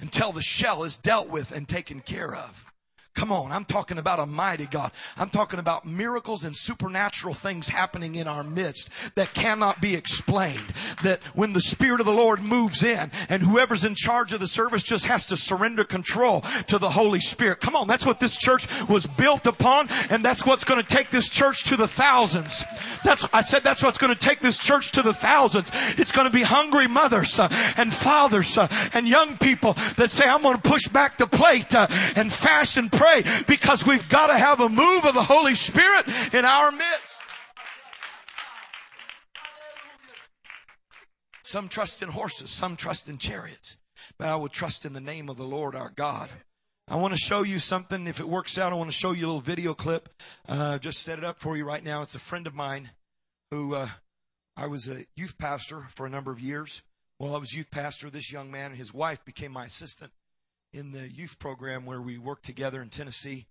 until 0.00 0.30
the 0.32 0.42
shell 0.42 0.84
is 0.84 0.96
dealt 0.96 1.28
with 1.28 1.52
and 1.52 1.66
taken 1.66 2.00
care 2.00 2.34
of. 2.34 2.72
Come 3.16 3.32
on, 3.32 3.50
I'm 3.50 3.64
talking 3.64 3.96
about 3.96 4.20
a 4.20 4.26
mighty 4.26 4.66
God. 4.66 4.92
I'm 5.16 5.30
talking 5.30 5.58
about 5.58 5.86
miracles 5.86 6.44
and 6.44 6.54
supernatural 6.54 7.32
things 7.32 7.66
happening 7.66 8.14
in 8.14 8.28
our 8.28 8.44
midst 8.44 8.90
that 9.14 9.32
cannot 9.32 9.80
be 9.80 9.94
explained. 9.94 10.74
That 11.02 11.20
when 11.34 11.54
the 11.54 11.62
Spirit 11.62 12.00
of 12.00 12.06
the 12.06 12.12
Lord 12.12 12.42
moves 12.42 12.82
in 12.82 13.10
and 13.30 13.42
whoever's 13.42 13.84
in 13.84 13.94
charge 13.94 14.34
of 14.34 14.40
the 14.40 14.46
service 14.46 14.82
just 14.82 15.06
has 15.06 15.26
to 15.28 15.36
surrender 15.36 15.82
control 15.82 16.42
to 16.66 16.76
the 16.76 16.90
Holy 16.90 17.20
Spirit. 17.20 17.60
Come 17.60 17.74
on, 17.74 17.88
that's 17.88 18.04
what 18.04 18.20
this 18.20 18.36
church 18.36 18.68
was 18.86 19.06
built 19.06 19.46
upon 19.46 19.88
and 20.10 20.22
that's 20.22 20.44
what's 20.44 20.64
going 20.64 20.82
to 20.82 20.86
take 20.86 21.08
this 21.08 21.30
church 21.30 21.64
to 21.64 21.76
the 21.76 21.88
thousands. 21.88 22.64
That's, 23.02 23.26
I 23.32 23.40
said 23.40 23.64
that's 23.64 23.82
what's 23.82 23.98
going 23.98 24.14
to 24.14 24.20
take 24.20 24.40
this 24.40 24.58
church 24.58 24.92
to 24.92 25.00
the 25.00 25.14
thousands. 25.14 25.70
It's 25.96 26.12
going 26.12 26.26
to 26.26 26.30
be 26.30 26.42
hungry 26.42 26.86
mothers 26.86 27.38
uh, 27.38 27.48
and 27.78 27.94
fathers 27.94 28.58
uh, 28.58 28.68
and 28.92 29.08
young 29.08 29.38
people 29.38 29.74
that 29.96 30.10
say, 30.10 30.28
I'm 30.28 30.42
going 30.42 30.56
to 30.56 30.62
push 30.62 30.86
back 30.86 31.16
the 31.16 31.26
plate 31.26 31.74
uh, 31.74 31.86
and 32.14 32.30
fast 32.30 32.76
and 32.76 32.92
pray 32.92 33.05
pray 33.06 33.24
because 33.46 33.86
we've 33.86 34.08
got 34.08 34.28
to 34.28 34.38
have 34.38 34.60
a 34.60 34.68
move 34.68 35.04
of 35.04 35.14
the 35.14 35.22
Holy 35.22 35.54
Spirit 35.54 36.06
in 36.32 36.44
our 36.44 36.70
midst. 36.70 37.22
Some 41.42 41.68
trust 41.68 42.02
in 42.02 42.08
horses, 42.08 42.50
some 42.50 42.76
trust 42.76 43.08
in 43.08 43.18
chariots, 43.18 43.76
but 44.18 44.28
I 44.28 44.36
will 44.36 44.48
trust 44.48 44.84
in 44.84 44.92
the 44.92 45.00
name 45.00 45.28
of 45.28 45.36
the 45.36 45.44
Lord 45.44 45.74
our 45.74 45.90
God. 45.90 46.28
I 46.88 46.96
want 46.96 47.14
to 47.14 47.18
show 47.18 47.42
you 47.42 47.58
something. 47.58 48.06
If 48.06 48.20
it 48.20 48.28
works 48.28 48.58
out, 48.58 48.72
I 48.72 48.76
want 48.76 48.90
to 48.90 48.96
show 48.96 49.12
you 49.12 49.26
a 49.26 49.28
little 49.28 49.40
video 49.40 49.74
clip. 49.74 50.08
Uh, 50.48 50.78
just 50.78 51.00
set 51.00 51.18
it 51.18 51.24
up 51.24 51.38
for 51.38 51.56
you 51.56 51.64
right 51.64 51.82
now. 51.82 52.02
It's 52.02 52.14
a 52.14 52.20
friend 52.20 52.46
of 52.46 52.54
mine 52.54 52.90
who 53.50 53.74
uh, 53.74 53.88
I 54.56 54.66
was 54.66 54.88
a 54.88 55.06
youth 55.16 55.38
pastor 55.38 55.86
for 55.94 56.06
a 56.06 56.10
number 56.10 56.30
of 56.30 56.40
years. 56.40 56.82
While 57.18 57.34
I 57.34 57.38
was 57.38 57.54
youth 57.54 57.70
pastor, 57.70 58.10
this 58.10 58.32
young 58.32 58.50
man 58.50 58.70
and 58.72 58.76
his 58.76 58.92
wife 58.92 59.24
became 59.24 59.52
my 59.52 59.64
assistant 59.64 60.12
in 60.76 60.92
the 60.92 61.08
youth 61.08 61.38
program 61.38 61.86
where 61.86 62.02
we 62.02 62.18
worked 62.18 62.44
together 62.44 62.82
in 62.82 62.90
Tennessee. 62.90 63.46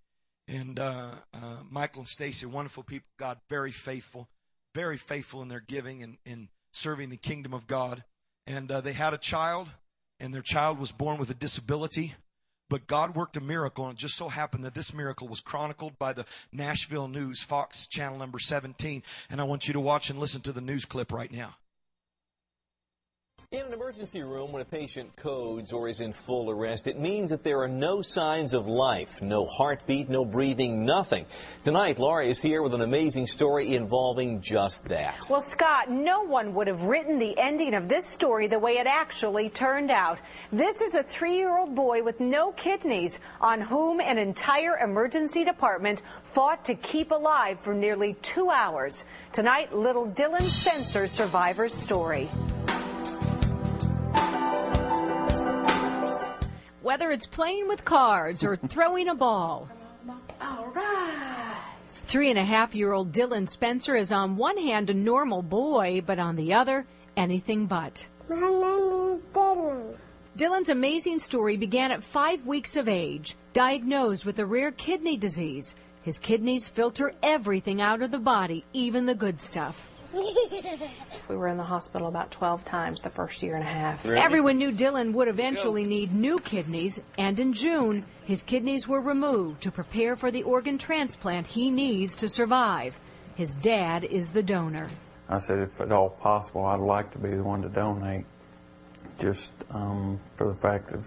And 0.46 0.78
uh, 0.78 1.10
uh, 1.34 1.56
Michael 1.68 2.00
and 2.00 2.08
Stacy, 2.08 2.46
wonderful 2.46 2.84
people, 2.84 3.08
God, 3.18 3.38
very 3.48 3.72
faithful, 3.72 4.28
very 4.74 4.96
faithful 4.96 5.42
in 5.42 5.48
their 5.48 5.60
giving 5.60 6.04
and 6.04 6.18
in 6.24 6.48
serving 6.70 7.10
the 7.10 7.16
kingdom 7.16 7.52
of 7.52 7.66
God. 7.66 8.04
And 8.46 8.70
uh, 8.70 8.80
they 8.80 8.92
had 8.92 9.12
a 9.12 9.18
child, 9.18 9.68
and 10.20 10.32
their 10.32 10.42
child 10.42 10.78
was 10.78 10.92
born 10.92 11.18
with 11.18 11.28
a 11.30 11.34
disability. 11.34 12.14
But 12.70 12.86
God 12.86 13.16
worked 13.16 13.36
a 13.36 13.40
miracle, 13.40 13.86
and 13.86 13.98
it 13.98 14.00
just 14.00 14.16
so 14.16 14.28
happened 14.28 14.64
that 14.64 14.74
this 14.74 14.94
miracle 14.94 15.26
was 15.26 15.40
chronicled 15.40 15.98
by 15.98 16.12
the 16.12 16.26
Nashville 16.52 17.08
News, 17.08 17.42
Fox 17.42 17.88
channel 17.88 18.18
number 18.18 18.38
17. 18.38 19.02
And 19.30 19.40
I 19.40 19.44
want 19.44 19.66
you 19.66 19.72
to 19.72 19.80
watch 19.80 20.10
and 20.10 20.18
listen 20.20 20.42
to 20.42 20.52
the 20.52 20.60
news 20.60 20.84
clip 20.84 21.12
right 21.12 21.32
now. 21.32 21.56
In 23.52 23.60
an 23.60 23.72
emergency 23.72 24.24
room, 24.24 24.50
when 24.50 24.60
a 24.60 24.64
patient 24.64 25.14
codes 25.14 25.72
or 25.72 25.88
is 25.88 26.00
in 26.00 26.12
full 26.12 26.50
arrest, 26.50 26.88
it 26.88 26.98
means 26.98 27.30
that 27.30 27.44
there 27.44 27.60
are 27.60 27.68
no 27.68 28.02
signs 28.02 28.54
of 28.54 28.66
life, 28.66 29.22
no 29.22 29.46
heartbeat, 29.46 30.08
no 30.08 30.24
breathing, 30.24 30.84
nothing. 30.84 31.26
Tonight, 31.62 32.00
Laura 32.00 32.26
is 32.26 32.42
here 32.42 32.60
with 32.60 32.74
an 32.74 32.80
amazing 32.80 33.28
story 33.28 33.76
involving 33.76 34.40
just 34.40 34.88
that. 34.88 35.28
Well, 35.30 35.40
Scott, 35.40 35.88
no 35.88 36.22
one 36.22 36.54
would 36.54 36.66
have 36.66 36.82
written 36.82 37.20
the 37.20 37.38
ending 37.38 37.74
of 37.74 37.88
this 37.88 38.04
story 38.04 38.48
the 38.48 38.58
way 38.58 38.78
it 38.78 38.88
actually 38.88 39.48
turned 39.48 39.92
out. 39.92 40.18
This 40.50 40.80
is 40.80 40.96
a 40.96 41.04
three-year-old 41.04 41.72
boy 41.72 42.02
with 42.02 42.18
no 42.18 42.50
kidneys 42.50 43.20
on 43.40 43.60
whom 43.60 44.00
an 44.00 44.18
entire 44.18 44.78
emergency 44.78 45.44
department 45.44 46.02
fought 46.24 46.64
to 46.64 46.74
keep 46.74 47.12
alive 47.12 47.60
for 47.60 47.74
nearly 47.74 48.14
two 48.22 48.50
hours. 48.50 49.04
Tonight, 49.32 49.72
little 49.72 50.08
Dylan 50.08 50.48
Spencer's 50.48 51.12
survivor's 51.12 51.74
story. 51.74 52.28
Whether 56.96 57.10
it's 57.10 57.26
playing 57.26 57.68
with 57.68 57.84
cards 57.84 58.42
or 58.42 58.56
throwing 58.56 59.08
a 59.08 59.14
ball. 59.14 59.68
All 60.40 60.68
right. 60.68 61.56
Three 61.88 62.30
and 62.30 62.38
a 62.38 62.44
half 62.44 62.74
year 62.74 62.92
old 62.92 63.12
Dylan 63.12 63.50
Spencer 63.50 63.96
is 63.96 64.12
on 64.12 64.36
one 64.36 64.56
hand 64.56 64.88
a 64.88 64.94
normal 64.94 65.42
boy, 65.42 66.00
but 66.06 66.18
on 66.18 66.36
the 66.36 66.54
other, 66.54 66.86
anything 67.16 67.66
but. 67.66 68.06
My 68.30 68.36
name 68.36 69.12
is 69.12 69.20
Dylan. 69.34 69.96
Dylan's 70.38 70.68
amazing 70.68 71.18
story 71.18 71.56
began 71.56 71.90
at 71.90 72.04
five 72.04 72.46
weeks 72.46 72.76
of 72.76 72.88
age, 72.88 73.36
diagnosed 73.52 74.24
with 74.24 74.38
a 74.38 74.46
rare 74.46 74.70
kidney 74.70 75.16
disease. 75.16 75.74
His 76.02 76.18
kidneys 76.18 76.68
filter 76.68 77.12
everything 77.22 77.82
out 77.82 78.00
of 78.00 78.10
the 78.10 78.18
body, 78.18 78.64
even 78.72 79.06
the 79.06 79.14
good 79.14 79.42
stuff. 79.42 79.88
We 81.28 81.36
were 81.36 81.48
in 81.48 81.56
the 81.56 81.64
hospital 81.64 82.08
about 82.08 82.30
12 82.30 82.64
times 82.64 83.00
the 83.00 83.10
first 83.10 83.42
year 83.42 83.54
and 83.54 83.64
a 83.64 83.68
half. 83.68 84.04
Really? 84.04 84.20
Everyone 84.20 84.58
knew 84.58 84.72
Dylan 84.72 85.12
would 85.12 85.28
eventually 85.28 85.84
need 85.84 86.14
new 86.14 86.38
kidneys, 86.38 87.00
and 87.18 87.38
in 87.38 87.52
June, 87.52 88.04
his 88.24 88.42
kidneys 88.42 88.88
were 88.88 89.00
removed 89.00 89.62
to 89.62 89.70
prepare 89.70 90.16
for 90.16 90.30
the 90.30 90.42
organ 90.42 90.78
transplant 90.78 91.46
he 91.46 91.70
needs 91.70 92.16
to 92.16 92.28
survive. 92.28 92.98
His 93.34 93.54
dad 93.56 94.04
is 94.04 94.32
the 94.32 94.42
donor. 94.42 94.88
I 95.28 95.38
said, 95.38 95.58
if 95.58 95.80
at 95.80 95.92
all 95.92 96.10
possible, 96.10 96.64
I'd 96.64 96.80
like 96.80 97.12
to 97.12 97.18
be 97.18 97.30
the 97.30 97.42
one 97.42 97.62
to 97.62 97.68
donate, 97.68 98.24
just 99.18 99.52
um, 99.70 100.20
for 100.36 100.48
the 100.48 100.54
fact 100.54 100.92
of 100.92 101.04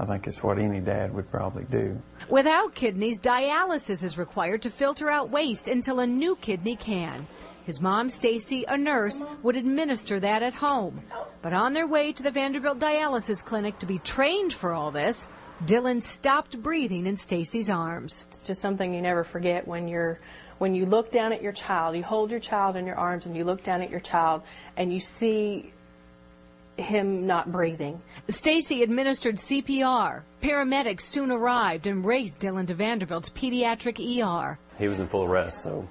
I 0.00 0.06
think 0.06 0.26
it's 0.26 0.42
what 0.42 0.58
any 0.58 0.80
dad 0.80 1.12
would 1.12 1.30
probably 1.30 1.64
do. 1.64 2.00
Without 2.30 2.74
kidneys, 2.74 3.20
dialysis 3.20 4.02
is 4.02 4.16
required 4.16 4.62
to 4.62 4.70
filter 4.70 5.10
out 5.10 5.28
waste 5.28 5.68
until 5.68 6.00
a 6.00 6.06
new 6.06 6.36
kidney 6.36 6.74
can. 6.74 7.26
His 7.70 7.80
mom, 7.80 8.08
Stacy, 8.10 8.64
a 8.66 8.76
nurse, 8.76 9.24
would 9.44 9.54
administer 9.54 10.18
that 10.18 10.42
at 10.42 10.54
home. 10.54 11.04
But 11.40 11.52
on 11.52 11.72
their 11.72 11.86
way 11.86 12.12
to 12.12 12.20
the 12.20 12.32
Vanderbilt 12.32 12.80
Dialysis 12.80 13.44
Clinic 13.44 13.78
to 13.78 13.86
be 13.86 14.00
trained 14.00 14.52
for 14.52 14.72
all 14.72 14.90
this, 14.90 15.28
Dylan 15.66 16.02
stopped 16.02 16.60
breathing 16.60 17.06
in 17.06 17.16
Stacy's 17.16 17.70
arms. 17.70 18.24
It's 18.28 18.44
just 18.44 18.60
something 18.60 18.92
you 18.92 19.00
never 19.00 19.22
forget 19.22 19.68
when 19.68 19.86
you're 19.86 20.18
when 20.58 20.74
you 20.74 20.84
look 20.84 21.12
down 21.12 21.32
at 21.32 21.42
your 21.42 21.52
child, 21.52 21.94
you 21.94 22.02
hold 22.02 22.32
your 22.32 22.40
child 22.40 22.74
in 22.74 22.86
your 22.86 22.96
arms 22.96 23.26
and 23.26 23.36
you 23.36 23.44
look 23.44 23.62
down 23.62 23.82
at 23.82 23.88
your 23.88 24.00
child 24.00 24.42
and 24.76 24.92
you 24.92 24.98
see 24.98 25.72
him 26.76 27.24
not 27.24 27.52
breathing. 27.52 28.02
Stacy 28.28 28.82
administered 28.82 29.36
CPR. 29.36 30.22
Paramedics 30.42 31.02
soon 31.02 31.30
arrived 31.30 31.86
and 31.86 32.04
raced 32.04 32.40
Dylan 32.40 32.66
to 32.66 32.74
Vanderbilt's 32.74 33.30
pediatric 33.30 34.00
ER. 34.00 34.58
He 34.76 34.88
was 34.88 34.98
in 34.98 35.06
full 35.06 35.22
arrest, 35.22 35.62
so 35.62 35.86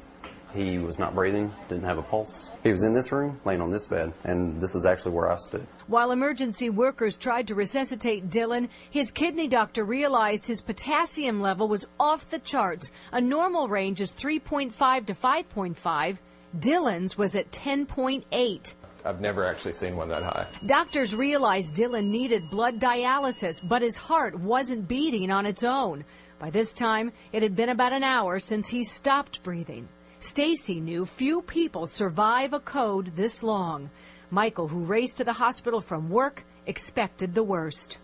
He 0.53 0.79
was 0.79 0.97
not 0.97 1.13
breathing, 1.13 1.53
didn't 1.67 1.83
have 1.83 1.99
a 1.99 2.01
pulse. 2.01 2.51
He 2.63 2.71
was 2.71 2.83
in 2.83 2.93
this 2.93 3.11
room, 3.11 3.39
laying 3.45 3.61
on 3.61 3.71
this 3.71 3.85
bed, 3.85 4.13
and 4.23 4.59
this 4.59 4.73
is 4.73 4.85
actually 4.85 5.11
where 5.11 5.31
I 5.31 5.37
stood. 5.37 5.67
While 5.87 6.11
emergency 6.11 6.69
workers 6.69 7.17
tried 7.17 7.47
to 7.47 7.55
resuscitate 7.55 8.29
Dylan, 8.29 8.69
his 8.89 9.11
kidney 9.11 9.47
doctor 9.47 9.83
realized 9.83 10.47
his 10.47 10.61
potassium 10.61 11.39
level 11.39 11.67
was 11.67 11.85
off 11.99 12.29
the 12.29 12.39
charts. 12.39 12.91
A 13.11 13.21
normal 13.21 13.67
range 13.67 14.01
is 14.01 14.11
3.5 14.13 15.05
to 15.05 15.13
5.5. 15.13 16.17
Dylan's 16.57 17.17
was 17.17 17.35
at 17.35 17.51
10.8. 17.51 18.73
I've 19.05 19.21
never 19.21 19.45
actually 19.45 19.73
seen 19.73 19.95
one 19.95 20.09
that 20.09 20.23
high. 20.23 20.47
Doctors 20.65 21.15
realized 21.15 21.75
Dylan 21.75 22.09
needed 22.09 22.49
blood 22.49 22.79
dialysis, 22.79 23.61
but 23.65 23.81
his 23.81 23.95
heart 23.95 24.37
wasn't 24.37 24.87
beating 24.87 25.31
on 25.31 25.45
its 25.45 25.63
own. 25.63 26.03
By 26.39 26.49
this 26.49 26.73
time, 26.73 27.11
it 27.31 27.43
had 27.43 27.55
been 27.55 27.69
about 27.69 27.93
an 27.93 28.03
hour 28.03 28.39
since 28.39 28.67
he 28.67 28.83
stopped 28.83 29.43
breathing. 29.43 29.87
Stacy 30.19 30.79
knew 30.79 31.05
few 31.05 31.41
people 31.41 31.87
survive 31.87 32.53
a 32.53 32.59
code 32.59 33.15
this 33.15 33.41
long. 33.41 33.89
Michael, 34.29 34.67
who 34.67 34.79
raced 34.79 35.17
to 35.17 35.23
the 35.23 35.33
hospital 35.33 35.81
from 35.81 36.09
work, 36.09 36.43
expected 36.67 37.33
the 37.33 37.43
worst. 37.43 37.97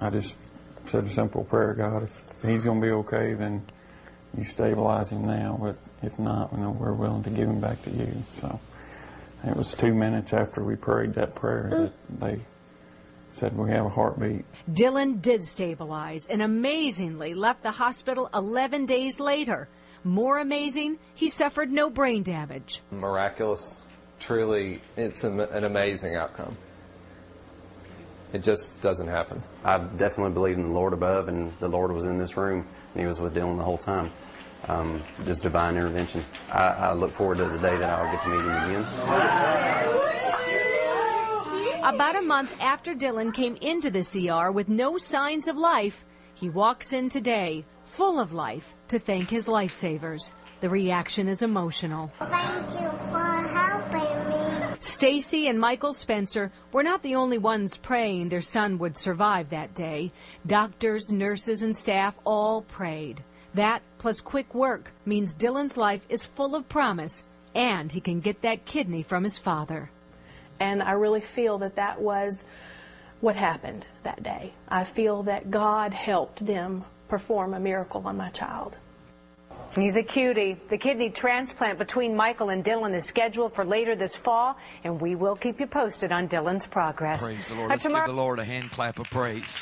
I 0.00 0.10
just 0.10 0.34
said 0.88 1.04
a 1.04 1.10
simple 1.10 1.44
prayer, 1.44 1.74
God, 1.74 2.04
if 2.04 2.42
he's 2.42 2.64
going 2.64 2.80
to 2.80 2.86
be 2.86 2.92
okay, 2.92 3.34
then 3.34 3.62
you 4.36 4.44
stabilize 4.44 5.10
him 5.10 5.24
now. 5.26 5.58
But 5.60 5.76
if 6.02 6.18
not, 6.18 6.52
you 6.52 6.58
know, 6.58 6.70
we're 6.70 6.94
willing 6.94 7.22
to 7.24 7.30
give 7.30 7.48
him 7.48 7.60
back 7.60 7.82
to 7.82 7.90
you. 7.90 8.10
So 8.40 8.58
it 9.44 9.56
was 9.56 9.72
two 9.72 9.94
minutes 9.94 10.32
after 10.32 10.64
we 10.64 10.76
prayed 10.76 11.14
that 11.14 11.34
prayer 11.34 11.70
mm. 11.72 11.92
that 12.18 12.20
they 12.20 12.40
said 13.34 13.56
we 13.56 13.70
have 13.70 13.86
a 13.86 13.90
heartbeat. 13.90 14.44
Dylan 14.70 15.22
did 15.22 15.44
stabilize 15.44 16.26
and 16.26 16.42
amazingly 16.42 17.34
left 17.34 17.62
the 17.62 17.70
hospital 17.70 18.28
11 18.34 18.86
days 18.86 19.20
later. 19.20 19.68
More 20.04 20.38
amazing, 20.38 20.98
he 21.14 21.28
suffered 21.28 21.70
no 21.70 21.90
brain 21.90 22.22
damage. 22.22 22.82
Miraculous. 22.90 23.84
Truly, 24.18 24.80
it's 24.96 25.24
an 25.24 25.64
amazing 25.64 26.16
outcome. 26.16 26.56
It 28.32 28.42
just 28.42 28.80
doesn't 28.80 29.08
happen. 29.08 29.42
I 29.64 29.78
definitely 29.78 30.32
believe 30.32 30.56
in 30.56 30.62
the 30.62 30.72
Lord 30.72 30.92
above, 30.92 31.28
and 31.28 31.52
the 31.58 31.68
Lord 31.68 31.90
was 31.92 32.04
in 32.04 32.16
this 32.18 32.36
room, 32.36 32.66
and 32.94 33.00
He 33.00 33.06
was 33.06 33.18
with 33.20 33.34
Dylan 33.34 33.56
the 33.56 33.64
whole 33.64 33.78
time. 33.78 34.12
Um, 34.68 35.02
just 35.24 35.42
divine 35.42 35.76
intervention. 35.76 36.24
I, 36.50 36.66
I 36.66 36.92
look 36.92 37.12
forward 37.12 37.38
to 37.38 37.48
the 37.48 37.58
day 37.58 37.76
that 37.76 37.90
I'll 37.90 38.12
get 38.12 38.22
to 38.22 38.28
meet 38.28 38.40
him 38.42 38.50
again. 38.50 38.84
About 41.82 42.14
a 42.14 42.22
month 42.22 42.54
after 42.60 42.94
Dylan 42.94 43.34
came 43.34 43.56
into 43.56 43.90
the 43.90 44.04
CR 44.04 44.50
with 44.52 44.68
no 44.68 44.98
signs 44.98 45.48
of 45.48 45.56
life, 45.56 46.04
he 46.34 46.48
walks 46.50 46.92
in 46.92 47.08
today 47.08 47.64
full 47.92 48.18
of 48.18 48.32
life 48.32 48.74
to 48.88 48.98
thank 48.98 49.30
his 49.30 49.46
lifesavers. 49.46 50.32
The 50.60 50.68
reaction 50.68 51.28
is 51.28 51.42
emotional. 51.42 52.12
Thank 52.18 52.70
you 52.72 52.90
for 53.10 53.48
helping 53.48 54.28
me. 54.28 54.76
Stacy 54.80 55.48
and 55.48 55.58
Michael 55.58 55.94
Spencer 55.94 56.52
were 56.72 56.82
not 56.82 57.02
the 57.02 57.14
only 57.14 57.38
ones 57.38 57.76
praying 57.76 58.28
their 58.28 58.40
son 58.40 58.78
would 58.78 58.96
survive 58.96 59.50
that 59.50 59.74
day. 59.74 60.12
Doctors, 60.46 61.10
nurses, 61.10 61.62
and 61.62 61.76
staff 61.76 62.14
all 62.24 62.62
prayed. 62.62 63.24
That, 63.54 63.82
plus 63.98 64.20
quick 64.20 64.54
work, 64.54 64.92
means 65.04 65.34
Dylan's 65.34 65.76
life 65.76 66.04
is 66.08 66.24
full 66.24 66.54
of 66.54 66.68
promise 66.68 67.22
and 67.54 67.90
he 67.90 68.00
can 68.00 68.20
get 68.20 68.42
that 68.42 68.64
kidney 68.64 69.02
from 69.02 69.24
his 69.24 69.38
father. 69.38 69.90
And 70.60 70.82
I 70.82 70.92
really 70.92 71.20
feel 71.20 71.58
that 71.58 71.76
that 71.76 72.00
was 72.00 72.44
what 73.20 73.36
happened 73.36 73.86
that 74.02 74.22
day. 74.22 74.52
I 74.68 74.84
feel 74.84 75.24
that 75.24 75.50
God 75.50 75.92
helped 75.92 76.44
them 76.44 76.84
perform 77.10 77.54
a 77.54 77.60
miracle 77.60 78.02
on 78.06 78.16
my 78.16 78.30
child. 78.30 78.78
He's 79.76 79.96
a 79.96 80.02
cutie. 80.02 80.56
The 80.68 80.78
kidney 80.78 81.10
transplant 81.10 81.78
between 81.78 82.16
Michael 82.16 82.50
and 82.50 82.64
Dylan 82.64 82.94
is 82.94 83.06
scheduled 83.06 83.54
for 83.54 83.64
later 83.64 83.94
this 83.94 84.16
fall, 84.16 84.56
and 84.82 85.00
we 85.00 85.14
will 85.14 85.36
keep 85.36 85.60
you 85.60 85.66
posted 85.66 86.10
on 86.10 86.28
Dylan's 86.28 86.66
progress. 86.66 87.22
Praise 87.22 87.48
the 87.48 87.54
Lord. 87.54 87.70
Uh, 87.70 87.74
Let's 87.74 87.86
give 87.86 88.06
the 88.06 88.12
Lord 88.12 88.38
a 88.38 88.44
hand 88.44 88.70
clap 88.70 88.98
of 88.98 89.08
praise. 89.10 89.60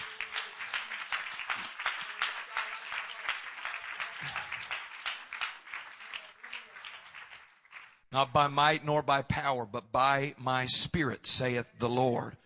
Not 8.10 8.32
by 8.32 8.46
might 8.46 8.84
nor 8.86 9.02
by 9.02 9.20
power, 9.22 9.66
but 9.66 9.92
by 9.92 10.34
my 10.38 10.64
spirit, 10.66 11.26
saith 11.26 11.66
the 11.78 11.90
Lord. 11.90 12.36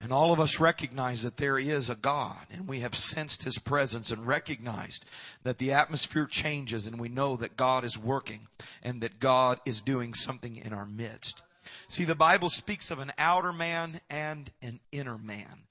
And 0.00 0.12
all 0.12 0.32
of 0.32 0.38
us 0.38 0.60
recognize 0.60 1.22
that 1.22 1.38
there 1.38 1.58
is 1.58 1.90
a 1.90 1.96
God, 1.96 2.46
and 2.52 2.68
we 2.68 2.80
have 2.80 2.94
sensed 2.94 3.42
His 3.42 3.58
presence 3.58 4.12
and 4.12 4.26
recognized 4.26 5.04
that 5.42 5.58
the 5.58 5.72
atmosphere 5.72 6.26
changes, 6.26 6.86
and 6.86 7.00
we 7.00 7.08
know 7.08 7.36
that 7.36 7.56
God 7.56 7.84
is 7.84 7.98
working 7.98 8.46
and 8.82 9.00
that 9.00 9.18
God 9.18 9.60
is 9.66 9.80
doing 9.80 10.14
something 10.14 10.54
in 10.54 10.72
our 10.72 10.86
midst. 10.86 11.42
See, 11.88 12.04
the 12.04 12.14
Bible 12.14 12.48
speaks 12.48 12.92
of 12.92 13.00
an 13.00 13.12
outer 13.18 13.52
man 13.52 14.00
and 14.08 14.50
an 14.62 14.78
inner 14.92 15.18
man. 15.18 15.64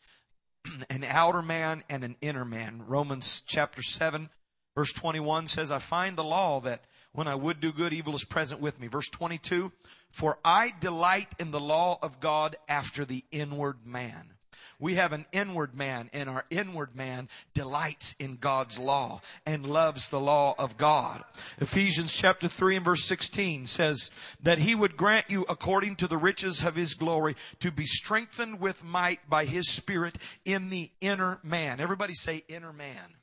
an 0.90 1.06
outer 1.08 1.42
man 1.42 1.84
and 1.90 2.04
an 2.04 2.18
inner 2.22 2.46
man. 2.46 2.84
Romans 2.86 3.42
chapter 3.46 3.82
7, 3.82 4.30
verse 4.76 4.92
21 4.92 5.48
says, 5.48 5.72
I 5.72 5.80
find 5.80 6.18
the 6.18 6.24
law 6.24 6.60
that 6.62 6.84
when 7.14 7.28
I 7.28 7.36
would 7.36 7.60
do 7.60 7.72
good, 7.72 7.94
evil 7.94 8.16
is 8.16 8.26
present 8.26 8.62
with 8.62 8.80
me. 8.80 8.88
Verse 8.88 9.10
22, 9.10 9.72
for 10.12 10.38
I 10.44 10.74
delight 10.80 11.28
in 11.40 11.52
the 11.52 11.60
law 11.60 12.00
of 12.02 12.20
God 12.20 12.56
after 12.68 13.06
the 13.06 13.24
inward 13.32 13.86
man. 13.86 14.34
We 14.80 14.96
have 14.96 15.12
an 15.12 15.26
inward 15.32 15.74
man, 15.74 16.10
and 16.14 16.30
our 16.30 16.46
inward 16.52 16.96
man 16.96 17.30
delights 17.56 18.16
in 18.20 18.36
God's 18.36 18.78
law 18.78 19.22
and 19.44 19.66
loves 19.66 20.10
the 20.10 20.20
law 20.20 20.54
of 20.60 20.78
God. 20.78 21.24
Ephesians 21.60 22.14
chapter 22.14 22.48
3 22.48 22.76
and 22.76 22.86
verse 22.86 23.04
16 23.06 23.66
says 23.66 24.12
that 24.44 24.60
he 24.60 24.76
would 24.76 24.96
grant 24.96 25.32
you 25.32 25.46
according 25.50 25.96
to 25.96 26.08
the 26.08 26.18
riches 26.18 26.64
of 26.64 26.76
his 26.76 26.94
glory 26.94 27.36
to 27.60 27.72
be 27.72 27.88
strengthened 27.88 28.60
with 28.60 28.84
might 28.84 29.28
by 29.28 29.46
his 29.46 29.68
spirit 29.68 30.20
in 30.46 30.70
the 30.70 30.92
inner 31.02 31.40
man. 31.42 31.80
Everybody 31.80 32.14
say 32.14 32.44
inner 32.48 32.74
man. 32.74 33.16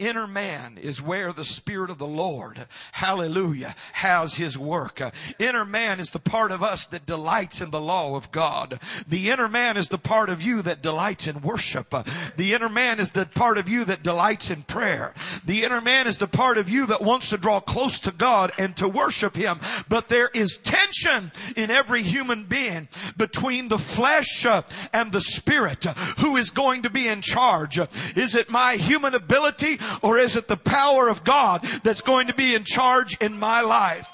Inner 0.00 0.26
man 0.26 0.76
is 0.76 1.00
where 1.00 1.32
the 1.32 1.44
Spirit 1.44 1.88
of 1.88 1.98
the 1.98 2.06
Lord, 2.06 2.66
hallelujah, 2.90 3.76
has 3.92 4.34
His 4.34 4.58
work. 4.58 5.00
Inner 5.38 5.64
man 5.64 6.00
is 6.00 6.10
the 6.10 6.18
part 6.18 6.50
of 6.50 6.64
us 6.64 6.88
that 6.88 7.06
delights 7.06 7.60
in 7.60 7.70
the 7.70 7.80
law 7.80 8.16
of 8.16 8.32
God. 8.32 8.80
The 9.06 9.30
inner 9.30 9.46
man 9.46 9.76
is 9.76 9.90
the 9.90 9.98
part 9.98 10.30
of 10.30 10.42
you 10.42 10.62
that 10.62 10.82
delights 10.82 11.28
in 11.28 11.42
worship. 11.42 11.94
The 12.36 12.54
inner 12.54 12.68
man 12.68 12.98
is 12.98 13.12
the 13.12 13.24
part 13.24 13.56
of 13.56 13.68
you 13.68 13.84
that 13.84 14.02
delights 14.02 14.50
in 14.50 14.62
prayer. 14.62 15.14
The 15.46 15.62
inner 15.62 15.80
man 15.80 16.08
is 16.08 16.18
the 16.18 16.26
part 16.26 16.58
of 16.58 16.68
you 16.68 16.86
that 16.86 17.00
wants 17.00 17.30
to 17.30 17.38
draw 17.38 17.60
close 17.60 18.00
to 18.00 18.10
God 18.10 18.50
and 18.58 18.76
to 18.78 18.88
worship 18.88 19.36
Him. 19.36 19.60
But 19.88 20.08
there 20.08 20.30
is 20.34 20.56
tension 20.56 21.30
in 21.54 21.70
every 21.70 22.02
human 22.02 22.46
being 22.46 22.88
between 23.16 23.68
the 23.68 23.78
flesh 23.78 24.44
and 24.92 25.12
the 25.12 25.20
Spirit. 25.20 25.84
Who 26.18 26.36
is 26.36 26.50
going 26.50 26.82
to 26.82 26.90
be 26.90 27.06
in 27.06 27.20
charge? 27.20 27.78
Is 28.16 28.34
it 28.34 28.50
my 28.50 28.74
human 28.74 29.14
ability 29.14 29.78
or 30.02 30.18
is 30.18 30.36
it 30.36 30.48
the 30.48 30.56
power 30.56 31.08
of 31.08 31.24
God 31.24 31.66
that's 31.82 32.00
going 32.00 32.26
to 32.26 32.34
be 32.34 32.54
in 32.54 32.64
charge 32.64 33.16
in 33.18 33.38
my 33.38 33.60
life? 33.60 34.10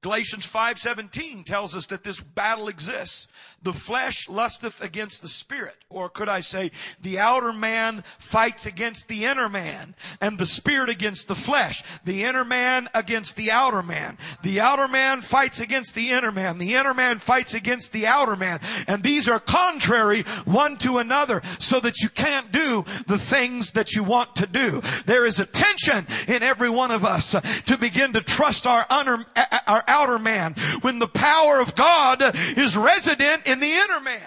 Galatians 0.00 0.46
5:17 0.46 1.44
tells 1.44 1.74
us 1.74 1.86
that 1.86 2.04
this 2.04 2.20
battle 2.20 2.68
exists. 2.68 3.26
The 3.60 3.72
flesh 3.72 4.28
lusteth 4.28 4.80
against 4.80 5.20
the 5.20 5.28
spirit, 5.28 5.74
or 5.90 6.08
could 6.08 6.28
I 6.28 6.40
say 6.40 6.70
the 7.02 7.18
outer 7.18 7.52
man 7.52 8.04
fights 8.20 8.66
against 8.66 9.08
the 9.08 9.24
inner 9.24 9.48
man 9.48 9.96
and 10.20 10.38
the 10.38 10.46
spirit 10.46 10.88
against 10.88 11.26
the 11.26 11.34
flesh, 11.34 11.82
the 12.04 12.22
inner 12.22 12.44
man 12.44 12.88
against 12.94 13.34
the 13.34 13.50
outer 13.50 13.82
man. 13.82 14.16
The 14.42 14.60
outer 14.60 14.86
man 14.86 15.22
fights 15.22 15.58
against 15.58 15.96
the 15.96 16.10
inner 16.10 16.30
man, 16.30 16.58
the 16.58 16.76
inner 16.76 16.94
man 16.94 17.18
fights 17.18 17.52
against 17.52 17.92
the 17.92 18.06
outer 18.06 18.36
man, 18.36 18.60
and 18.86 19.02
these 19.02 19.28
are 19.28 19.40
contrary 19.40 20.22
one 20.44 20.76
to 20.78 20.98
another 20.98 21.42
so 21.58 21.80
that 21.80 22.00
you 22.00 22.10
can't 22.10 22.52
do 22.52 22.84
the 23.08 23.18
things 23.18 23.72
that 23.72 23.92
you 23.92 24.04
want 24.04 24.36
to 24.36 24.46
do. 24.46 24.80
There 25.06 25.26
is 25.26 25.40
a 25.40 25.46
tension 25.46 26.06
in 26.28 26.44
every 26.44 26.70
one 26.70 26.92
of 26.92 27.04
us 27.04 27.34
to 27.64 27.76
begin 27.76 28.12
to 28.12 28.20
trust 28.20 28.68
our, 28.68 28.86
under, 28.88 29.26
our 29.66 29.82
outer 29.88 30.20
man 30.20 30.54
when 30.82 31.00
the 31.00 31.08
power 31.08 31.58
of 31.58 31.74
God 31.74 32.22
is 32.56 32.76
resident 32.76 33.47
in 33.48 33.60
the 33.60 33.72
inner 33.72 34.00
man. 34.00 34.20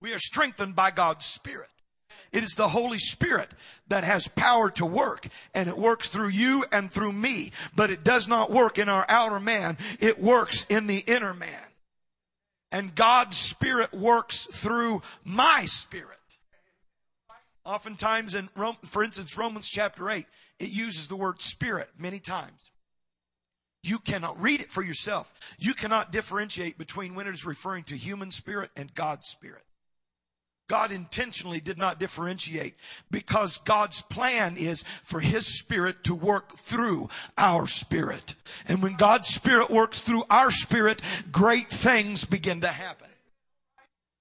We 0.00 0.12
are 0.12 0.18
strengthened 0.18 0.74
by 0.74 0.90
God's 0.90 1.26
Spirit. 1.26 1.68
It 2.32 2.42
is 2.42 2.54
the 2.54 2.68
Holy 2.68 2.98
Spirit 2.98 3.50
that 3.88 4.04
has 4.04 4.28
power 4.28 4.70
to 4.72 4.86
work 4.86 5.28
and 5.54 5.68
it 5.68 5.76
works 5.78 6.08
through 6.08 6.28
you 6.28 6.64
and 6.72 6.90
through 6.90 7.12
me, 7.12 7.52
but 7.74 7.90
it 7.90 8.04
does 8.04 8.28
not 8.28 8.50
work 8.50 8.78
in 8.78 8.88
our 8.88 9.06
outer 9.08 9.40
man. 9.40 9.78
It 10.00 10.20
works 10.20 10.66
in 10.68 10.86
the 10.86 10.98
inner 10.98 11.34
man. 11.34 11.50
And 12.72 12.94
God's 12.94 13.36
Spirit 13.36 13.92
works 13.94 14.46
through 14.46 15.02
my 15.24 15.64
spirit. 15.66 16.10
Oftentimes 17.64 18.34
in, 18.34 18.48
for 18.84 19.02
instance, 19.02 19.36
Romans 19.36 19.68
chapter 19.68 20.10
8, 20.10 20.26
it 20.58 20.70
uses 20.70 21.08
the 21.08 21.16
word 21.16 21.40
spirit 21.42 21.90
many 21.98 22.18
times. 22.18 22.70
You 23.86 24.00
cannot 24.00 24.42
read 24.42 24.60
it 24.60 24.72
for 24.72 24.82
yourself. 24.82 25.32
You 25.60 25.72
cannot 25.72 26.10
differentiate 26.10 26.76
between 26.76 27.14
when 27.14 27.28
it 27.28 27.34
is 27.34 27.46
referring 27.46 27.84
to 27.84 27.96
human 27.96 28.32
spirit 28.32 28.72
and 28.74 28.92
God's 28.92 29.28
spirit. 29.28 29.62
God 30.68 30.90
intentionally 30.90 31.60
did 31.60 31.78
not 31.78 32.00
differentiate 32.00 32.74
because 33.12 33.58
God's 33.58 34.02
plan 34.02 34.56
is 34.56 34.82
for 35.04 35.20
His 35.20 35.46
Spirit 35.46 36.02
to 36.02 36.14
work 36.16 36.56
through 36.56 37.08
our 37.38 37.68
spirit. 37.68 38.34
And 38.66 38.82
when 38.82 38.96
God's 38.96 39.28
Spirit 39.28 39.70
works 39.70 40.00
through 40.00 40.24
our 40.28 40.50
spirit, 40.50 41.00
great 41.30 41.70
things 41.70 42.24
begin 42.24 42.62
to 42.62 42.68
happen. 42.68 43.08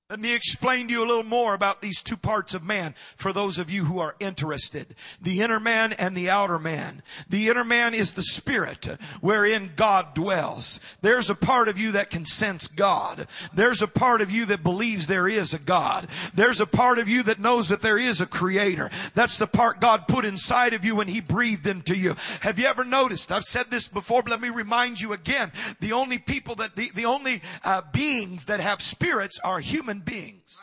Let 0.08 0.20
me 0.20 0.36
explain 0.36 0.88
to 0.88 0.94
you 0.94 1.04
a 1.04 1.08
little 1.08 1.24
more 1.24 1.56
about 1.56 1.82
these 1.82 2.00
two 2.00 2.16
parts 2.16 2.54
of 2.54 2.64
man 2.64 2.94
for 3.16 3.34
those 3.34 3.58
of 3.58 3.72
you 3.72 3.86
who 3.86 3.98
are 3.98 4.16
interested. 4.20 4.94
The 5.20 5.42
inner 5.42 5.60
man 5.60 5.94
and 5.94 6.16
the 6.16 6.30
outer 6.30 6.60
man. 6.60 7.02
The 7.28 7.50
inner 7.50 7.64
man 7.64 7.96
is 7.96 8.14
the 8.14 8.22
spirit 8.22 8.88
wherein 9.22 9.72
God 9.76 10.14
dwells. 10.14 10.80
There's 11.02 11.32
a 11.32 11.36
part 11.36 11.70
of 11.70 11.80
you 11.80 11.94
that 11.94 12.12
can 12.12 12.24
sense 12.24 12.68
God. 12.68 13.28
There's 13.52 13.82
a 13.82 13.88
part 13.88 14.22
of 14.22 14.30
you 14.30 14.46
that 14.46 14.62
believes 14.62 15.08
there 15.08 15.28
is 15.28 15.56
a 15.56 15.58
God. 15.60 16.08
There's 16.36 16.62
a 16.62 16.68
part 16.68 17.00
of 17.00 17.08
you 17.08 17.24
that 17.24 17.40
knows 17.40 17.70
that 17.70 17.82
there 17.82 17.98
is 17.98 18.22
a 18.22 18.28
creator. 18.28 18.92
That's 19.16 19.40
the 19.40 19.48
part 19.48 19.82
God 19.82 20.08
put 20.08 20.24
inside 20.24 20.74
of 20.74 20.86
you 20.86 20.98
when 20.98 21.08
He 21.08 21.20
breathed 21.20 21.66
into 21.66 21.98
you. 21.98 22.16
Have 22.42 22.60
you 22.60 22.68
ever 22.68 22.86
noticed? 22.86 23.32
I've 23.32 23.44
said 23.44 23.72
this 23.72 23.88
before, 23.88 24.22
but 24.22 24.30
let 24.30 24.42
me 24.42 24.50
remind 24.50 25.02
you 25.02 25.14
again. 25.14 25.52
The 25.80 25.94
only 25.94 26.20
people 26.20 26.54
that, 26.58 26.76
the, 26.76 26.92
the 26.94 27.06
only 27.06 27.42
uh, 27.64 27.82
beings 27.92 28.46
that 28.46 28.60
have 28.60 28.84
spirits 28.84 29.40
are 29.44 29.60
human 29.96 30.06
beings. 30.06 30.62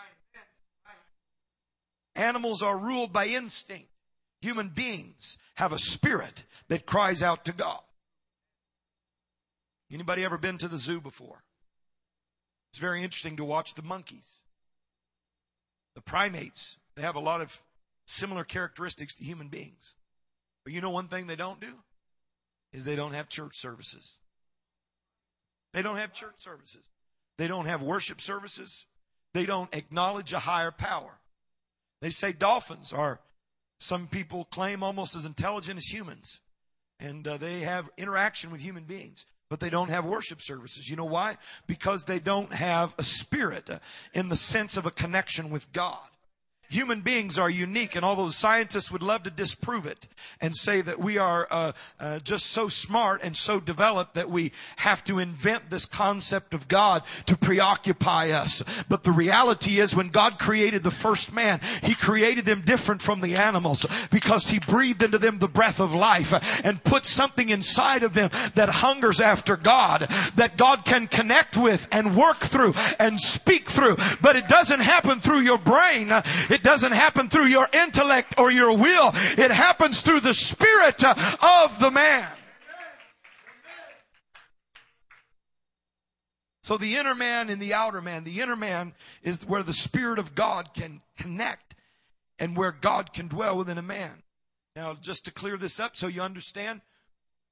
Animals 2.14 2.62
are 2.62 2.76
ruled 2.76 3.12
by 3.12 3.26
instinct. 3.26 3.88
Human 4.42 4.68
beings 4.68 5.38
have 5.54 5.72
a 5.72 5.78
spirit 5.78 6.44
that 6.68 6.84
cries 6.84 7.22
out 7.22 7.44
to 7.46 7.52
God. 7.52 7.80
Anybody 9.90 10.24
ever 10.24 10.38
been 10.38 10.58
to 10.58 10.68
the 10.68 10.78
zoo 10.78 11.00
before? 11.00 11.42
It's 12.70 12.78
very 12.78 13.02
interesting 13.02 13.36
to 13.36 13.44
watch 13.44 13.74
the 13.74 13.82
monkeys. 13.82 14.28
The 15.94 16.00
primates, 16.00 16.78
they 16.96 17.02
have 17.02 17.16
a 17.16 17.20
lot 17.20 17.40
of 17.40 17.62
similar 18.06 18.44
characteristics 18.44 19.14
to 19.14 19.24
human 19.24 19.48
beings. 19.48 19.94
But 20.64 20.72
you 20.72 20.80
know 20.80 20.90
one 20.90 21.08
thing 21.08 21.26
they 21.26 21.36
don't 21.36 21.60
do? 21.60 21.74
Is 22.72 22.84
they 22.84 22.96
don't 22.96 23.12
have 23.12 23.28
church 23.28 23.56
services. 23.56 24.16
They 25.74 25.82
don't 25.82 25.98
have 25.98 26.12
church 26.12 26.36
services. 26.38 26.84
They 27.38 27.46
don't 27.46 27.66
have 27.66 27.82
worship 27.82 28.20
services. 28.20 28.86
They 29.34 29.46
don't 29.46 29.74
acknowledge 29.74 30.32
a 30.32 30.38
higher 30.38 30.70
power. 30.70 31.18
They 32.00 32.10
say 32.10 32.32
dolphins 32.32 32.92
are, 32.92 33.20
some 33.78 34.06
people 34.06 34.44
claim 34.46 34.82
almost 34.82 35.16
as 35.16 35.24
intelligent 35.24 35.78
as 35.78 35.86
humans. 35.86 36.40
And 37.00 37.26
uh, 37.26 37.36
they 37.36 37.60
have 37.60 37.90
interaction 37.96 38.50
with 38.50 38.60
human 38.60 38.84
beings. 38.84 39.26
But 39.48 39.60
they 39.60 39.70
don't 39.70 39.90
have 39.90 40.06
worship 40.06 40.40
services. 40.40 40.88
You 40.88 40.96
know 40.96 41.04
why? 41.04 41.36
Because 41.66 42.04
they 42.04 42.18
don't 42.18 42.52
have 42.52 42.94
a 42.96 43.04
spirit 43.04 43.68
uh, 43.68 43.80
in 44.14 44.28
the 44.30 44.36
sense 44.36 44.76
of 44.76 44.86
a 44.86 44.90
connection 44.90 45.50
with 45.50 45.70
God. 45.72 45.98
Human 46.72 47.02
beings 47.02 47.38
are 47.38 47.50
unique, 47.50 47.96
and 47.96 48.02
although 48.02 48.30
scientists 48.30 48.90
would 48.90 49.02
love 49.02 49.24
to 49.24 49.30
disprove 49.30 49.84
it 49.84 50.06
and 50.40 50.56
say 50.56 50.80
that 50.80 50.98
we 50.98 51.18
are 51.18 51.46
uh, 51.50 51.72
uh, 52.00 52.18
just 52.20 52.46
so 52.46 52.68
smart 52.68 53.20
and 53.22 53.36
so 53.36 53.60
developed 53.60 54.14
that 54.14 54.30
we 54.30 54.52
have 54.76 55.04
to 55.04 55.18
invent 55.18 55.68
this 55.68 55.84
concept 55.84 56.54
of 56.54 56.68
God 56.68 57.02
to 57.26 57.36
preoccupy 57.36 58.30
us. 58.30 58.62
But 58.88 59.04
the 59.04 59.12
reality 59.12 59.80
is 59.80 59.94
when 59.94 60.08
God 60.08 60.38
created 60.38 60.82
the 60.82 60.90
first 60.90 61.30
man, 61.30 61.60
He 61.82 61.94
created 61.94 62.46
them 62.46 62.62
different 62.62 63.02
from 63.02 63.20
the 63.20 63.36
animals 63.36 63.84
because 64.10 64.48
He 64.48 64.58
breathed 64.58 65.02
into 65.02 65.18
them 65.18 65.40
the 65.40 65.48
breath 65.48 65.78
of 65.78 65.94
life 65.94 66.32
and 66.64 66.82
put 66.82 67.04
something 67.04 67.50
inside 67.50 68.02
of 68.02 68.14
them 68.14 68.30
that 68.54 68.70
hungers 68.70 69.20
after 69.20 69.58
God, 69.58 70.08
that 70.36 70.56
God 70.56 70.86
can 70.86 71.06
connect 71.06 71.54
with 71.54 71.86
and 71.92 72.16
work 72.16 72.40
through 72.40 72.72
and 72.98 73.20
speak 73.20 73.68
through. 73.68 73.98
But 74.22 74.36
it 74.36 74.48
doesn't 74.48 74.80
happen 74.80 75.20
through 75.20 75.40
your 75.40 75.58
brain. 75.58 76.10
It 76.48 76.61
it 76.62 76.64
doesn't 76.64 76.92
happen 76.92 77.28
through 77.28 77.46
your 77.46 77.66
intellect 77.72 78.38
or 78.38 78.52
your 78.52 78.76
will. 78.76 79.10
It 79.36 79.50
happens 79.50 80.02
through 80.02 80.20
the 80.20 80.32
spirit 80.32 81.02
uh, 81.02 81.12
of 81.64 81.80
the 81.80 81.90
man. 81.90 82.28
So 86.62 86.76
the 86.76 86.94
inner 86.94 87.16
man 87.16 87.50
and 87.50 87.60
the 87.60 87.74
outer 87.74 88.00
man, 88.00 88.22
the 88.22 88.40
inner 88.40 88.54
man 88.54 88.92
is 89.24 89.44
where 89.44 89.64
the 89.64 89.72
Spirit 89.72 90.20
of 90.20 90.36
God 90.36 90.72
can 90.72 91.00
connect 91.18 91.74
and 92.38 92.56
where 92.56 92.70
God 92.70 93.12
can 93.12 93.26
dwell 93.26 93.58
within 93.58 93.78
a 93.78 93.82
man. 93.82 94.22
Now, 94.76 94.94
just 94.94 95.24
to 95.24 95.32
clear 95.32 95.56
this 95.56 95.80
up 95.80 95.96
so 95.96 96.06
you 96.06 96.22
understand, 96.22 96.82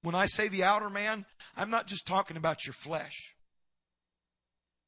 when 0.02 0.14
I 0.14 0.26
say 0.26 0.46
the 0.46 0.62
outer 0.62 0.88
man, 0.88 1.26
I'm 1.56 1.70
not 1.70 1.88
just 1.88 2.06
talking 2.06 2.36
about 2.36 2.64
your 2.64 2.74
flesh. 2.74 3.34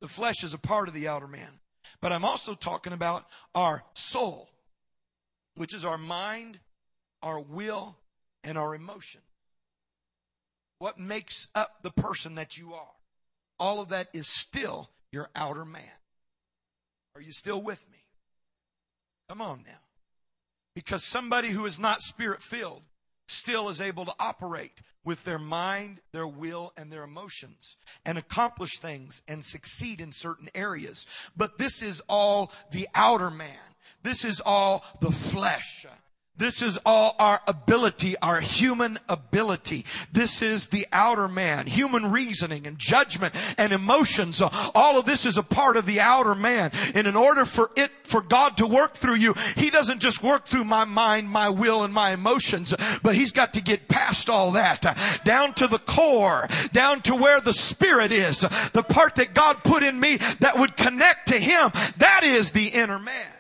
The 0.01 0.07
flesh 0.07 0.45
is 0.45 0.55
a 0.55 0.59
part 0.59 0.87
of 0.87 0.95
the 0.95 1.09
outer 1.09 1.27
man. 1.27 1.59
But 2.03 2.13
I'm 2.13 2.25
also 2.25 2.53
talking 2.55 2.93
about 2.93 3.27
our 3.55 3.85
soul, 3.95 4.51
which 5.55 5.73
is 5.73 5.85
our 5.85 5.97
mind, 5.97 6.59
our 7.23 7.41
will, 7.41 7.97
and 8.43 8.59
our 8.59 8.75
emotion. 8.75 9.21
What 10.81 10.99
makes 10.99 11.47
up 11.55 11.77
the 11.83 11.93
person 11.93 12.35
that 12.35 12.59
you 12.59 12.75
are. 12.75 12.97
All 13.61 13.81
of 13.81 13.91
that 13.91 14.09
is 14.13 14.27
still 14.27 14.91
your 15.13 15.31
outer 15.37 15.65
man. 15.65 15.85
Are 17.15 17.21
you 17.21 17.31
still 17.31 17.63
with 17.63 17.89
me? 17.89 17.99
Come 19.29 19.41
on 19.41 19.63
now. 19.65 19.79
Because 20.75 21.05
somebody 21.05 21.51
who 21.51 21.65
is 21.67 21.79
not 21.79 22.03
spirit 22.03 22.43
filled 22.43 22.83
still 23.33 23.69
is 23.69 23.81
able 23.81 24.05
to 24.05 24.15
operate 24.21 24.83
with 25.05 25.25
their 25.25 25.39
mind, 25.39 26.01
their 26.13 26.27
will, 26.27 26.73
and 26.77 26.93
their 26.93 27.03
emotions 27.03 27.77
and 28.05 28.19
accomplish 28.19 28.79
things 28.79 29.23
and 29.27 29.45
succeed 29.45 30.01
in 30.01 30.13
certain 30.13 30.49
areas. 30.55 31.07
But 31.37 31.59
this 31.59 31.83
is 31.83 32.01
all 32.09 32.53
the 32.71 32.89
outer 32.95 33.31
man. 33.31 33.59
This 34.03 34.25
is 34.25 34.41
all 34.45 34.85
the 35.01 35.11
flesh. 35.11 35.87
This 36.39 36.63
is 36.63 36.79
all 36.87 37.15
our 37.19 37.41
ability, 37.47 38.17
our 38.19 38.41
human 38.41 38.99
ability. 39.07 39.85
This 40.11 40.41
is 40.41 40.69
the 40.69 40.87
outer 40.91 41.29
man, 41.29 41.67
human 41.67 42.11
reasoning 42.11 42.67
and 42.67 42.79
judgment 42.79 43.35
and 43.59 43.71
emotions. 43.71 44.41
All 44.41 44.99
of 44.99 45.05
this 45.05 45.27
is 45.27 45.37
a 45.37 45.43
part 45.43 45.77
of 45.77 45.85
the 45.85 46.01
outer 46.01 46.35
man. 46.35 46.71
And 46.95 47.07
in 47.07 47.17
order 47.17 47.45
for 47.45 47.71
it, 47.77 47.91
for 48.03 48.23
God 48.23 48.57
to 48.57 48.67
work 48.67 48.95
through 48.95 49.17
you, 49.17 49.35
He 49.57 49.69
doesn't 49.69 50.01
just 50.01 50.23
work 50.23 50.47
through 50.47 50.65
my 50.65 50.85
mind, 50.85 51.29
my 51.29 51.51
will, 51.51 51.85
and 51.85 51.93
my 51.93 52.13
emotions, 52.13 52.75
but 53.03 53.15
He's 53.15 53.31
got 53.31 53.53
to 53.53 53.61
get 53.61 53.89
past 53.89 54.31
all 54.31 54.53
that, 54.53 55.21
down 55.25 55.53
to 55.55 55.67
the 55.67 55.79
core, 55.79 56.49
down 56.73 57.03
to 57.03 57.15
where 57.15 57.43
the 57.43 57.53
Spirit 57.53 58.11
is, 58.11 58.41
the 58.73 58.83
part 58.83 59.17
that 59.17 59.35
God 59.35 59.63
put 59.63 59.83
in 59.83 60.01
me 60.01 60.17
that 60.41 60.59
would 60.59 60.79
connect 60.79 61.29
to 61.29 61.39
Him. 61.39 61.71
That 61.99 62.23
is 62.25 62.53
the 62.53 62.69
inner 62.69 62.99
man. 62.99 63.33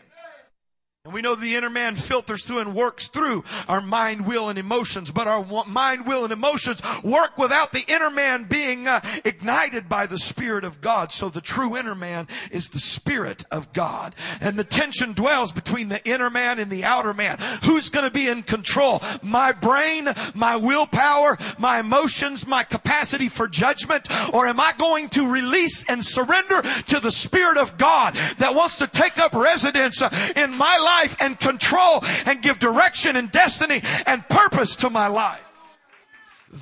And 1.05 1.13
we 1.13 1.21
know 1.21 1.35
the 1.35 1.57
inner 1.57 1.69
man 1.69 1.97
filters 1.97 2.45
through 2.45 2.61
and 2.61 2.77
works 2.77 3.09
through 3.09 3.43
our 3.67 3.81
mind, 3.81 4.25
will, 4.25 4.49
and 4.49 4.57
emotions, 4.57 5.11
but 5.11 5.27
our 5.27 5.45
mind, 5.67 6.07
will, 6.07 6.23
and 6.23 6.33
emotions 6.33 6.81
work 7.03 7.37
without 7.37 7.73
the 7.73 7.83
inner 7.89 8.09
man 8.09 8.45
being 8.45 8.87
uh, 8.87 9.01
ignited 9.25 9.89
by 9.89 10.07
the 10.07 10.21
Spirit 10.21 10.63
of 10.63 10.81
God. 10.81 11.11
So 11.11 11.29
the 11.29 11.41
true 11.41 11.77
inner 11.77 11.97
man 11.97 12.29
is 12.53 12.69
the 12.69 12.79
Spirit 12.79 13.45
of 13.51 13.73
God. 13.73 14.15
And 14.41 14.57
the 14.57 14.63
tension 14.63 15.13
dwells 15.13 15.51
between 15.51 15.89
the 15.89 16.01
inner 16.09 16.31
man 16.31 16.61
and 16.61 16.71
the 16.71 16.85
outer 16.85 17.13
man. 17.13 17.37
Who's 17.65 17.89
going 17.89 18.05
to 18.05 18.11
be 18.13 18.29
in 18.29 18.45
control? 18.45 19.03
My 19.23 19.51
brain, 19.51 20.09
my 20.37 20.55
willpower, 20.55 21.37
my 21.59 21.81
emotions, 21.81 22.47
my 22.47 22.63
capacity 22.63 23.29
for 23.29 23.49
judgment? 23.49 24.07
Or 24.33 24.47
am 24.47 24.61
I 24.61 24.73
going 24.79 25.09
to 25.09 25.29
release 25.29 25.85
and 25.89 26.05
surrender 26.05 26.63
to 26.63 27.01
the 27.01 27.11
Spirit 27.11 27.57
of 27.57 27.77
God 27.77 28.15
that 28.39 28.55
wants 28.55 28.79
to 28.79 28.87
take 28.87 29.19
up 29.19 29.35
residence 29.35 30.01
in 30.37 30.53
my 30.57 30.79
life? 30.79 30.92
Life 30.99 31.17
and 31.21 31.39
control 31.39 32.05
and 32.27 32.43
give 32.43 32.59
direction 32.59 33.17
and 33.17 33.31
destiny 33.31 33.83
and 34.07 34.27
purpose 34.29 34.77
to 34.77 34.91
my 34.91 35.07
life. 35.07 35.49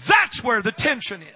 That's 0.07 0.45
where 0.45 0.62
the 0.62 0.73
tension 0.73 1.23
is. 1.23 1.29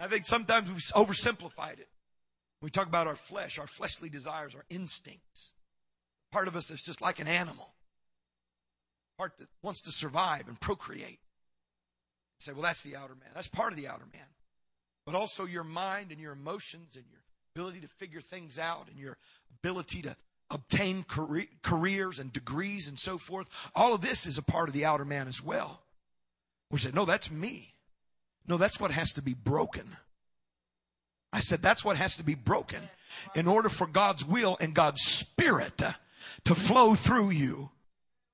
I 0.00 0.06
think 0.06 0.24
sometimes 0.24 0.68
we've 0.68 0.78
oversimplified 0.78 1.80
it. 1.80 1.88
We 2.60 2.70
talk 2.70 2.86
about 2.86 3.06
our 3.06 3.16
flesh, 3.16 3.58
our 3.58 3.66
fleshly 3.66 4.08
desires, 4.08 4.54
our 4.54 4.64
instincts. 4.68 5.52
Part 6.30 6.48
of 6.48 6.56
us 6.56 6.70
is 6.70 6.82
just 6.82 7.00
like 7.00 7.18
an 7.20 7.28
animal. 7.28 7.74
Part 9.16 9.36
that 9.38 9.48
wants 9.62 9.80
to 9.82 9.92
survive 9.92 10.48
and 10.48 10.60
procreate. 10.60 11.20
say, 12.38 12.52
well, 12.52 12.62
that's 12.62 12.82
the 12.82 12.96
outer 12.96 13.14
man. 13.14 13.30
That's 13.34 13.48
part 13.48 13.72
of 13.72 13.78
the 13.78 13.88
outer 13.88 14.06
man. 14.12 14.26
But 15.06 15.14
also 15.14 15.46
your 15.46 15.64
mind 15.64 16.12
and 16.12 16.20
your 16.20 16.32
emotions 16.32 16.94
and 16.94 17.04
your 17.10 17.20
ability 17.54 17.80
to 17.80 17.88
figure 17.88 18.20
things 18.20 18.58
out 18.58 18.88
and 18.88 18.98
your 18.98 19.16
ability 19.50 20.02
to 20.02 20.16
obtain 20.50 21.04
careers 21.62 22.18
and 22.18 22.32
degrees 22.32 22.88
and 22.88 22.98
so 22.98 23.18
forth. 23.18 23.48
All 23.74 23.94
of 23.94 24.00
this 24.00 24.26
is 24.26 24.38
a 24.38 24.42
part 24.42 24.68
of 24.68 24.74
the 24.74 24.84
outer 24.84 25.04
man 25.04 25.28
as 25.28 25.42
well. 25.42 25.82
We 26.70 26.78
said, 26.78 26.94
no, 26.94 27.04
that's 27.04 27.30
me. 27.30 27.74
No, 28.46 28.56
that's 28.56 28.80
what 28.80 28.90
has 28.90 29.12
to 29.14 29.22
be 29.22 29.34
broken. 29.34 29.96
I 31.32 31.40
said, 31.40 31.60
that's 31.60 31.84
what 31.84 31.96
has 31.96 32.16
to 32.16 32.22
be 32.22 32.34
broken 32.34 32.88
in 33.34 33.46
order 33.46 33.68
for 33.68 33.86
God's 33.86 34.24
will 34.24 34.56
and 34.60 34.74
God's 34.74 35.02
spirit 35.02 35.82
to 36.44 36.54
flow 36.54 36.94
through 36.94 37.30
you. 37.30 37.70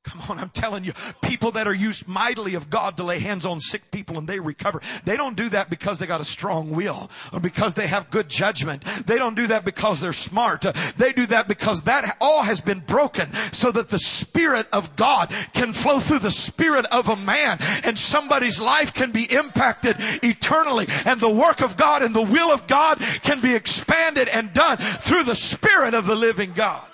Come 0.05 0.21
on, 0.29 0.39
I'm 0.39 0.51
telling 0.51 0.85
you, 0.85 0.93
people 1.23 1.53
that 1.53 1.67
are 1.67 1.75
used 1.75 2.07
mightily 2.07 2.55
of 2.55 2.69
God 2.69 2.99
to 2.99 3.03
lay 3.03 3.21
hands 3.21 3.47
on 3.47 3.59
sick 3.59 3.91
people 3.91 4.19
and 4.19 4.29
they 4.29 4.39
recover. 4.39 4.83
They 5.05 5.17
don't 5.17 5.35
do 5.35 5.49
that 5.49 5.71
because 5.71 5.99
they 5.99 6.07
got 6.07 6.21
a 6.21 6.27
strong 6.27 6.71
will 6.71 7.11
or 7.33 7.41
because 7.41 7.75
they 7.75 7.87
have 7.87 8.11
good 8.11 8.29
judgment. 8.29 8.85
They 9.07 9.17
don't 9.17 9.35
do 9.35 9.47
that 9.47 9.65
because 9.65 10.03
they're 10.03 10.13
smart. 10.13 10.67
They 10.99 11.13
do 11.15 11.27
that 11.29 11.49
because 11.49 11.85
that 11.85 12.19
all 12.21 12.43
has 12.43 12.61
been 12.61 12.81
broken 12.81 13.31
so 13.53 13.73
that 13.73 13.89
the 13.89 13.99
Spirit 13.99 14.69
of 14.75 14.95
God 14.95 15.33
can 15.55 15.73
flow 15.73 16.01
through 16.01 16.19
the 16.19 16.31
spirit 16.31 16.85
of 16.87 17.09
a 17.09 17.17
man 17.17 17.59
and 17.83 17.99
somebody's 17.99 18.61
life 18.61 18.93
can 18.93 19.11
be 19.11 19.25
impacted 19.25 19.97
eternally 20.23 20.87
and 21.07 21.19
the 21.19 21.31
work 21.31 21.63
of 21.63 21.77
God 21.79 22.03
and 22.03 22.15
the 22.15 22.23
will 22.23 22.53
of 22.53 22.67
God 22.67 22.99
can 23.23 23.41
be 23.41 23.55
expanded 23.55 24.29
and 24.29 24.53
done 24.53 24.77
through 25.01 25.25
the 25.25 25.35
Spirit 25.35 25.95
of 25.95 26.05
the 26.07 26.15
living 26.15 26.53
God. 26.53 26.85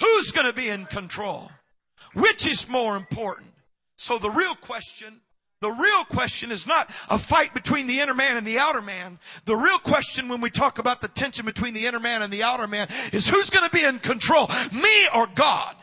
Who's 0.00 0.32
going 0.32 0.46
to 0.46 0.52
be 0.52 0.68
in 0.68 0.86
control? 0.86 1.50
Which 2.14 2.46
is 2.46 2.68
more 2.68 2.96
important? 2.96 3.52
So 3.96 4.18
the 4.18 4.30
real 4.30 4.54
question, 4.54 5.20
the 5.60 5.70
real 5.70 6.04
question 6.04 6.52
is 6.52 6.66
not 6.66 6.90
a 7.10 7.18
fight 7.18 7.52
between 7.52 7.86
the 7.86 8.00
inner 8.00 8.14
man 8.14 8.36
and 8.36 8.46
the 8.46 8.58
outer 8.58 8.80
man. 8.80 9.18
The 9.44 9.56
real 9.56 9.78
question 9.78 10.28
when 10.28 10.40
we 10.40 10.50
talk 10.50 10.78
about 10.78 11.00
the 11.00 11.08
tension 11.08 11.44
between 11.44 11.74
the 11.74 11.86
inner 11.86 12.00
man 12.00 12.22
and 12.22 12.32
the 12.32 12.44
outer 12.44 12.66
man 12.66 12.88
is 13.12 13.28
who's 13.28 13.50
going 13.50 13.68
to 13.68 13.74
be 13.74 13.84
in 13.84 13.98
control? 13.98 14.48
Me 14.72 15.08
or 15.14 15.26
God? 15.34 15.74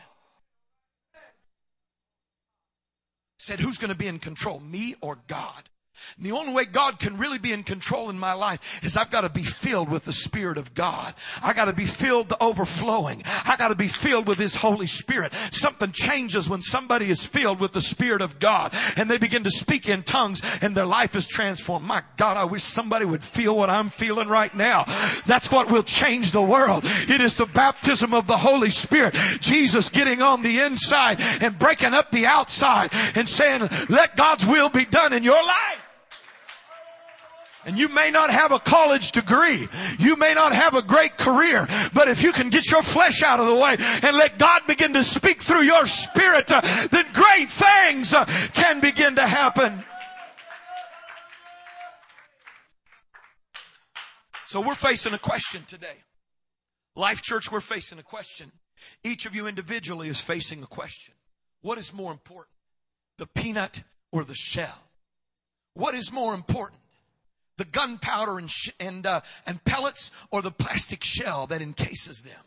Said 3.38 3.60
who's 3.60 3.78
going 3.78 3.90
to 3.92 3.96
be 3.96 4.08
in 4.08 4.18
control? 4.18 4.58
Me 4.60 4.94
or 5.00 5.18
God? 5.28 5.68
And 6.16 6.26
the 6.26 6.32
only 6.32 6.52
way 6.52 6.64
God 6.64 6.98
can 6.98 7.18
really 7.18 7.38
be 7.38 7.52
in 7.52 7.62
control 7.62 8.10
in 8.10 8.18
my 8.18 8.32
life 8.32 8.80
is 8.82 8.96
I've 8.96 9.10
got 9.10 9.22
to 9.22 9.28
be 9.28 9.42
filled 9.42 9.90
with 9.90 10.04
the 10.04 10.12
Spirit 10.12 10.58
of 10.58 10.74
God. 10.74 11.14
I 11.42 11.52
got 11.52 11.66
to 11.66 11.72
be 11.72 11.86
filled 11.86 12.28
to 12.30 12.42
overflowing. 12.42 13.22
I 13.44 13.56
got 13.56 13.68
to 13.68 13.74
be 13.74 13.88
filled 13.88 14.26
with 14.26 14.38
His 14.38 14.54
Holy 14.54 14.86
Spirit. 14.86 15.32
Something 15.50 15.92
changes 15.92 16.48
when 16.48 16.62
somebody 16.62 17.10
is 17.10 17.24
filled 17.24 17.60
with 17.60 17.72
the 17.72 17.82
Spirit 17.82 18.22
of 18.22 18.38
God 18.38 18.74
and 18.96 19.10
they 19.10 19.18
begin 19.18 19.44
to 19.44 19.50
speak 19.50 19.88
in 19.88 20.02
tongues 20.02 20.42
and 20.60 20.76
their 20.76 20.86
life 20.86 21.16
is 21.16 21.26
transformed. 21.26 21.86
My 21.86 22.02
God, 22.16 22.36
I 22.36 22.44
wish 22.44 22.62
somebody 22.62 23.04
would 23.04 23.22
feel 23.22 23.56
what 23.56 23.70
I'm 23.70 23.90
feeling 23.90 24.28
right 24.28 24.54
now. 24.54 24.84
That's 25.26 25.50
what 25.50 25.70
will 25.70 25.82
change 25.82 26.32
the 26.32 26.42
world. 26.42 26.84
It 26.84 27.20
is 27.20 27.36
the 27.36 27.46
baptism 27.46 28.14
of 28.14 28.26
the 28.26 28.36
Holy 28.36 28.70
Spirit. 28.70 29.14
Jesus 29.40 29.88
getting 29.88 30.22
on 30.22 30.42
the 30.42 30.60
inside 30.60 31.20
and 31.20 31.58
breaking 31.58 31.94
up 31.94 32.10
the 32.10 32.26
outside 32.26 32.90
and 33.14 33.28
saying, 33.28 33.68
let 33.88 34.16
God's 34.16 34.46
will 34.46 34.68
be 34.68 34.84
done 34.84 35.12
in 35.12 35.22
your 35.22 35.34
life. 35.34 35.85
And 37.66 37.76
you 37.76 37.88
may 37.88 38.12
not 38.12 38.30
have 38.30 38.52
a 38.52 38.60
college 38.60 39.10
degree. 39.10 39.68
You 39.98 40.14
may 40.14 40.34
not 40.34 40.52
have 40.54 40.74
a 40.74 40.82
great 40.82 41.18
career. 41.18 41.66
But 41.92 42.08
if 42.08 42.22
you 42.22 42.32
can 42.32 42.48
get 42.48 42.70
your 42.70 42.82
flesh 42.82 43.24
out 43.24 43.40
of 43.40 43.46
the 43.46 43.54
way 43.56 43.76
and 43.78 44.16
let 44.16 44.38
God 44.38 44.62
begin 44.68 44.94
to 44.94 45.02
speak 45.02 45.42
through 45.42 45.62
your 45.62 45.84
spirit, 45.86 46.52
uh, 46.52 46.60
then 46.92 47.06
great 47.12 47.48
things 47.48 48.14
uh, 48.14 48.24
can 48.52 48.78
begin 48.78 49.16
to 49.16 49.26
happen. 49.26 49.84
So 54.44 54.60
we're 54.60 54.76
facing 54.76 55.12
a 55.12 55.18
question 55.18 55.64
today. 55.66 56.04
Life 56.94 57.20
Church, 57.20 57.50
we're 57.50 57.60
facing 57.60 57.98
a 57.98 58.04
question. 58.04 58.52
Each 59.02 59.26
of 59.26 59.34
you 59.34 59.48
individually 59.48 60.08
is 60.08 60.20
facing 60.20 60.62
a 60.62 60.66
question. 60.68 61.14
What 61.62 61.78
is 61.78 61.92
more 61.92 62.12
important? 62.12 62.54
The 63.18 63.26
peanut 63.26 63.82
or 64.12 64.22
the 64.22 64.36
shell? 64.36 64.84
What 65.74 65.96
is 65.96 66.12
more 66.12 66.32
important? 66.32 66.80
The 67.56 67.64
gunpowder 67.64 68.38
and, 68.38 68.50
sh- 68.50 68.70
and, 68.80 69.06
uh, 69.06 69.20
and 69.46 69.64
pellets 69.64 70.10
or 70.30 70.42
the 70.42 70.50
plastic 70.50 71.02
shell 71.02 71.46
that 71.48 71.62
encases 71.62 72.22
them? 72.22 72.40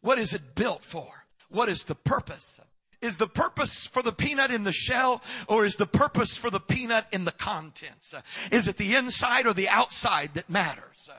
What 0.00 0.18
is 0.18 0.34
it 0.34 0.54
built 0.54 0.84
for? 0.84 1.24
What 1.48 1.68
is 1.68 1.84
the 1.84 1.94
purpose? 1.94 2.60
Is 3.00 3.16
the 3.16 3.26
purpose 3.26 3.86
for 3.86 4.02
the 4.02 4.12
peanut 4.12 4.50
in 4.50 4.64
the 4.64 4.72
shell 4.72 5.22
or 5.48 5.64
is 5.64 5.74
the 5.74 5.86
purpose 5.86 6.36
for 6.36 6.50
the 6.50 6.60
peanut 6.60 7.06
in 7.12 7.24
the 7.24 7.32
contents? 7.32 8.14
Is 8.50 8.68
it 8.68 8.76
the 8.76 8.94
inside 8.94 9.46
or 9.46 9.52
the 9.52 9.68
outside 9.68 10.34
that 10.34 10.48
matters? 10.48 11.10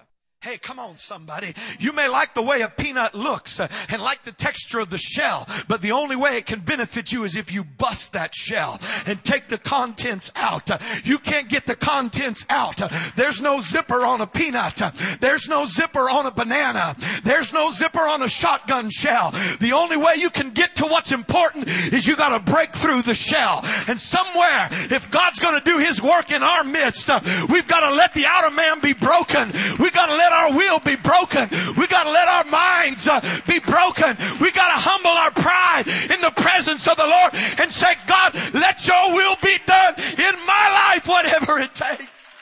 Hey, 0.44 0.58
come 0.58 0.78
on 0.78 0.98
somebody. 0.98 1.56
You 1.80 1.94
may 1.94 2.10
like 2.10 2.34
the 2.34 2.41
way 2.41 2.64
a 2.64 2.68
peanut 2.68 3.16
looks 3.16 3.62
uh, 3.62 3.70
and 3.88 4.02
like 4.02 4.26
the 4.26 4.34
texture 4.34 4.80
of 4.80 4.89
the 4.89 4.98
shell, 4.98 5.48
but 5.70 5.82
the 5.82 5.94
only 5.94 6.18
way 6.18 6.36
it 6.36 6.46
can 6.46 6.60
benefit 6.60 7.14
you 7.14 7.24
is 7.24 7.38
if 7.38 7.54
you 7.54 7.64
bust 7.64 8.12
that 8.12 8.36
shell 8.36 8.78
and 9.06 9.24
take 9.24 9.48
the 9.48 9.58
contents 9.58 10.34
out. 10.36 10.70
Uh, 10.70 10.80
you 11.06 11.18
can't 11.18 11.48
get 11.48 11.66
the 11.66 11.78
contents 11.78 12.46
out. 12.50 12.82
Uh, 12.82 12.89
there's 13.16 13.39
no 13.39 13.62
zipper 13.62 14.04
on 14.04 14.20
a 14.20 14.28
peanut. 14.28 14.82
There's 15.22 15.48
no 15.48 15.64
zipper 15.64 16.10
on 16.10 16.26
a 16.26 16.32
banana. 16.32 16.98
There's 17.24 17.54
no 17.54 17.72
zipper 17.72 18.06
on 18.06 18.22
a 18.22 18.28
shotgun 18.28 18.89
shell. 18.89 19.32
The 19.62 19.72
only 19.72 19.96
way 19.96 20.16
you 20.18 20.30
can 20.30 20.52
get 20.52 20.76
to 20.76 20.84
what's 20.88 21.14
important 21.14 21.70
is 21.70 22.06
you 22.06 22.18
gotta 22.18 22.39
break 22.39 22.76
through 22.76 23.04
the 23.04 23.16
shell. 23.16 23.62
And 23.88 23.98
somewhere, 23.98 24.68
if 24.91 25.10
God's 25.10 25.39
gonna 25.39 25.62
do 25.62 25.78
His 25.78 26.02
work 26.02 26.32
in 26.32 26.44
our 26.44 26.66
midst, 26.66 27.10
we've 27.48 27.68
gotta 27.68 27.96
let 27.96 28.14
the 28.14 28.26
outer 28.26 28.52
man 28.54 28.82
be 28.82 28.91
broken. 28.91 29.54
We've 29.80 29.94
gotta 29.94 30.14
let 30.14 30.33
our 30.34 30.54
will 30.54 30.80
be 30.80 30.96
broken. 30.96 31.50
We 31.78 31.88
got 31.88 32.04
to 32.04 32.12
let 32.12 32.28
our 32.28 32.44
minds 32.46 33.08
uh, 33.08 33.22
be 33.48 33.60
broken. 33.60 34.18
We 34.42 34.52
got 34.52 34.74
to 34.74 34.80
humble 34.80 35.12
our 35.12 35.32
pride 35.32 35.88
in 36.12 36.22
the 36.22 36.32
presence 36.32 36.88
of 36.88 36.98
the 36.98 37.06
Lord 37.06 37.34
and 37.60 37.72
say, 37.72 37.96
God, 38.08 38.34
let 38.54 38.86
your 38.88 39.14
will 39.14 39.38
be 39.42 39.58
done 39.66 39.96
in 39.98 40.36
my 40.46 40.92
life, 40.94 41.08
whatever 41.08 41.60
it 41.60 41.74
takes. 41.76 42.36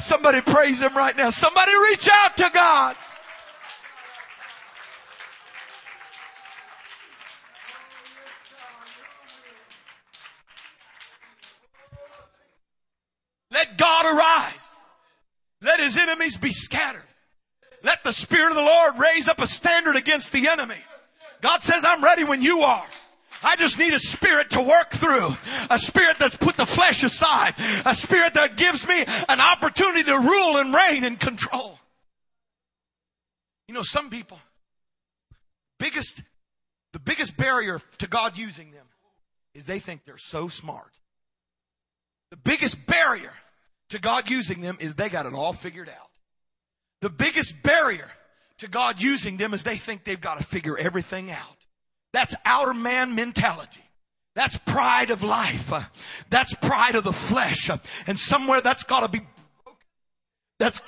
Somebody 0.00 0.40
praise 0.40 0.80
him 0.80 0.96
right 0.96 1.16
now. 1.16 1.30
Somebody 1.30 1.72
reach 1.90 2.08
out 2.10 2.36
to 2.38 2.50
God. 2.52 2.96
Let 13.50 13.76
God 13.76 14.06
arise. 14.06 14.69
Let 15.62 15.80
his 15.80 15.98
enemies 15.98 16.36
be 16.36 16.52
scattered. 16.52 17.02
Let 17.82 18.04
the 18.04 18.12
Spirit 18.12 18.50
of 18.50 18.56
the 18.56 18.62
Lord 18.62 18.98
raise 18.98 19.28
up 19.28 19.40
a 19.40 19.46
standard 19.46 19.96
against 19.96 20.32
the 20.32 20.48
enemy. 20.48 20.76
God 21.40 21.62
says, 21.62 21.84
I'm 21.86 22.04
ready 22.04 22.24
when 22.24 22.42
you 22.42 22.60
are. 22.60 22.86
I 23.42 23.56
just 23.56 23.78
need 23.78 23.94
a 23.94 23.98
spirit 23.98 24.50
to 24.50 24.60
work 24.60 24.90
through. 24.90 25.34
A 25.70 25.78
spirit 25.78 26.16
that's 26.18 26.36
put 26.36 26.56
the 26.56 26.66
flesh 26.66 27.02
aside. 27.02 27.54
A 27.86 27.94
spirit 27.94 28.34
that 28.34 28.56
gives 28.56 28.86
me 28.86 29.04
an 29.28 29.40
opportunity 29.40 30.04
to 30.04 30.18
rule 30.18 30.58
and 30.58 30.74
reign 30.74 31.04
and 31.04 31.18
control. 31.18 31.78
You 33.66 33.74
know, 33.74 33.82
some 33.82 34.10
people, 34.10 34.38
biggest, 35.78 36.20
the 36.92 36.98
biggest 36.98 37.36
barrier 37.36 37.80
to 37.98 38.06
God 38.06 38.36
using 38.36 38.72
them 38.72 38.86
is 39.54 39.64
they 39.64 39.78
think 39.78 40.04
they're 40.04 40.18
so 40.18 40.48
smart. 40.48 40.90
The 42.30 42.36
biggest 42.36 42.86
barrier 42.86 43.32
to 43.90 43.98
God 43.98 44.30
using 44.30 44.60
them 44.60 44.78
is 44.80 44.94
they 44.94 45.08
got 45.08 45.26
it 45.26 45.34
all 45.34 45.52
figured 45.52 45.88
out. 45.88 46.08
The 47.00 47.10
biggest 47.10 47.62
barrier 47.62 48.10
to 48.58 48.68
God 48.68 49.00
using 49.00 49.36
them 49.36 49.54
is 49.54 49.62
they 49.62 49.76
think 49.76 50.04
they've 50.04 50.20
got 50.20 50.38
to 50.38 50.44
figure 50.44 50.76
everything 50.76 51.30
out. 51.30 51.56
That's 52.12 52.34
outer 52.44 52.74
man 52.74 53.14
mentality. 53.14 53.80
That's 54.34 54.56
pride 54.58 55.10
of 55.10 55.22
life. 55.22 55.72
That's 56.28 56.54
pride 56.54 56.94
of 56.94 57.04
the 57.04 57.12
flesh. 57.12 57.70
And 58.06 58.18
somewhere 58.18 58.60
that's 58.60 58.84
got 58.84 59.00
to 59.00 59.08
be 59.08 59.20
broken. 59.64 59.80
That's 60.58 60.80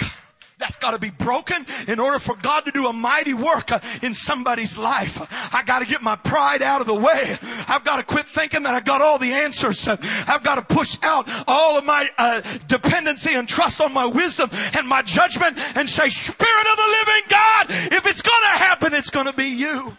that's 0.63 0.77
got 0.77 0.93
to 0.93 0.99
be 0.99 1.11
broken 1.11 1.67
in 1.89 1.99
order 1.99 2.21
for 2.21 2.37
God 2.37 2.61
to 2.67 2.71
do 2.71 2.87
a 2.87 2.93
mighty 2.93 3.35
work 3.35 3.73
uh, 3.73 3.81
in 4.01 4.15
somebody's 4.15 4.79
life. 4.79 5.19
I 5.53 5.65
got 5.65 5.81
to 5.81 5.87
get 5.87 6.03
my 6.03 6.15
pride 6.15 6.63
out 6.63 6.81
of 6.81 6.87
the 6.87 6.95
way. 6.95 7.37
I've 7.67 7.83
got 7.83 7.97
to 7.97 8.05
quit 8.05 8.29
thinking 8.29 8.63
that 8.63 8.73
I 8.73 8.79
got 8.79 9.03
all 9.03 9.19
the 9.19 9.33
answers. 9.33 9.89
I've 9.89 10.45
got 10.45 10.55
to 10.55 10.63
push 10.63 10.97
out 11.03 11.29
all 11.49 11.77
of 11.77 11.85
my 11.85 12.09
uh, 12.17 12.43
dependency 12.69 13.35
and 13.35 13.49
trust 13.49 13.81
on 13.81 13.93
my 13.93 14.07
wisdom 14.07 14.51
and 14.73 14.87
my 14.87 15.03
judgment 15.03 15.59
and 15.75 15.91
say, 15.91 16.09
Spirit 16.09 16.67
of 16.71 16.77
the 16.77 16.87
living 16.87 17.23
God, 17.29 17.67
if 17.93 18.07
it's 18.07 18.23
going 18.23 18.43
to 18.43 18.59
happen, 18.59 18.95
it's 18.95 19.11
going 19.11 19.27
to 19.27 19.33
be 19.33 19.49
you. 19.49 19.97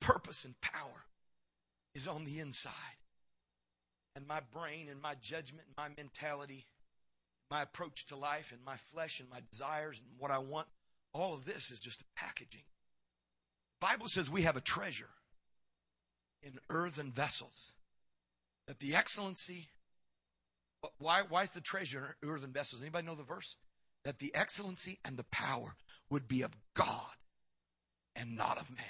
Purpose 0.00 0.44
and 0.44 0.60
power 0.60 1.04
is 1.94 2.08
on 2.08 2.24
the 2.24 2.40
inside 2.40 2.99
and 4.20 4.28
my 4.28 4.40
brain 4.52 4.88
and 4.90 5.00
my 5.00 5.14
judgment 5.20 5.64
and 5.66 5.76
my 5.76 5.88
mentality, 5.96 6.66
my 7.50 7.62
approach 7.62 8.06
to 8.06 8.16
life 8.16 8.52
and 8.52 8.62
my 8.64 8.76
flesh 8.76 9.18
and 9.18 9.28
my 9.30 9.40
desires 9.50 9.98
and 9.98 10.08
what 10.18 10.30
I 10.30 10.38
want, 10.38 10.68
all 11.12 11.34
of 11.34 11.46
this 11.46 11.70
is 11.70 11.80
just 11.80 12.02
a 12.02 12.04
packaging. 12.14 12.62
The 13.80 13.86
Bible 13.86 14.08
says 14.08 14.30
we 14.30 14.42
have 14.42 14.56
a 14.56 14.60
treasure 14.60 15.08
in 16.42 16.58
earthen 16.68 17.10
vessels. 17.10 17.72
That 18.66 18.78
the 18.78 18.94
excellency, 18.94 19.70
why, 20.98 21.22
why 21.28 21.42
is 21.42 21.54
the 21.54 21.60
treasure 21.60 22.16
in 22.22 22.28
earthen 22.28 22.52
vessels? 22.52 22.82
Anybody 22.82 23.06
know 23.06 23.14
the 23.14 23.22
verse? 23.22 23.56
That 24.04 24.18
the 24.18 24.34
excellency 24.34 24.98
and 25.04 25.16
the 25.16 25.24
power 25.24 25.76
would 26.10 26.28
be 26.28 26.42
of 26.42 26.56
God 26.74 27.16
and 28.14 28.36
not 28.36 28.58
of 28.58 28.70
man. 28.70 28.86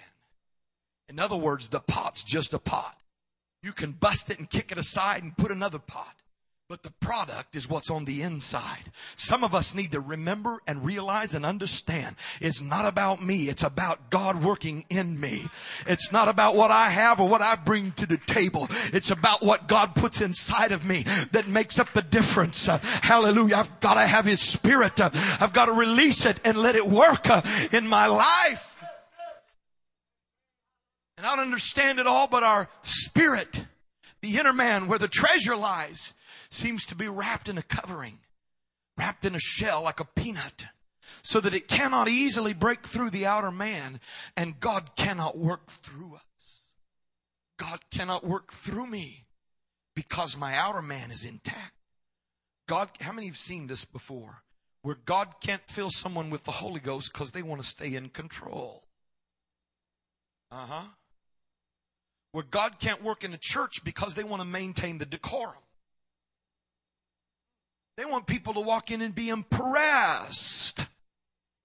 In 1.09 1.19
other 1.19 1.37
words, 1.37 1.69
the 1.69 1.81
pot's 1.81 2.25
just 2.25 2.53
a 2.53 2.59
pot. 2.59 3.01
You 3.63 3.73
can 3.73 3.93
bust 3.93 4.31
it 4.31 4.39
and 4.39 4.49
kick 4.49 4.73
it 4.73 4.79
aside 4.79 5.23
and 5.23 5.37
put 5.37 5.51
another 5.51 5.79
pot. 5.79 6.15
But 6.71 6.85
the 6.85 6.93
product 7.01 7.57
is 7.57 7.69
what's 7.69 7.91
on 7.91 8.05
the 8.05 8.23
inside. 8.23 8.93
Some 9.17 9.43
of 9.43 9.57
us 9.57 9.75
need 9.75 9.91
to 9.91 9.99
remember 9.99 10.63
and 10.69 10.85
realize 10.85 11.35
and 11.35 11.45
understand 11.45 12.15
it's 12.41 12.61
not 12.61 12.85
about 12.85 13.21
me. 13.21 13.49
It's 13.49 13.65
about 13.65 14.09
God 14.09 14.45
working 14.45 14.85
in 14.89 15.19
me. 15.19 15.49
It's 15.89 16.13
not 16.13 16.29
about 16.29 16.55
what 16.55 16.71
I 16.71 16.91
have 16.91 17.19
or 17.19 17.29
what 17.29 17.43
I 17.43 17.57
bring 17.57 17.91
to 17.97 18.07
the 18.07 18.19
table. 18.19 18.69
It's 18.93 19.11
about 19.11 19.43
what 19.43 19.67
God 19.67 19.97
puts 19.97 20.21
inside 20.21 20.71
of 20.71 20.85
me 20.85 21.05
that 21.33 21.49
makes 21.49 21.81
up 21.81 21.93
the 21.93 22.03
difference. 22.03 22.69
Uh, 22.69 22.79
hallelujah. 22.79 23.57
I've 23.57 23.81
got 23.81 23.95
to 23.95 24.07
have 24.07 24.27
His 24.27 24.41
Spirit. 24.41 25.01
Uh, 25.01 25.11
I've 25.13 25.53
got 25.53 25.67
to 25.67 25.73
release 25.73 26.25
it 26.25 26.39
and 26.45 26.57
let 26.57 26.77
it 26.77 26.87
work 26.87 27.29
uh, 27.29 27.43
in 27.73 27.89
my 27.89 28.07
life. 28.07 28.70
And 31.21 31.27
I 31.27 31.37
don't 31.37 31.45
understand 31.45 31.99
it 31.99 32.07
all, 32.07 32.29
but 32.29 32.43
our 32.43 32.71
spirit, 32.81 33.67
the 34.23 34.39
inner 34.39 34.55
man 34.55 34.89
where 34.89 34.99
the 34.99 35.07
treasure 35.07 35.55
lies, 35.55 36.15
seems 36.49 36.87
to 36.87 36.95
be 36.95 37.09
wrapped 37.09 37.47
in 37.51 37.59
a 37.59 37.63
covering, 37.63 38.21
wrapped 38.97 39.27
in 39.27 39.35
a 39.35 39.39
shell 39.39 39.83
like 39.83 40.01
a 40.01 40.07
peanut, 40.07 40.65
so 41.21 41.39
that 41.43 41.53
it 41.53 41.69
cannot 41.69 42.09
easily 42.09 42.55
break 42.55 42.87
through 42.87 43.11
the 43.11 43.27
outer 43.27 43.51
man, 43.51 44.01
and 44.35 44.61
God 44.61 44.97
cannot 44.97 45.37
work 45.37 45.67
through 45.67 46.15
us. 46.15 46.63
God 47.59 47.81
cannot 47.91 48.27
work 48.27 48.51
through 48.51 48.87
me 48.87 49.27
because 49.95 50.39
my 50.39 50.57
outer 50.57 50.81
man 50.81 51.11
is 51.11 51.27
intact. 51.27 51.75
God, 52.67 52.89
how 52.99 53.13
many 53.13 53.27
have 53.27 53.37
seen 53.37 53.67
this 53.67 53.85
before? 53.85 54.43
Where 54.81 54.97
God 55.05 55.35
can't 55.43 55.69
fill 55.69 55.91
someone 55.91 56.31
with 56.31 56.45
the 56.45 56.53
Holy 56.53 56.81
Ghost 56.81 57.13
because 57.13 57.33
they 57.33 57.43
want 57.43 57.61
to 57.61 57.69
stay 57.69 57.95
in 57.95 58.09
control. 58.09 58.85
Uh 60.51 60.65
huh. 60.67 60.85
Where 62.33 62.45
God 62.45 62.79
can't 62.79 63.03
work 63.03 63.25
in 63.25 63.35
a 63.35 63.39
church 63.39 63.83
because 63.85 64.15
they 64.15 64.25
want 64.25 64.41
to 64.41 64.45
maintain 64.45 64.99
the 64.99 65.07
decorum. 65.07 65.55
They 67.97 68.05
want 68.05 68.27
people 68.27 68.55
to 68.55 68.61
walk 68.61 68.91
in 68.91 69.03
and 69.03 69.15
be 69.15 69.29
impressed 69.29 70.87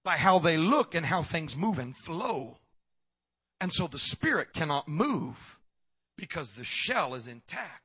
by 0.04 0.16
how 0.16 0.38
they 0.38 0.56
look 0.56 0.94
and 0.94 1.06
how 1.06 1.22
things 1.22 1.56
move 1.56 1.78
and 1.78 1.96
flow. 1.96 2.58
And 3.60 3.72
so 3.72 3.86
the 3.86 3.98
spirit 3.98 4.52
cannot 4.52 4.86
move 4.86 5.58
because 6.16 6.54
the 6.54 6.64
shell 6.64 7.14
is 7.14 7.26
intact. 7.26 7.82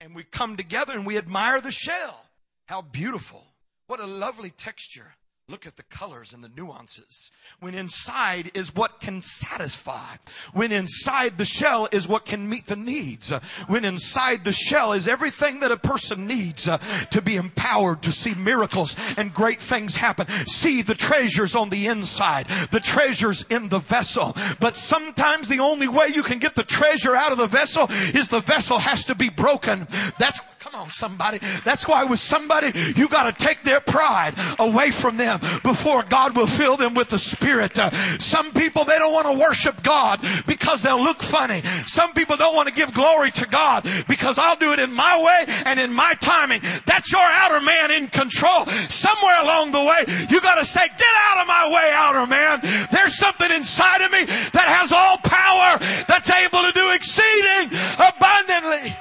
And 0.00 0.14
we 0.14 0.24
come 0.24 0.56
together 0.56 0.92
and 0.92 1.06
we 1.06 1.18
admire 1.18 1.60
the 1.60 1.70
shell. 1.70 2.26
How 2.66 2.82
beautiful. 2.82 3.44
What 3.86 4.00
a 4.00 4.06
lovely 4.06 4.50
texture. 4.50 5.14
Look 5.48 5.64
at 5.64 5.76
the 5.76 5.84
colors 5.84 6.32
and 6.32 6.42
the 6.42 6.48
nuances. 6.48 7.30
When 7.60 7.76
inside 7.76 8.50
is 8.54 8.74
what 8.74 9.00
can 9.00 9.22
satisfy. 9.22 10.16
When 10.54 10.72
inside 10.72 11.38
the 11.38 11.44
shell 11.44 11.88
is 11.92 12.08
what 12.08 12.24
can 12.24 12.48
meet 12.48 12.66
the 12.66 12.74
needs. 12.74 13.30
When 13.68 13.84
inside 13.84 14.42
the 14.42 14.50
shell 14.50 14.92
is 14.92 15.06
everything 15.06 15.60
that 15.60 15.70
a 15.70 15.76
person 15.76 16.26
needs 16.26 16.66
uh, 16.66 16.78
to 17.12 17.22
be 17.22 17.36
empowered 17.36 18.02
to 18.02 18.10
see 18.10 18.34
miracles 18.34 18.96
and 19.16 19.32
great 19.32 19.60
things 19.60 19.94
happen. 19.94 20.26
See 20.48 20.82
the 20.82 20.96
treasures 20.96 21.54
on 21.54 21.70
the 21.70 21.86
inside, 21.86 22.48
the 22.72 22.80
treasures 22.80 23.44
in 23.48 23.68
the 23.68 23.78
vessel. 23.78 24.36
But 24.58 24.76
sometimes 24.76 25.48
the 25.48 25.60
only 25.60 25.86
way 25.86 26.08
you 26.08 26.24
can 26.24 26.40
get 26.40 26.56
the 26.56 26.64
treasure 26.64 27.14
out 27.14 27.30
of 27.30 27.38
the 27.38 27.46
vessel 27.46 27.86
is 27.88 28.28
the 28.28 28.40
vessel 28.40 28.80
has 28.80 29.04
to 29.04 29.14
be 29.14 29.28
broken. 29.28 29.86
That's 30.18 30.40
Come 30.72 30.82
on, 30.82 30.90
somebody. 30.90 31.38
That's 31.64 31.86
why 31.86 32.02
with 32.02 32.18
somebody, 32.18 32.72
you 32.96 33.08
gotta 33.08 33.30
take 33.30 33.62
their 33.62 33.78
pride 33.78 34.34
away 34.58 34.90
from 34.90 35.16
them 35.16 35.38
before 35.62 36.02
God 36.02 36.36
will 36.36 36.48
fill 36.48 36.76
them 36.76 36.94
with 36.94 37.08
the 37.08 37.20
Spirit. 37.20 37.78
Uh, 37.78 38.18
some 38.18 38.50
people, 38.50 38.84
they 38.84 38.98
don't 38.98 39.12
want 39.12 39.28
to 39.28 39.32
worship 39.32 39.80
God 39.84 40.26
because 40.44 40.82
they'll 40.82 41.00
look 41.00 41.22
funny. 41.22 41.62
Some 41.86 42.12
people 42.14 42.36
don't 42.36 42.56
want 42.56 42.66
to 42.66 42.74
give 42.74 42.92
glory 42.92 43.30
to 43.32 43.46
God 43.46 43.88
because 44.08 44.38
I'll 44.38 44.56
do 44.56 44.72
it 44.72 44.80
in 44.80 44.92
my 44.92 45.22
way 45.22 45.54
and 45.66 45.78
in 45.78 45.92
my 45.92 46.14
timing. 46.14 46.62
That's 46.84 47.12
your 47.12 47.22
outer 47.22 47.64
man 47.64 47.92
in 47.92 48.08
control. 48.08 48.66
Somewhere 48.88 49.42
along 49.42 49.70
the 49.70 49.84
way, 49.84 50.04
you 50.28 50.40
gotta 50.40 50.64
say, 50.64 50.88
get 50.88 51.14
out 51.28 51.42
of 51.42 51.46
my 51.46 51.70
way, 51.72 51.92
outer 51.94 52.26
man. 52.26 52.88
There's 52.90 53.16
something 53.16 53.52
inside 53.52 54.00
of 54.00 54.10
me 54.10 54.24
that 54.24 54.66
has 54.66 54.90
all 54.90 55.18
power 55.18 55.78
that's 56.08 56.28
able 56.30 56.62
to 56.62 56.72
do 56.72 56.90
exceeding 56.90 57.78
abundantly. 58.00 58.96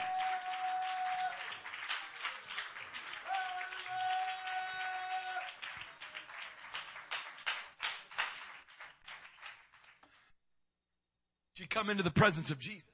Come 11.75 11.89
into 11.89 12.03
the 12.03 12.11
presence 12.11 12.51
of 12.51 12.57
Jesus. 12.57 12.87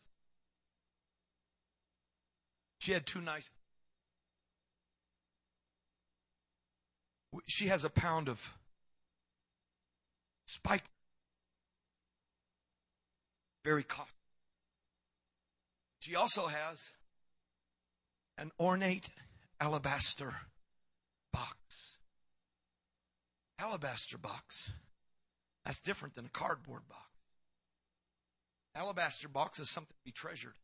She 2.80 2.94
had 2.94 3.06
two 3.06 3.22
nice. 3.22 3.52
She 7.48 7.68
has 7.68 7.86
a 7.86 7.92
pound 7.92 8.28
of 8.28 8.56
spike. 10.48 10.86
Very 13.64 13.84
costly. 13.84 14.16
She 16.00 16.16
also 16.16 16.48
has 16.48 16.90
an 18.40 18.50
ornate 18.60 19.12
alabaster 19.60 20.34
box. 21.32 21.98
Alabaster 23.60 24.18
box. 24.18 24.72
That's 25.66 25.80
different 25.80 26.16
than 26.16 26.26
a 26.26 26.30
cardboard 26.30 26.90
box. 26.90 27.11
Alabaster 28.76 29.28
box 29.28 29.60
is 29.60 29.70
something 29.70 29.96
to 29.96 30.06
be 30.06 30.12
treasured. 30.12 30.56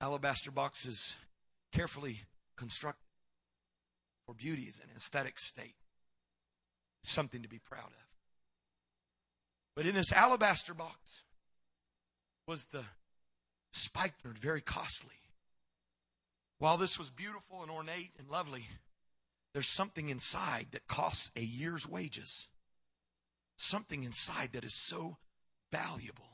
Alabaster 0.00 0.50
box 0.50 0.86
is 0.86 1.16
carefully 1.72 2.22
constructed 2.56 3.04
for 4.26 4.34
beauty 4.34 4.62
is 4.62 4.80
an 4.80 4.88
aesthetic 4.96 5.38
state. 5.38 5.74
It's 7.02 7.12
something 7.12 7.42
to 7.42 7.48
be 7.48 7.58
proud 7.58 7.86
of. 7.86 8.06
But 9.76 9.86
in 9.86 9.94
this 9.94 10.12
alabaster 10.12 10.72
box 10.72 11.24
was 12.46 12.66
the 12.66 12.84
spikenard, 13.72 14.38
very 14.38 14.60
costly. 14.60 15.14
While 16.58 16.76
this 16.76 16.98
was 16.98 17.10
beautiful 17.10 17.62
and 17.62 17.70
ornate 17.70 18.12
and 18.18 18.28
lovely, 18.30 18.64
there's 19.52 19.68
something 19.68 20.08
inside 20.08 20.68
that 20.72 20.86
costs 20.86 21.30
a 21.36 21.42
year's 21.42 21.86
wages. 21.88 22.48
Something 23.58 24.04
inside 24.04 24.50
that 24.52 24.64
is 24.64 24.74
so 24.74 25.18
valuable 25.70 26.33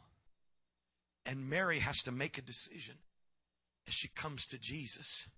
and 1.30 1.48
Mary 1.48 1.78
has 1.78 2.02
to 2.02 2.10
make 2.10 2.38
a 2.38 2.42
decision 2.42 2.96
as 3.86 3.94
she 3.94 4.08
comes 4.08 4.48
to 4.48 4.58
Jesus 4.58 5.28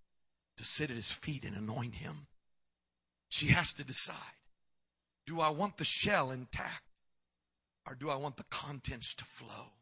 to 0.56 0.64
sit 0.64 0.88
at 0.88 0.96
his 0.96 1.12
feet 1.12 1.44
and 1.44 1.54
anoint 1.54 1.96
him. 1.96 2.28
She 3.28 3.48
has 3.48 3.74
to 3.74 3.84
decide 3.84 4.16
do 5.26 5.40
I 5.40 5.50
want 5.50 5.76
the 5.76 5.84
shell 5.84 6.30
intact 6.30 6.84
or 7.86 7.94
do 7.94 8.08
I 8.08 8.16
want 8.16 8.38
the 8.38 8.44
contents 8.44 9.12
to 9.16 9.24
flow? 9.26 9.74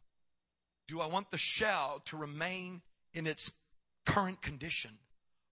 Do 0.89 1.01
I 1.01 1.07
want 1.07 1.31
the 1.31 1.39
shell 1.39 2.03
to 2.07 2.17
remain 2.17 2.83
in 3.15 3.29
its 3.29 3.53
current 4.05 4.43
condition 4.43 4.99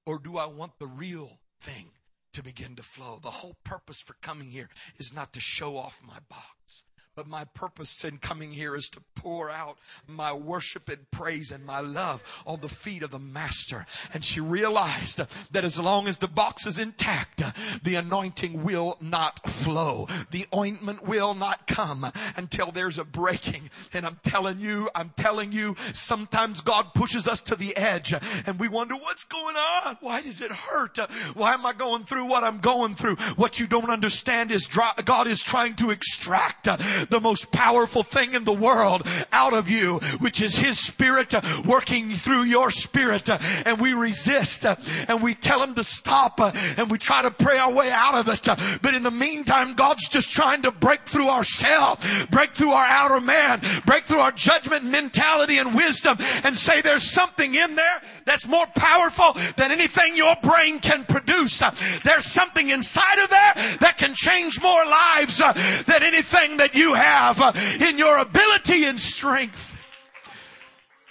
or 0.06 0.18
do 0.18 0.38
I 0.38 0.46
want 0.46 0.80
the 0.80 0.88
real 0.88 1.38
thing 1.60 1.90
to 2.32 2.42
begin 2.42 2.74
to 2.74 2.82
flow? 2.82 3.20
The 3.22 3.30
whole 3.30 3.56
purpose 3.62 4.00
for 4.00 4.16
coming 4.22 4.50
here 4.50 4.68
is 4.98 5.14
not 5.14 5.32
to 5.34 5.40
show 5.40 5.76
off 5.76 6.02
my 6.04 6.18
box. 6.28 6.82
But 7.18 7.26
my 7.26 7.46
purpose 7.46 8.04
in 8.04 8.18
coming 8.18 8.52
here 8.52 8.76
is 8.76 8.88
to 8.90 9.00
pour 9.16 9.50
out 9.50 9.76
my 10.06 10.32
worship 10.32 10.88
and 10.88 11.10
praise 11.10 11.50
and 11.50 11.66
my 11.66 11.80
love 11.80 12.22
on 12.46 12.60
the 12.60 12.68
feet 12.68 13.02
of 13.02 13.10
the 13.10 13.18
Master. 13.18 13.86
And 14.14 14.24
she 14.24 14.38
realized 14.38 15.20
that 15.50 15.64
as 15.64 15.80
long 15.80 16.06
as 16.06 16.18
the 16.18 16.28
box 16.28 16.64
is 16.64 16.78
intact, 16.78 17.42
the 17.82 17.96
anointing 17.96 18.62
will 18.62 18.98
not 19.00 19.50
flow. 19.50 20.06
The 20.30 20.46
ointment 20.54 21.08
will 21.08 21.34
not 21.34 21.66
come 21.66 22.08
until 22.36 22.70
there's 22.70 23.00
a 23.00 23.04
breaking. 23.04 23.68
And 23.92 24.06
I'm 24.06 24.20
telling 24.22 24.60
you, 24.60 24.88
I'm 24.94 25.12
telling 25.16 25.50
you, 25.50 25.74
sometimes 25.92 26.60
God 26.60 26.94
pushes 26.94 27.26
us 27.26 27.40
to 27.42 27.56
the 27.56 27.76
edge 27.76 28.14
and 28.46 28.60
we 28.60 28.68
wonder 28.68 28.94
what's 28.94 29.24
going 29.24 29.56
on? 29.56 29.96
Why 30.02 30.22
does 30.22 30.40
it 30.40 30.52
hurt? 30.52 30.98
Why 31.34 31.54
am 31.54 31.66
I 31.66 31.72
going 31.72 32.04
through 32.04 32.26
what 32.26 32.44
I'm 32.44 32.60
going 32.60 32.94
through? 32.94 33.16
What 33.34 33.58
you 33.58 33.66
don't 33.66 33.90
understand 33.90 34.52
is 34.52 34.68
God 34.68 35.26
is 35.26 35.42
trying 35.42 35.74
to 35.74 35.90
extract 35.90 36.68
the 37.10 37.20
most 37.20 37.50
powerful 37.50 38.02
thing 38.02 38.34
in 38.34 38.44
the 38.44 38.52
world 38.52 39.06
out 39.32 39.52
of 39.52 39.68
you, 39.68 39.98
which 40.18 40.40
is 40.40 40.56
His 40.56 40.78
Spirit 40.78 41.34
working 41.64 42.10
through 42.10 42.44
your 42.44 42.70
spirit. 42.70 43.28
And 43.28 43.80
we 43.80 43.94
resist 43.94 44.64
and 44.64 45.22
we 45.22 45.34
tell 45.34 45.62
Him 45.62 45.74
to 45.74 45.84
stop 45.84 46.40
and 46.40 46.90
we 46.90 46.98
try 46.98 47.22
to 47.22 47.30
pray 47.30 47.58
our 47.58 47.72
way 47.72 47.90
out 47.90 48.14
of 48.14 48.28
it. 48.28 48.46
But 48.82 48.94
in 48.94 49.02
the 49.02 49.10
meantime, 49.10 49.74
God's 49.74 50.08
just 50.08 50.30
trying 50.30 50.62
to 50.62 50.70
break 50.70 51.06
through 51.06 51.28
our 51.28 51.44
shell, 51.44 51.98
break 52.30 52.54
through 52.54 52.72
our 52.72 52.86
outer 52.86 53.20
man, 53.20 53.60
break 53.86 54.04
through 54.04 54.20
our 54.20 54.32
judgment 54.32 54.84
mentality 54.84 55.58
and 55.58 55.74
wisdom 55.74 56.18
and 56.44 56.56
say 56.56 56.80
there's 56.80 57.10
something 57.10 57.54
in 57.54 57.74
there 57.74 58.02
that's 58.24 58.46
more 58.46 58.66
powerful 58.76 59.32
than 59.56 59.72
anything 59.72 60.16
your 60.16 60.36
brain 60.42 60.78
can 60.78 61.04
produce. 61.04 61.62
There's 62.04 62.24
something 62.24 62.68
inside 62.70 63.22
of 63.22 63.30
there 63.30 63.78
that 63.80 63.96
can 63.98 64.14
change 64.14 64.60
more 64.60 64.84
lives 64.84 65.38
than 65.38 66.02
anything 66.02 66.58
that 66.58 66.74
you 66.74 66.94
have 66.98 67.40
uh, 67.40 67.52
in 67.80 67.98
your 67.98 68.18
ability 68.18 68.84
and 68.84 68.98
strength. 68.98 69.76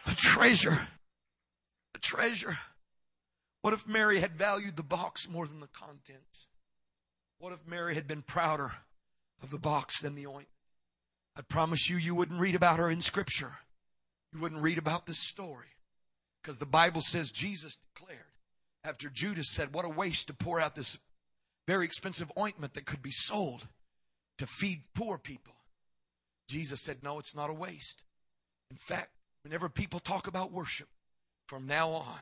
A 0.06 0.16
treasure. 0.16 0.88
A 1.96 2.00
treasure. 2.00 2.58
What 3.62 3.74
if 3.74 3.88
Mary 3.88 4.20
had 4.20 4.32
valued 4.32 4.76
the 4.76 4.84
box 4.84 5.30
more 5.30 5.48
than 5.48 5.60
the 5.60 5.68
contents? 5.68 6.48
What 7.40 7.54
if 7.54 7.60
Mary 7.68 7.96
had 7.96 8.08
been 8.08 8.22
prouder 8.22 8.72
of 9.42 9.52
the 9.52 9.58
box 9.58 10.02
than 10.02 10.16
the 10.16 10.28
ointment? 10.28 10.48
I 11.36 11.42
promise 11.42 11.90
you, 11.90 11.98
you 11.98 12.16
wouldn't 12.16 12.40
read 12.40 12.56
about 12.56 12.80
her 12.80 12.90
in 12.90 13.02
Scripture. 13.02 13.54
You 14.34 14.40
wouldn't 14.40 14.62
read 14.62 14.78
about 14.78 15.06
this 15.06 15.20
story. 15.20 15.68
Because 16.42 16.58
the 16.58 16.66
Bible 16.66 17.02
says 17.02 17.30
Jesus 17.30 17.78
declared, 17.78 18.22
after 18.84 19.10
Judas 19.10 19.52
said, 19.52 19.74
What 19.74 19.86
a 19.86 19.90
waste 19.90 20.28
to 20.28 20.34
pour 20.34 20.60
out 20.60 20.76
this 20.76 20.98
very 21.68 21.86
expensive 21.86 22.32
ointment 22.40 22.74
that 22.74 22.86
could 22.86 23.02
be 23.02 23.12
sold 23.12 23.68
to 24.38 24.48
feed 24.48 24.84
poor 24.96 25.18
people. 25.18 25.54
Jesus 26.48 26.82
said, 26.82 27.04
No, 27.04 27.20
it's 27.20 27.36
not 27.36 27.50
a 27.50 27.54
waste. 27.54 28.04
In 28.72 28.78
fact, 28.78 29.12
whenever 29.44 29.70
people 29.70 30.00
talk 30.00 30.28
about 30.28 30.52
worship, 30.52 30.88
from 31.48 31.66
now 31.66 31.92
on, 31.92 32.20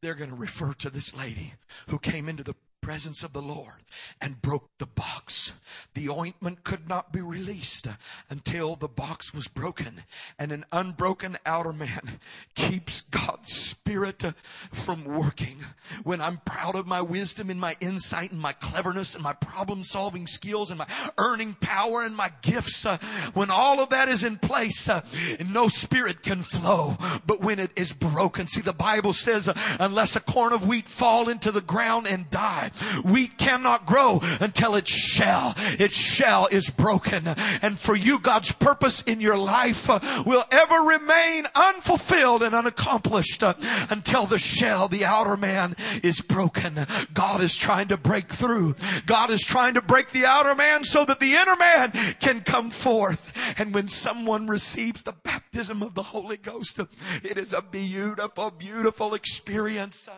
they're 0.00 0.14
going 0.14 0.30
to 0.30 0.36
refer 0.36 0.72
to 0.74 0.90
this 0.90 1.16
lady 1.16 1.54
who 1.88 1.98
came 1.98 2.28
into 2.28 2.44
the 2.44 2.54
presence 2.88 3.22
of 3.22 3.34
the 3.34 3.42
Lord 3.42 3.84
and 4.18 4.40
broke 4.40 4.78
the 4.78 4.86
box. 4.86 5.52
The 5.92 6.08
ointment 6.08 6.64
could 6.64 6.88
not 6.88 7.12
be 7.12 7.20
released 7.20 7.86
until 8.30 8.76
the 8.76 8.88
box 8.88 9.34
was 9.34 9.46
broken. 9.46 10.04
And 10.38 10.52
an 10.52 10.64
unbroken 10.72 11.36
outer 11.44 11.74
man 11.74 12.18
keeps 12.54 13.02
God's 13.02 13.52
Spirit 13.52 14.24
from 14.72 15.04
working. 15.04 15.58
When 16.02 16.22
I'm 16.22 16.38
proud 16.46 16.76
of 16.76 16.86
my 16.86 17.02
wisdom 17.02 17.50
and 17.50 17.60
my 17.60 17.76
insight 17.78 18.32
and 18.32 18.40
my 18.40 18.54
cleverness 18.54 19.14
and 19.14 19.22
my 19.22 19.34
problem 19.34 19.84
solving 19.84 20.26
skills 20.26 20.70
and 20.70 20.78
my 20.78 20.86
earning 21.18 21.56
power 21.60 22.04
and 22.04 22.16
my 22.16 22.32
gifts, 22.40 22.86
uh, 22.86 22.96
when 23.34 23.50
all 23.50 23.80
of 23.80 23.90
that 23.90 24.08
is 24.08 24.24
in 24.24 24.38
place, 24.38 24.88
uh, 24.88 25.02
no 25.46 25.68
spirit 25.68 26.22
can 26.22 26.42
flow. 26.42 26.96
But 27.26 27.42
when 27.42 27.58
it 27.58 27.70
is 27.76 27.92
broken, 27.92 28.46
see 28.46 28.62
the 28.62 28.72
Bible 28.72 29.12
says, 29.12 29.46
uh, 29.46 29.54
unless 29.78 30.16
a 30.16 30.20
corn 30.20 30.54
of 30.54 30.66
wheat 30.66 30.88
fall 30.88 31.28
into 31.28 31.52
the 31.52 31.60
ground 31.60 32.06
and 32.06 32.30
die, 32.30 32.70
Wheat 33.04 33.38
cannot 33.38 33.86
grow 33.86 34.20
until 34.40 34.74
its 34.74 34.90
shell, 34.90 35.54
its 35.78 35.96
shell 35.96 36.48
is 36.50 36.70
broken. 36.70 37.28
And 37.28 37.78
for 37.78 37.96
you, 37.96 38.18
God's 38.18 38.52
purpose 38.52 39.02
in 39.02 39.20
your 39.20 39.36
life 39.36 39.88
uh, 39.88 40.00
will 40.26 40.44
ever 40.50 40.76
remain 40.76 41.46
unfulfilled 41.54 42.42
and 42.42 42.54
unaccomplished 42.54 43.42
uh, 43.42 43.54
until 43.90 44.26
the 44.26 44.38
shell, 44.38 44.88
the 44.88 45.04
outer 45.04 45.36
man 45.36 45.76
is 46.02 46.20
broken. 46.20 46.86
God 47.12 47.40
is 47.40 47.56
trying 47.56 47.88
to 47.88 47.96
break 47.96 48.32
through. 48.32 48.76
God 49.06 49.30
is 49.30 49.42
trying 49.42 49.74
to 49.74 49.82
break 49.82 50.10
the 50.10 50.26
outer 50.26 50.54
man 50.54 50.84
so 50.84 51.04
that 51.04 51.20
the 51.20 51.34
inner 51.34 51.56
man 51.56 51.92
can 52.20 52.42
come 52.42 52.70
forth. 52.70 53.32
And 53.58 53.74
when 53.74 53.88
someone 53.88 54.46
receives 54.46 55.02
the 55.02 55.12
baptism 55.12 55.82
of 55.82 55.94
the 55.94 56.02
Holy 56.02 56.36
Ghost, 56.36 56.80
it 57.22 57.38
is 57.38 57.52
a 57.52 57.62
beautiful, 57.62 58.50
beautiful 58.50 59.14
experience. 59.14 60.08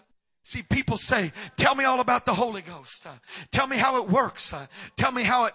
See, 0.42 0.62
people 0.62 0.96
say, 0.96 1.32
tell 1.56 1.74
me 1.74 1.84
all 1.84 2.00
about 2.00 2.24
the 2.24 2.34
Holy 2.34 2.62
Ghost. 2.62 3.06
Uh, 3.06 3.10
tell 3.52 3.66
me 3.66 3.76
how 3.76 4.02
it 4.02 4.08
works. 4.08 4.52
Uh, 4.52 4.66
tell 4.96 5.12
me 5.12 5.22
how 5.22 5.44
it, 5.44 5.54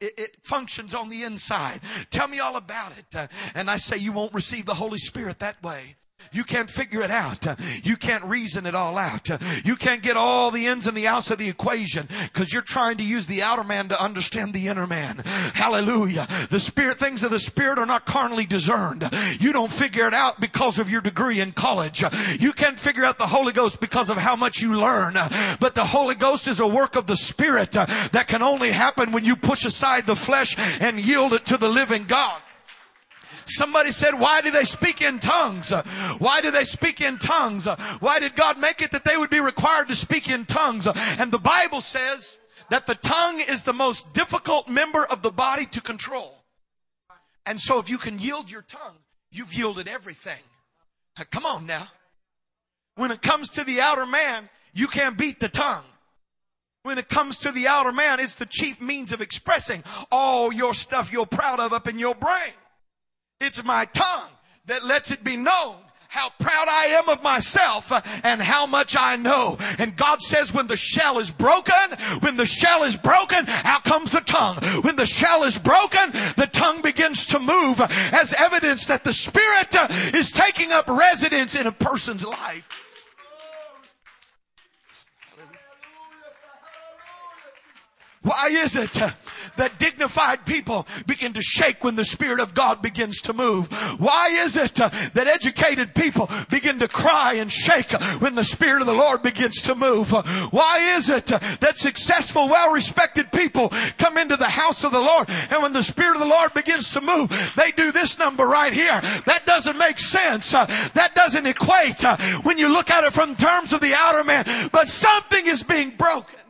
it, 0.00 0.12
it, 0.18 0.36
functions 0.42 0.94
on 0.94 1.08
the 1.08 1.22
inside. 1.22 1.80
Tell 2.10 2.28
me 2.28 2.38
all 2.38 2.56
about 2.56 2.92
it. 2.98 3.06
Uh, 3.14 3.28
and 3.54 3.70
I 3.70 3.76
say, 3.76 3.96
you 3.96 4.12
won't 4.12 4.34
receive 4.34 4.66
the 4.66 4.74
Holy 4.74 4.98
Spirit 4.98 5.38
that 5.38 5.62
way. 5.62 5.96
You 6.30 6.44
can't 6.44 6.70
figure 6.70 7.02
it 7.02 7.10
out. 7.10 7.46
You 7.82 7.96
can't 7.96 8.24
reason 8.24 8.66
it 8.66 8.74
all 8.74 8.98
out. 8.98 9.28
You 9.64 9.76
can't 9.76 10.02
get 10.02 10.16
all 10.16 10.50
the 10.50 10.66
ins 10.66 10.86
and 10.86 10.96
the 10.96 11.08
outs 11.08 11.30
of 11.30 11.38
the 11.38 11.48
equation 11.48 12.08
because 12.32 12.52
you're 12.52 12.62
trying 12.62 12.98
to 12.98 13.04
use 13.04 13.26
the 13.26 13.42
outer 13.42 13.64
man 13.64 13.88
to 13.88 14.00
understand 14.00 14.54
the 14.54 14.68
inner 14.68 14.86
man. 14.86 15.18
Hallelujah. 15.54 16.28
The 16.50 16.60
spirit, 16.60 16.98
things 16.98 17.22
of 17.22 17.30
the 17.30 17.38
spirit 17.38 17.78
are 17.78 17.86
not 17.86 18.06
carnally 18.06 18.46
discerned. 18.46 19.08
You 19.40 19.52
don't 19.52 19.72
figure 19.72 20.06
it 20.06 20.14
out 20.14 20.40
because 20.40 20.78
of 20.78 20.88
your 20.88 21.00
degree 21.00 21.40
in 21.40 21.52
college. 21.52 22.04
You 22.38 22.52
can't 22.52 22.78
figure 22.78 23.04
out 23.04 23.18
the 23.18 23.26
Holy 23.26 23.52
Ghost 23.52 23.80
because 23.80 24.10
of 24.10 24.16
how 24.16 24.36
much 24.36 24.60
you 24.60 24.78
learn. 24.78 25.14
But 25.60 25.74
the 25.74 25.84
Holy 25.84 26.14
Ghost 26.14 26.48
is 26.48 26.60
a 26.60 26.66
work 26.66 26.96
of 26.96 27.06
the 27.06 27.16
spirit 27.16 27.72
that 27.72 28.26
can 28.28 28.42
only 28.42 28.72
happen 28.72 29.12
when 29.12 29.24
you 29.24 29.36
push 29.36 29.64
aside 29.64 30.06
the 30.06 30.16
flesh 30.16 30.56
and 30.80 31.00
yield 31.00 31.32
it 31.32 31.46
to 31.46 31.56
the 31.56 31.68
living 31.68 32.04
God. 32.04 32.40
Somebody 33.46 33.90
said, 33.90 34.18
why 34.18 34.40
do 34.40 34.50
they 34.50 34.64
speak 34.64 35.02
in 35.02 35.18
tongues? 35.18 35.72
Why 36.18 36.40
do 36.40 36.50
they 36.50 36.64
speak 36.64 37.00
in 37.00 37.18
tongues? 37.18 37.66
Why 38.00 38.18
did 38.18 38.34
God 38.34 38.58
make 38.58 38.82
it 38.82 38.92
that 38.92 39.04
they 39.04 39.16
would 39.16 39.30
be 39.30 39.40
required 39.40 39.88
to 39.88 39.94
speak 39.94 40.28
in 40.28 40.44
tongues? 40.46 40.86
And 40.86 41.32
the 41.32 41.38
Bible 41.38 41.80
says 41.80 42.38
that 42.70 42.86
the 42.86 42.94
tongue 42.94 43.40
is 43.40 43.64
the 43.64 43.72
most 43.72 44.12
difficult 44.14 44.68
member 44.68 45.04
of 45.04 45.22
the 45.22 45.30
body 45.30 45.66
to 45.66 45.80
control. 45.80 46.44
And 47.44 47.60
so 47.60 47.78
if 47.78 47.90
you 47.90 47.98
can 47.98 48.18
yield 48.18 48.50
your 48.50 48.62
tongue, 48.62 48.96
you've 49.30 49.52
yielded 49.52 49.88
everything. 49.88 50.40
Come 51.30 51.44
on 51.44 51.66
now. 51.66 51.88
When 52.94 53.10
it 53.10 53.22
comes 53.22 53.50
to 53.50 53.64
the 53.64 53.80
outer 53.80 54.06
man, 54.06 54.48
you 54.74 54.86
can't 54.86 55.18
beat 55.18 55.40
the 55.40 55.48
tongue. 55.48 55.84
When 56.84 56.98
it 56.98 57.08
comes 57.08 57.38
to 57.40 57.52
the 57.52 57.68
outer 57.68 57.92
man, 57.92 58.18
it's 58.20 58.34
the 58.34 58.46
chief 58.46 58.80
means 58.80 59.12
of 59.12 59.20
expressing 59.20 59.84
all 60.10 60.52
your 60.52 60.74
stuff 60.74 61.12
you're 61.12 61.26
proud 61.26 61.60
of 61.60 61.72
up 61.72 61.86
in 61.86 61.98
your 61.98 62.14
brain. 62.14 62.52
It's 63.42 63.64
my 63.64 63.86
tongue 63.86 64.30
that 64.66 64.84
lets 64.84 65.10
it 65.10 65.24
be 65.24 65.36
known 65.36 65.76
how 66.06 66.28
proud 66.38 66.66
I 66.68 66.98
am 66.98 67.08
of 67.08 67.22
myself 67.22 67.90
and 68.22 68.40
how 68.40 68.66
much 68.66 68.94
I 68.96 69.16
know. 69.16 69.56
And 69.78 69.96
God 69.96 70.20
says 70.20 70.52
when 70.52 70.66
the 70.66 70.76
shell 70.76 71.18
is 71.18 71.30
broken, 71.30 71.74
when 72.20 72.36
the 72.36 72.44
shell 72.44 72.84
is 72.84 72.96
broken, 72.96 73.48
out 73.48 73.82
comes 73.82 74.12
the 74.12 74.20
tongue. 74.20 74.58
When 74.82 74.94
the 74.96 75.06
shell 75.06 75.42
is 75.42 75.56
broken, 75.56 76.12
the 76.36 76.48
tongue 76.52 76.82
begins 76.82 77.24
to 77.26 77.38
move 77.38 77.80
as 77.80 78.34
evidence 78.34 78.84
that 78.86 79.04
the 79.04 79.12
Spirit 79.12 79.74
is 80.14 80.30
taking 80.30 80.70
up 80.70 80.86
residence 80.86 81.56
in 81.56 81.66
a 81.66 81.72
person's 81.72 82.24
life. 82.24 82.68
Why 88.22 88.50
is 88.50 88.76
it 88.76 88.96
that 89.56 89.78
dignified 89.78 90.44
people 90.46 90.86
begin 91.06 91.32
to 91.34 91.42
shake 91.42 91.84
when 91.84 91.96
the 91.96 92.04
Spirit 92.04 92.40
of 92.40 92.54
God 92.54 92.82
begins 92.82 93.20
to 93.22 93.32
move? 93.32 93.66
Why 94.00 94.28
is 94.32 94.56
it 94.56 94.80
uh, 94.80 94.90
that 95.14 95.26
educated 95.26 95.94
people 95.94 96.30
begin 96.50 96.78
to 96.78 96.88
cry 96.88 97.34
and 97.34 97.50
shake 97.50 97.92
when 98.20 98.34
the 98.34 98.44
Spirit 98.44 98.80
of 98.80 98.86
the 98.86 98.94
Lord 98.94 99.22
begins 99.22 99.62
to 99.62 99.74
move? 99.74 100.10
Why 100.10 100.96
is 100.96 101.10
it 101.10 101.32
uh, 101.32 101.38
that 101.60 101.78
successful, 101.78 102.48
well-respected 102.48 103.32
people 103.32 103.70
come 103.98 104.16
into 104.18 104.36
the 104.36 104.48
house 104.48 104.84
of 104.84 104.92
the 104.92 105.00
Lord 105.00 105.28
and 105.50 105.62
when 105.62 105.72
the 105.72 105.82
Spirit 105.82 106.16
of 106.16 106.20
the 106.20 106.26
Lord 106.26 106.54
begins 106.54 106.90
to 106.92 107.00
move, 107.00 107.30
they 107.56 107.72
do 107.72 107.92
this 107.92 108.18
number 108.18 108.46
right 108.46 108.72
here. 108.72 109.00
That 109.26 109.42
doesn't 109.46 109.78
make 109.78 109.98
sense. 109.98 110.54
Uh, 110.54 110.66
that 110.94 111.14
doesn't 111.14 111.46
equate 111.46 112.02
when 112.42 112.58
you 112.58 112.68
look 112.68 112.90
at 112.90 113.04
it 113.04 113.12
from 113.12 113.36
terms 113.36 113.72
of 113.72 113.80
the 113.80 113.94
outer 113.94 114.24
man, 114.24 114.70
but 114.72 114.88
something 114.88 115.46
is 115.46 115.62
being 115.62 115.90
broken. 115.90 116.41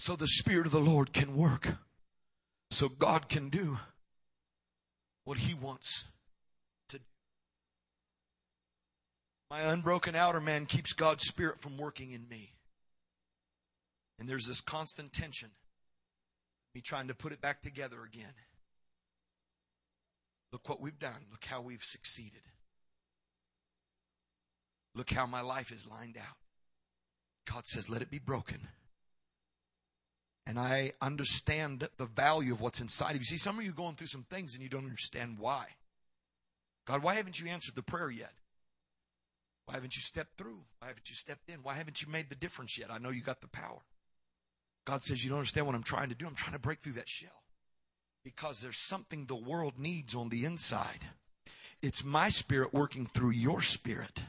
So 0.00 0.16
the 0.16 0.26
Spirit 0.28 0.64
of 0.64 0.72
the 0.72 0.80
Lord 0.80 1.12
can 1.12 1.36
work, 1.36 1.76
so 2.70 2.88
God 2.88 3.28
can 3.28 3.50
do 3.50 3.78
what 5.24 5.36
He 5.36 5.52
wants 5.52 6.06
to 6.88 6.96
do. 6.96 7.04
My 9.50 9.60
unbroken 9.60 10.14
outer 10.14 10.40
man 10.40 10.64
keeps 10.64 10.94
God's 10.94 11.24
Spirit 11.24 11.60
from 11.60 11.76
working 11.76 12.12
in 12.12 12.26
me. 12.30 12.54
And 14.18 14.26
there's 14.26 14.46
this 14.46 14.62
constant 14.62 15.12
tension, 15.12 15.50
me 16.74 16.80
trying 16.80 17.08
to 17.08 17.14
put 17.14 17.32
it 17.32 17.42
back 17.42 17.60
together 17.60 17.98
again. 18.02 18.32
Look 20.50 20.66
what 20.66 20.80
we've 20.80 20.98
done. 20.98 21.26
Look 21.30 21.44
how 21.44 21.60
we've 21.60 21.84
succeeded. 21.84 22.40
Look 24.94 25.10
how 25.10 25.26
my 25.26 25.42
life 25.42 25.70
is 25.70 25.86
lined 25.86 26.16
out. 26.16 26.38
God 27.52 27.66
says, 27.66 27.90
let 27.90 28.00
it 28.00 28.10
be 28.10 28.18
broken 28.18 28.66
and 30.50 30.58
I 30.58 30.90
understand 31.00 31.88
the 31.96 32.06
value 32.06 32.52
of 32.52 32.60
what's 32.60 32.80
inside 32.80 33.12
of 33.12 33.18
you. 33.18 33.24
See, 33.24 33.36
some 33.36 33.56
of 33.56 33.64
you 33.64 33.70
going 33.70 33.94
through 33.94 34.08
some 34.08 34.24
things 34.24 34.54
and 34.54 34.64
you 34.64 34.68
don't 34.68 34.82
understand 34.82 35.38
why. 35.38 35.66
God, 36.88 37.04
why 37.04 37.14
haven't 37.14 37.38
you 37.38 37.48
answered 37.48 37.76
the 37.76 37.84
prayer 37.84 38.10
yet? 38.10 38.32
Why 39.66 39.74
haven't 39.74 39.94
you 39.94 40.02
stepped 40.02 40.36
through? 40.36 40.58
Why 40.80 40.88
haven't 40.88 41.08
you 41.08 41.14
stepped 41.14 41.48
in? 41.48 41.62
Why 41.62 41.74
haven't 41.74 42.02
you 42.02 42.08
made 42.10 42.30
the 42.30 42.34
difference 42.34 42.76
yet? 42.76 42.90
I 42.90 42.98
know 42.98 43.10
you 43.10 43.22
got 43.22 43.40
the 43.40 43.46
power. 43.46 43.78
God 44.88 45.04
says, 45.04 45.22
You 45.22 45.30
don't 45.30 45.38
understand 45.38 45.66
what 45.66 45.76
I'm 45.76 45.84
trying 45.84 46.08
to 46.08 46.16
do. 46.16 46.26
I'm 46.26 46.34
trying 46.34 46.54
to 46.54 46.58
break 46.58 46.80
through 46.80 46.94
that 46.94 47.08
shell 47.08 47.44
because 48.24 48.60
there's 48.60 48.76
something 48.76 49.26
the 49.26 49.36
world 49.36 49.74
needs 49.78 50.16
on 50.16 50.30
the 50.30 50.44
inside. 50.44 51.06
It's 51.80 52.02
my 52.02 52.28
spirit 52.28 52.74
working 52.74 53.06
through 53.06 53.30
your 53.30 53.62
spirit. 53.62 54.24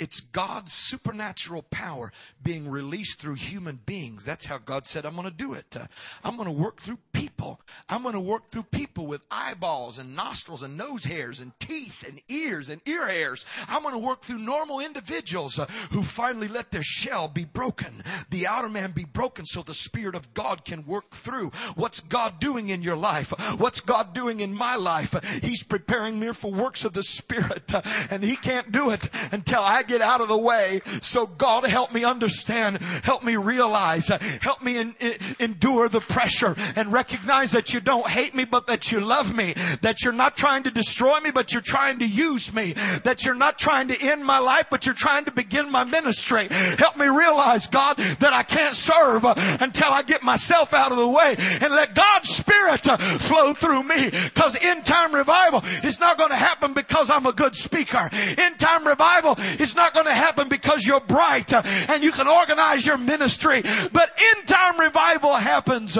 It's 0.00 0.20
God's 0.20 0.72
supernatural 0.72 1.62
power 1.70 2.10
being 2.42 2.68
released 2.68 3.20
through 3.20 3.34
human 3.34 3.80
beings. 3.84 4.24
That's 4.24 4.46
how 4.46 4.56
God 4.56 4.86
said, 4.86 5.04
I'm 5.04 5.14
going 5.14 5.28
to 5.28 5.30
do 5.30 5.52
it. 5.52 5.76
Uh, 5.76 5.86
I'm 6.24 6.36
going 6.36 6.46
to 6.46 6.52
work 6.52 6.80
through 6.80 6.98
people. 7.12 7.29
People. 7.40 7.60
I'm 7.88 8.02
going 8.02 8.14
to 8.14 8.20
work 8.20 8.50
through 8.50 8.64
people 8.64 9.06
with 9.06 9.22
eyeballs 9.30 9.98
and 9.98 10.14
nostrils 10.14 10.62
and 10.62 10.76
nose 10.76 11.04
hairs 11.04 11.40
and 11.40 11.52
teeth 11.58 12.04
and 12.06 12.20
ears 12.28 12.68
and 12.68 12.80
ear 12.86 13.08
hairs. 13.08 13.44
I'm 13.68 13.82
going 13.82 13.94
to 13.94 13.98
work 13.98 14.22
through 14.22 14.38
normal 14.38 14.80
individuals 14.80 15.58
uh, 15.58 15.66
who 15.90 16.02
finally 16.02 16.48
let 16.48 16.70
their 16.70 16.82
shell 16.82 17.28
be 17.28 17.44
broken, 17.44 18.02
the 18.30 18.46
outer 18.46 18.68
man 18.68 18.92
be 18.92 19.04
broken 19.04 19.46
so 19.46 19.62
the 19.62 19.74
Spirit 19.74 20.14
of 20.14 20.34
God 20.34 20.64
can 20.64 20.84
work 20.84 21.10
through. 21.10 21.50
What's 21.74 22.00
God 22.00 22.38
doing 22.40 22.68
in 22.68 22.82
your 22.82 22.96
life? 22.96 23.32
What's 23.58 23.80
God 23.80 24.14
doing 24.14 24.40
in 24.40 24.54
my 24.54 24.76
life? 24.76 25.14
He's 25.42 25.62
preparing 25.62 26.20
me 26.20 26.32
for 26.32 26.52
works 26.52 26.84
of 26.84 26.92
the 26.92 27.02
Spirit 27.02 27.72
uh, 27.74 27.82
and 28.10 28.22
He 28.22 28.36
can't 28.36 28.70
do 28.70 28.90
it 28.90 29.08
until 29.32 29.62
I 29.62 29.82
get 29.82 30.02
out 30.02 30.20
of 30.20 30.28
the 30.28 30.36
way. 30.36 30.82
So 31.00 31.26
God 31.26 31.66
help 31.66 31.92
me 31.92 32.04
understand, 32.04 32.78
help 33.02 33.24
me 33.24 33.36
realize, 33.36 34.08
help 34.08 34.62
me 34.62 34.76
in, 34.76 34.94
in, 35.00 35.14
endure 35.38 35.88
the 35.88 36.00
pressure 36.00 36.54
and 36.76 36.92
recognize 36.92 37.29
that 37.30 37.72
you 37.72 37.80
don't 37.80 38.08
hate 38.08 38.34
me, 38.34 38.44
but 38.44 38.66
that 38.66 38.90
you 38.90 38.98
love 38.98 39.34
me, 39.36 39.54
that 39.82 40.02
you're 40.02 40.12
not 40.12 40.36
trying 40.36 40.64
to 40.64 40.70
destroy 40.70 41.20
me, 41.20 41.30
but 41.30 41.52
you're 41.52 41.62
trying 41.62 42.00
to 42.00 42.06
use 42.06 42.52
me, 42.52 42.72
that 43.04 43.24
you're 43.24 43.36
not 43.36 43.56
trying 43.56 43.86
to 43.86 44.04
end 44.04 44.24
my 44.24 44.38
life, 44.38 44.66
but 44.68 44.84
you're 44.84 44.96
trying 44.96 45.24
to 45.24 45.30
begin 45.30 45.70
my 45.70 45.84
ministry. 45.84 46.48
Help 46.50 46.96
me 46.96 47.06
realize, 47.06 47.68
God, 47.68 47.96
that 47.96 48.32
I 48.32 48.42
can't 48.42 48.74
serve 48.74 49.24
uh, 49.24 49.34
until 49.60 49.92
I 49.92 50.02
get 50.02 50.24
myself 50.24 50.74
out 50.74 50.90
of 50.90 50.98
the 50.98 51.06
way 51.06 51.36
and 51.38 51.72
let 51.72 51.94
God's 51.94 52.30
Spirit 52.30 52.88
uh, 52.88 53.18
flow 53.18 53.54
through 53.54 53.84
me. 53.84 54.10
Cause 54.34 54.58
end 54.62 54.84
time 54.84 55.14
revival 55.14 55.62
is 55.84 56.00
not 56.00 56.18
going 56.18 56.30
to 56.30 56.36
happen 56.36 56.74
because 56.74 57.10
I'm 57.10 57.26
a 57.26 57.32
good 57.32 57.54
speaker. 57.54 58.10
End 58.12 58.58
time 58.58 58.86
revival 58.86 59.36
is 59.60 59.76
not 59.76 59.94
going 59.94 60.06
to 60.06 60.12
happen 60.12 60.48
because 60.48 60.84
you're 60.84 61.00
bright 61.00 61.52
uh, 61.52 61.62
and 61.64 62.02
you 62.02 62.10
can 62.10 62.26
organize 62.26 62.84
your 62.84 62.98
ministry. 62.98 63.62
But 63.92 64.18
end 64.18 64.48
time 64.48 64.80
revival 64.80 65.34
happens 65.34 65.94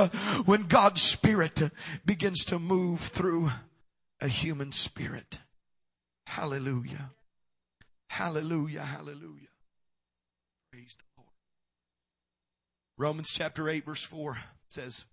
when 0.44 0.64
God's 0.66 1.02
Spirit 1.22 1.70
begins 2.04 2.44
to 2.46 2.58
move 2.58 3.00
through 3.00 3.52
a 4.20 4.28
human 4.28 4.72
spirit. 4.72 5.38
Hallelujah. 6.26 7.10
Hallelujah. 8.08 8.82
Hallelujah. 8.82 9.48
Praise 10.72 10.96
the 10.98 11.04
Lord. 11.18 11.28
Romans 12.96 13.30
chapter 13.30 13.68
8 13.68 13.84
verse 13.84 14.02
4 14.02 14.38
says, 14.68 15.04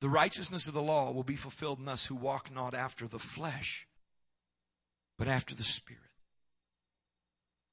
the 0.00 0.10
righteousness 0.10 0.68
of 0.68 0.74
the 0.74 0.82
law 0.82 1.12
will 1.12 1.22
be 1.22 1.34
fulfilled 1.34 1.78
in 1.78 1.88
us 1.88 2.04
who 2.04 2.14
walk 2.14 2.52
not 2.52 2.74
after 2.74 3.06
the 3.06 3.18
flesh, 3.18 3.86
but 5.16 5.28
after 5.28 5.54
the 5.54 5.64
Spirit. 5.64 6.02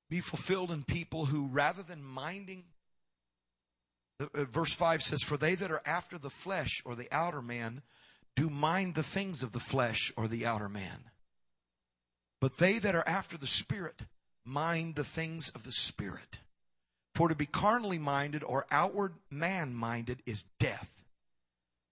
Be 0.10 0.22
fulfilled 0.22 0.72
in 0.72 0.84
people 0.84 1.26
who, 1.26 1.48
rather 1.48 1.84
than 1.84 2.02
minding, 2.02 2.64
Uh, 4.22 4.44
verse 4.46 4.74
5 4.74 5.02
says, 5.02 5.24
For 5.24 5.38
they 5.38 5.56
that 5.56 5.72
are 5.72 5.82
after 5.86 6.18
the 6.18 6.30
flesh 6.30 6.82
or 6.86 6.96
the 6.96 7.12
outer 7.12 7.42
man 7.42 7.82
do 8.36 8.50
mind 8.50 8.96
the 8.96 9.04
things 9.04 9.44
of 9.44 9.52
the 9.52 9.60
flesh 9.60 10.12
or 10.16 10.28
the 10.28 10.46
outer 10.46 10.70
man. 10.70 11.10
But 12.40 12.58
they 12.58 12.80
that 12.80 12.96
are 12.96 13.08
after 13.08 13.38
the 13.38 13.48
Spirit 13.48 14.04
mind 14.46 14.96
the 14.96 15.04
things 15.04 15.50
of 15.50 15.64
the 15.64 15.72
Spirit. 15.72 16.40
For 17.14 17.28
to 17.28 17.36
be 17.36 17.46
carnally 17.46 18.00
minded 18.00 18.44
or 18.44 18.66
outward 18.72 19.14
man 19.30 19.74
minded 19.74 20.24
is 20.26 20.46
death. 20.60 21.04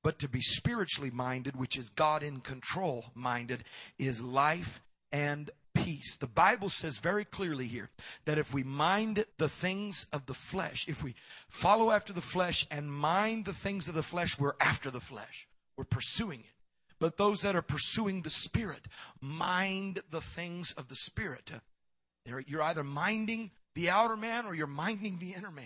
But 0.01 0.17
to 0.19 0.29
be 0.29 0.41
spiritually 0.41 1.11
minded, 1.11 1.57
which 1.57 1.77
is 1.77 1.89
God 1.89 2.23
in 2.23 2.39
control 2.39 3.05
minded, 3.13 3.65
is 3.97 4.23
life 4.23 4.81
and 5.11 5.51
peace. 5.89 6.17
The 6.17 6.27
Bible 6.27 6.69
says 6.69 6.99
very 6.99 7.25
clearly 7.25 7.65
here 7.65 7.89
that 8.25 8.37
if 8.37 8.53
we 8.53 8.63
mind 8.63 9.25
the 9.37 9.49
things 9.49 10.05
of 10.13 10.27
the 10.27 10.35
flesh, 10.35 10.85
if 10.87 11.03
we 11.03 11.15
follow 11.47 11.89
after 11.89 12.13
the 12.13 12.21
flesh 12.21 12.67
and 12.69 12.93
mind 12.93 13.45
the 13.45 13.53
things 13.53 13.87
of 13.87 13.95
the 13.95 14.03
flesh, 14.03 14.37
we're 14.37 14.53
after 14.61 14.91
the 14.91 14.99
flesh. 14.99 15.47
We're 15.77 15.85
pursuing 15.85 16.41
it. 16.41 16.45
But 16.99 17.17
those 17.17 17.41
that 17.41 17.55
are 17.55 17.63
pursuing 17.63 18.21
the 18.21 18.29
Spirit 18.29 18.87
mind 19.19 20.01
the 20.11 20.21
things 20.21 20.73
of 20.73 20.89
the 20.89 20.95
Spirit. 20.95 21.51
You're 22.25 22.61
either 22.61 22.83
minding 22.83 23.49
the 23.73 23.89
outer 23.89 24.17
man 24.17 24.45
or 24.45 24.53
you're 24.53 24.67
minding 24.67 25.17
the 25.17 25.33
inner 25.33 25.51
man. 25.51 25.65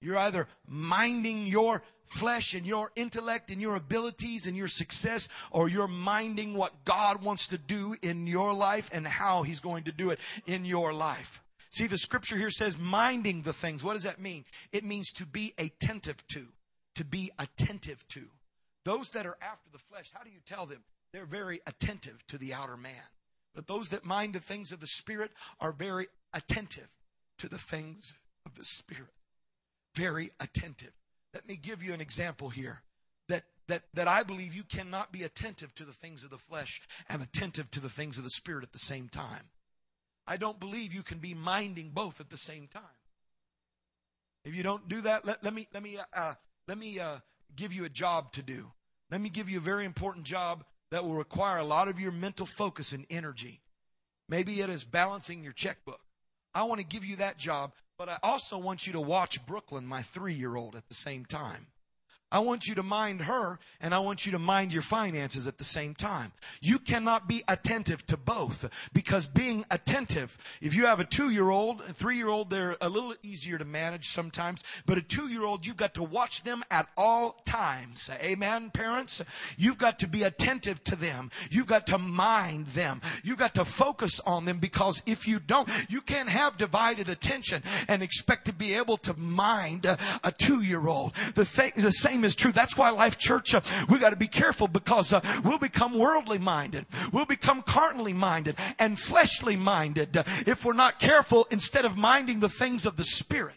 You're 0.00 0.18
either 0.18 0.46
minding 0.66 1.46
your 1.46 1.82
flesh 2.06 2.54
and 2.54 2.64
your 2.64 2.90
intellect 2.96 3.50
and 3.50 3.60
your 3.60 3.76
abilities 3.76 4.46
and 4.46 4.56
your 4.56 4.68
success, 4.68 5.28
or 5.50 5.68
you're 5.68 5.88
minding 5.88 6.54
what 6.54 6.84
God 6.84 7.22
wants 7.22 7.48
to 7.48 7.58
do 7.58 7.96
in 8.02 8.26
your 8.26 8.54
life 8.54 8.88
and 8.92 9.06
how 9.06 9.42
He's 9.42 9.60
going 9.60 9.84
to 9.84 9.92
do 9.92 10.10
it 10.10 10.20
in 10.46 10.64
your 10.64 10.92
life. 10.92 11.42
See, 11.70 11.86
the 11.86 11.98
scripture 11.98 12.38
here 12.38 12.50
says 12.50 12.78
minding 12.78 13.42
the 13.42 13.52
things. 13.52 13.84
What 13.84 13.92
does 13.92 14.04
that 14.04 14.20
mean? 14.20 14.44
It 14.72 14.84
means 14.84 15.12
to 15.14 15.26
be 15.26 15.52
attentive 15.58 16.26
to, 16.28 16.46
to 16.94 17.04
be 17.04 17.30
attentive 17.38 18.06
to. 18.08 18.24
Those 18.84 19.10
that 19.10 19.26
are 19.26 19.36
after 19.42 19.68
the 19.70 19.78
flesh, 19.78 20.10
how 20.14 20.22
do 20.22 20.30
you 20.30 20.40
tell 20.46 20.64
them? 20.64 20.82
They're 21.12 21.26
very 21.26 21.60
attentive 21.66 22.26
to 22.28 22.38
the 22.38 22.54
outer 22.54 22.76
man. 22.76 22.92
But 23.54 23.66
those 23.66 23.90
that 23.90 24.04
mind 24.04 24.34
the 24.34 24.40
things 24.40 24.72
of 24.72 24.80
the 24.80 24.86
Spirit 24.86 25.30
are 25.60 25.72
very 25.72 26.06
attentive 26.32 26.88
to 27.38 27.48
the 27.48 27.58
things 27.58 28.14
of 28.46 28.54
the 28.54 28.64
Spirit. 28.64 29.12
Very 29.98 30.30
attentive. 30.38 30.92
Let 31.34 31.48
me 31.48 31.56
give 31.56 31.82
you 31.82 31.92
an 31.92 32.00
example 32.00 32.50
here 32.50 32.82
that, 33.28 33.42
that, 33.66 33.82
that 33.94 34.06
I 34.06 34.22
believe 34.22 34.54
you 34.54 34.62
cannot 34.62 35.10
be 35.10 35.24
attentive 35.24 35.74
to 35.74 35.84
the 35.84 35.92
things 35.92 36.22
of 36.22 36.30
the 36.30 36.38
flesh 36.38 36.80
and 37.08 37.20
attentive 37.20 37.68
to 37.72 37.80
the 37.80 37.88
things 37.88 38.16
of 38.16 38.22
the 38.22 38.30
Spirit 38.30 38.62
at 38.62 38.70
the 38.70 38.78
same 38.78 39.08
time. 39.08 39.50
I 40.24 40.36
don't 40.36 40.60
believe 40.60 40.94
you 40.94 41.02
can 41.02 41.18
be 41.18 41.34
minding 41.34 41.90
both 41.90 42.20
at 42.20 42.30
the 42.30 42.36
same 42.36 42.68
time. 42.68 42.82
If 44.44 44.54
you 44.54 44.62
don't 44.62 44.88
do 44.88 45.00
that, 45.00 45.26
let, 45.26 45.42
let 45.42 45.52
me, 45.52 45.66
let 45.74 45.82
me, 45.82 45.98
uh, 46.14 46.34
let 46.68 46.78
me 46.78 47.00
uh, 47.00 47.16
give 47.56 47.72
you 47.72 47.84
a 47.84 47.88
job 47.88 48.30
to 48.34 48.42
do. 48.42 48.70
Let 49.10 49.20
me 49.20 49.30
give 49.30 49.50
you 49.50 49.58
a 49.58 49.60
very 49.60 49.84
important 49.84 50.26
job 50.26 50.64
that 50.92 51.04
will 51.04 51.14
require 51.14 51.58
a 51.58 51.64
lot 51.64 51.88
of 51.88 51.98
your 51.98 52.12
mental 52.12 52.46
focus 52.46 52.92
and 52.92 53.04
energy. 53.10 53.62
Maybe 54.28 54.60
it 54.60 54.70
is 54.70 54.84
balancing 54.84 55.42
your 55.42 55.54
checkbook. 55.54 56.00
I 56.54 56.62
want 56.62 56.80
to 56.80 56.86
give 56.86 57.04
you 57.04 57.16
that 57.16 57.36
job, 57.36 57.72
but 57.98 58.08
I 58.08 58.18
also 58.22 58.56
want 58.56 58.86
you 58.86 58.92
to 58.92 59.00
watch 59.00 59.44
Brooklyn, 59.44 59.84
my 59.84 60.02
three 60.02 60.34
year 60.34 60.54
old, 60.54 60.76
at 60.76 60.86
the 60.88 60.94
same 60.94 61.24
time. 61.24 61.66
I 62.30 62.40
want 62.40 62.66
you 62.66 62.74
to 62.74 62.82
mind 62.82 63.22
her 63.22 63.58
and 63.80 63.94
I 63.94 64.00
want 64.00 64.26
you 64.26 64.32
to 64.32 64.38
mind 64.38 64.72
your 64.72 64.82
finances 64.82 65.46
at 65.46 65.56
the 65.56 65.64
same 65.64 65.94
time. 65.94 66.32
You 66.60 66.78
cannot 66.78 67.26
be 67.26 67.42
attentive 67.48 68.06
to 68.08 68.16
both 68.18 68.68
because 68.92 69.26
being 69.26 69.64
attentive, 69.70 70.36
if 70.60 70.74
you 70.74 70.86
have 70.86 71.00
a 71.00 71.04
two 71.04 71.30
year 71.30 71.48
old, 71.48 71.80
a 71.80 71.94
three 71.94 72.16
year 72.16 72.28
old, 72.28 72.50
they're 72.50 72.76
a 72.80 72.88
little 72.88 73.14
easier 73.22 73.56
to 73.56 73.64
manage 73.64 74.08
sometimes, 74.08 74.62
but 74.84 74.98
a 74.98 75.02
two 75.02 75.28
year 75.28 75.42
old, 75.44 75.64
you've 75.64 75.78
got 75.78 75.94
to 75.94 76.02
watch 76.02 76.42
them 76.42 76.62
at 76.70 76.88
all 76.96 77.40
times. 77.46 78.10
Amen, 78.22 78.70
parents? 78.70 79.22
You've 79.56 79.78
got 79.78 79.98
to 80.00 80.06
be 80.06 80.22
attentive 80.22 80.84
to 80.84 80.96
them. 80.96 81.30
You've 81.50 81.66
got 81.66 81.86
to 81.88 81.98
mind 81.98 82.66
them. 82.68 83.00
You've 83.24 83.38
got 83.38 83.54
to 83.54 83.64
focus 83.64 84.20
on 84.20 84.44
them 84.44 84.58
because 84.58 85.02
if 85.06 85.26
you 85.26 85.40
don't, 85.40 85.68
you 85.88 86.02
can't 86.02 86.28
have 86.28 86.58
divided 86.58 87.08
attention 87.08 87.62
and 87.88 88.02
expect 88.02 88.44
to 88.46 88.52
be 88.52 88.74
able 88.74 88.98
to 88.98 89.14
mind 89.14 89.86
a, 89.86 89.98
a 90.24 90.32
two 90.32 90.60
year 90.62 90.86
old. 90.86 91.14
The 91.34 91.44
thing, 91.46 91.72
the 91.76 91.90
same 91.90 92.17
same 92.18 92.24
is 92.24 92.34
true. 92.34 92.50
That's 92.50 92.76
why 92.76 92.90
Life 92.90 93.16
Church, 93.16 93.54
uh, 93.54 93.60
we 93.88 94.00
got 94.00 94.10
to 94.10 94.16
be 94.16 94.26
careful 94.26 94.66
because 94.66 95.12
uh, 95.12 95.20
we'll 95.44 95.58
become 95.58 95.96
worldly 95.96 96.38
minded. 96.38 96.84
We'll 97.12 97.26
become 97.26 97.62
carnally 97.62 98.12
minded 98.12 98.56
and 98.80 98.98
fleshly 98.98 99.54
minded 99.54 100.16
uh, 100.16 100.24
if 100.46 100.64
we're 100.64 100.72
not 100.72 100.98
careful 100.98 101.46
instead 101.52 101.84
of 101.84 101.96
minding 101.96 102.40
the 102.40 102.48
things 102.48 102.86
of 102.86 102.96
the 102.96 103.04
Spirit. 103.04 103.54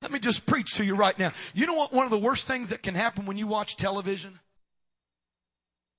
Let 0.00 0.12
me 0.12 0.20
just 0.20 0.46
preach 0.46 0.74
to 0.74 0.84
you 0.84 0.94
right 0.94 1.18
now. 1.18 1.32
You 1.54 1.66
know 1.66 1.74
what 1.74 1.92
one 1.92 2.04
of 2.04 2.12
the 2.12 2.18
worst 2.18 2.46
things 2.46 2.68
that 2.68 2.84
can 2.84 2.94
happen 2.94 3.26
when 3.26 3.36
you 3.36 3.48
watch 3.48 3.76
television? 3.76 4.38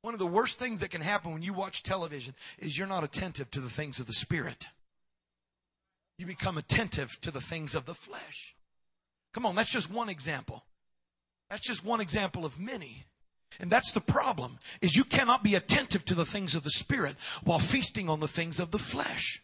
One 0.03 0.13
of 0.13 0.19
the 0.19 0.27
worst 0.27 0.57
things 0.57 0.79
that 0.79 0.91
can 0.91 1.01
happen 1.01 1.33
when 1.33 1.41
you 1.41 1.53
watch 1.53 1.83
television 1.83 2.33
is 2.57 2.77
you're 2.77 2.88
not 2.88 3.03
attentive 3.03 3.51
to 3.51 3.59
the 3.59 3.69
things 3.69 3.99
of 3.99 4.05
the 4.05 4.13
Spirit 4.13 4.67
you 6.18 6.26
become 6.26 6.57
attentive 6.57 7.20
to 7.22 7.32
the 7.32 7.41
things 7.41 7.76
of 7.76 7.86
the 7.86 7.93
flesh. 7.93 8.55
Come 9.34 9.45
on, 9.45 9.55
that's 9.55 9.72
just 9.72 9.91
one 9.91 10.09
example. 10.09 10.63
That's 11.49 11.65
just 11.65 11.86
one 11.86 12.01
example 12.01 12.45
of 12.45 12.59
many. 12.59 13.05
And 13.59 13.70
that's 13.70 13.91
the 13.91 14.01
problem 14.01 14.59
is 14.82 14.95
you 14.95 15.03
cannot 15.03 15.43
be 15.43 15.55
attentive 15.55 16.03
to 16.05 16.15
the 16.15 16.26
things 16.26 16.55
of 16.55 16.63
the 16.63 16.72
spirit 16.72 17.15
while 17.43 17.59
feasting 17.59 18.09
on 18.09 18.20
the 18.20 18.28
things 18.28 18.59
of 18.59 18.72
the 18.72 18.80
flesh. 18.80 19.41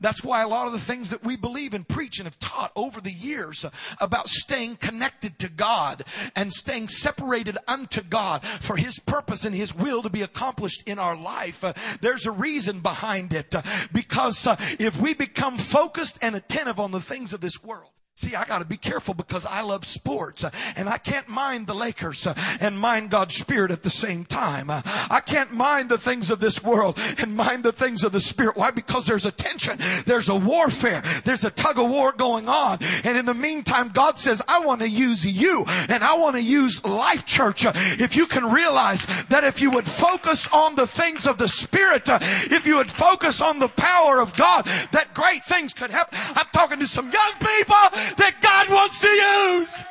That's 0.00 0.24
why 0.24 0.42
a 0.42 0.48
lot 0.48 0.66
of 0.66 0.72
the 0.72 0.80
things 0.80 1.10
that 1.10 1.24
we 1.24 1.36
believe 1.36 1.72
and 1.72 1.86
preach 1.86 2.18
and 2.18 2.26
have 2.26 2.38
taught 2.38 2.72
over 2.74 3.00
the 3.00 3.12
years 3.12 3.64
about 4.00 4.28
staying 4.28 4.76
connected 4.76 5.38
to 5.38 5.48
God 5.48 6.04
and 6.34 6.52
staying 6.52 6.88
separated 6.88 7.56
unto 7.68 8.02
God 8.02 8.44
for 8.60 8.76
His 8.76 8.98
purpose 8.98 9.44
and 9.44 9.54
His 9.54 9.74
will 9.74 10.02
to 10.02 10.10
be 10.10 10.22
accomplished 10.22 10.82
in 10.86 10.98
our 10.98 11.16
life. 11.16 11.62
Uh, 11.62 11.72
there's 12.00 12.26
a 12.26 12.32
reason 12.32 12.80
behind 12.80 13.32
it 13.32 13.54
uh, 13.54 13.62
because 13.92 14.46
uh, 14.46 14.56
if 14.78 15.00
we 15.00 15.14
become 15.14 15.56
focused 15.56 16.18
and 16.20 16.34
attentive 16.34 16.80
on 16.80 16.90
the 16.90 17.00
things 17.00 17.32
of 17.32 17.40
this 17.40 17.62
world, 17.62 17.90
See, 18.16 18.36
I 18.36 18.44
gotta 18.44 18.64
be 18.64 18.76
careful 18.76 19.12
because 19.12 19.44
I 19.44 19.62
love 19.62 19.84
sports 19.84 20.44
uh, 20.44 20.50
and 20.76 20.88
I 20.88 20.98
can't 20.98 21.26
mind 21.28 21.66
the 21.66 21.74
Lakers 21.74 22.28
uh, 22.28 22.34
and 22.60 22.78
mind 22.78 23.10
God's 23.10 23.34
Spirit 23.34 23.72
at 23.72 23.82
the 23.82 23.90
same 23.90 24.24
time. 24.24 24.70
Uh, 24.70 24.82
I 24.84 25.18
can't 25.18 25.52
mind 25.52 25.88
the 25.88 25.98
things 25.98 26.30
of 26.30 26.38
this 26.38 26.62
world 26.62 26.96
and 27.18 27.34
mind 27.34 27.64
the 27.64 27.72
things 27.72 28.04
of 28.04 28.12
the 28.12 28.20
Spirit. 28.20 28.56
Why? 28.56 28.70
Because 28.70 29.04
there's 29.06 29.26
a 29.26 29.32
tension. 29.32 29.80
There's 30.06 30.28
a 30.28 30.36
warfare. 30.36 31.02
There's 31.24 31.42
a 31.42 31.50
tug 31.50 31.76
of 31.76 31.90
war 31.90 32.12
going 32.12 32.48
on. 32.48 32.78
And 33.02 33.18
in 33.18 33.24
the 33.24 33.34
meantime, 33.34 33.88
God 33.88 34.16
says, 34.16 34.40
I 34.46 34.64
want 34.64 34.82
to 34.82 34.88
use 34.88 35.26
you 35.26 35.64
and 35.66 36.04
I 36.04 36.16
want 36.16 36.36
to 36.36 36.42
use 36.42 36.84
Life 36.84 37.26
Church. 37.26 37.66
If 37.66 38.14
you 38.14 38.28
can 38.28 38.44
realize 38.44 39.06
that 39.28 39.42
if 39.42 39.60
you 39.60 39.72
would 39.72 39.88
focus 39.88 40.46
on 40.52 40.76
the 40.76 40.86
things 40.86 41.26
of 41.26 41.36
the 41.36 41.48
Spirit, 41.48 42.04
if 42.06 42.64
you 42.64 42.76
would 42.76 42.92
focus 42.92 43.40
on 43.40 43.58
the 43.58 43.68
power 43.70 44.20
of 44.20 44.36
God, 44.36 44.66
that 44.92 45.14
great 45.14 45.42
things 45.42 45.74
could 45.74 45.90
happen. 45.90 46.16
I'm 46.36 46.46
talking 46.52 46.78
to 46.78 46.86
some 46.86 47.10
young 47.10 47.32
people 47.40 48.03
that 48.16 48.40
God 48.40 48.68
wants 48.70 49.00
to 49.00 49.08
use. 49.08 49.84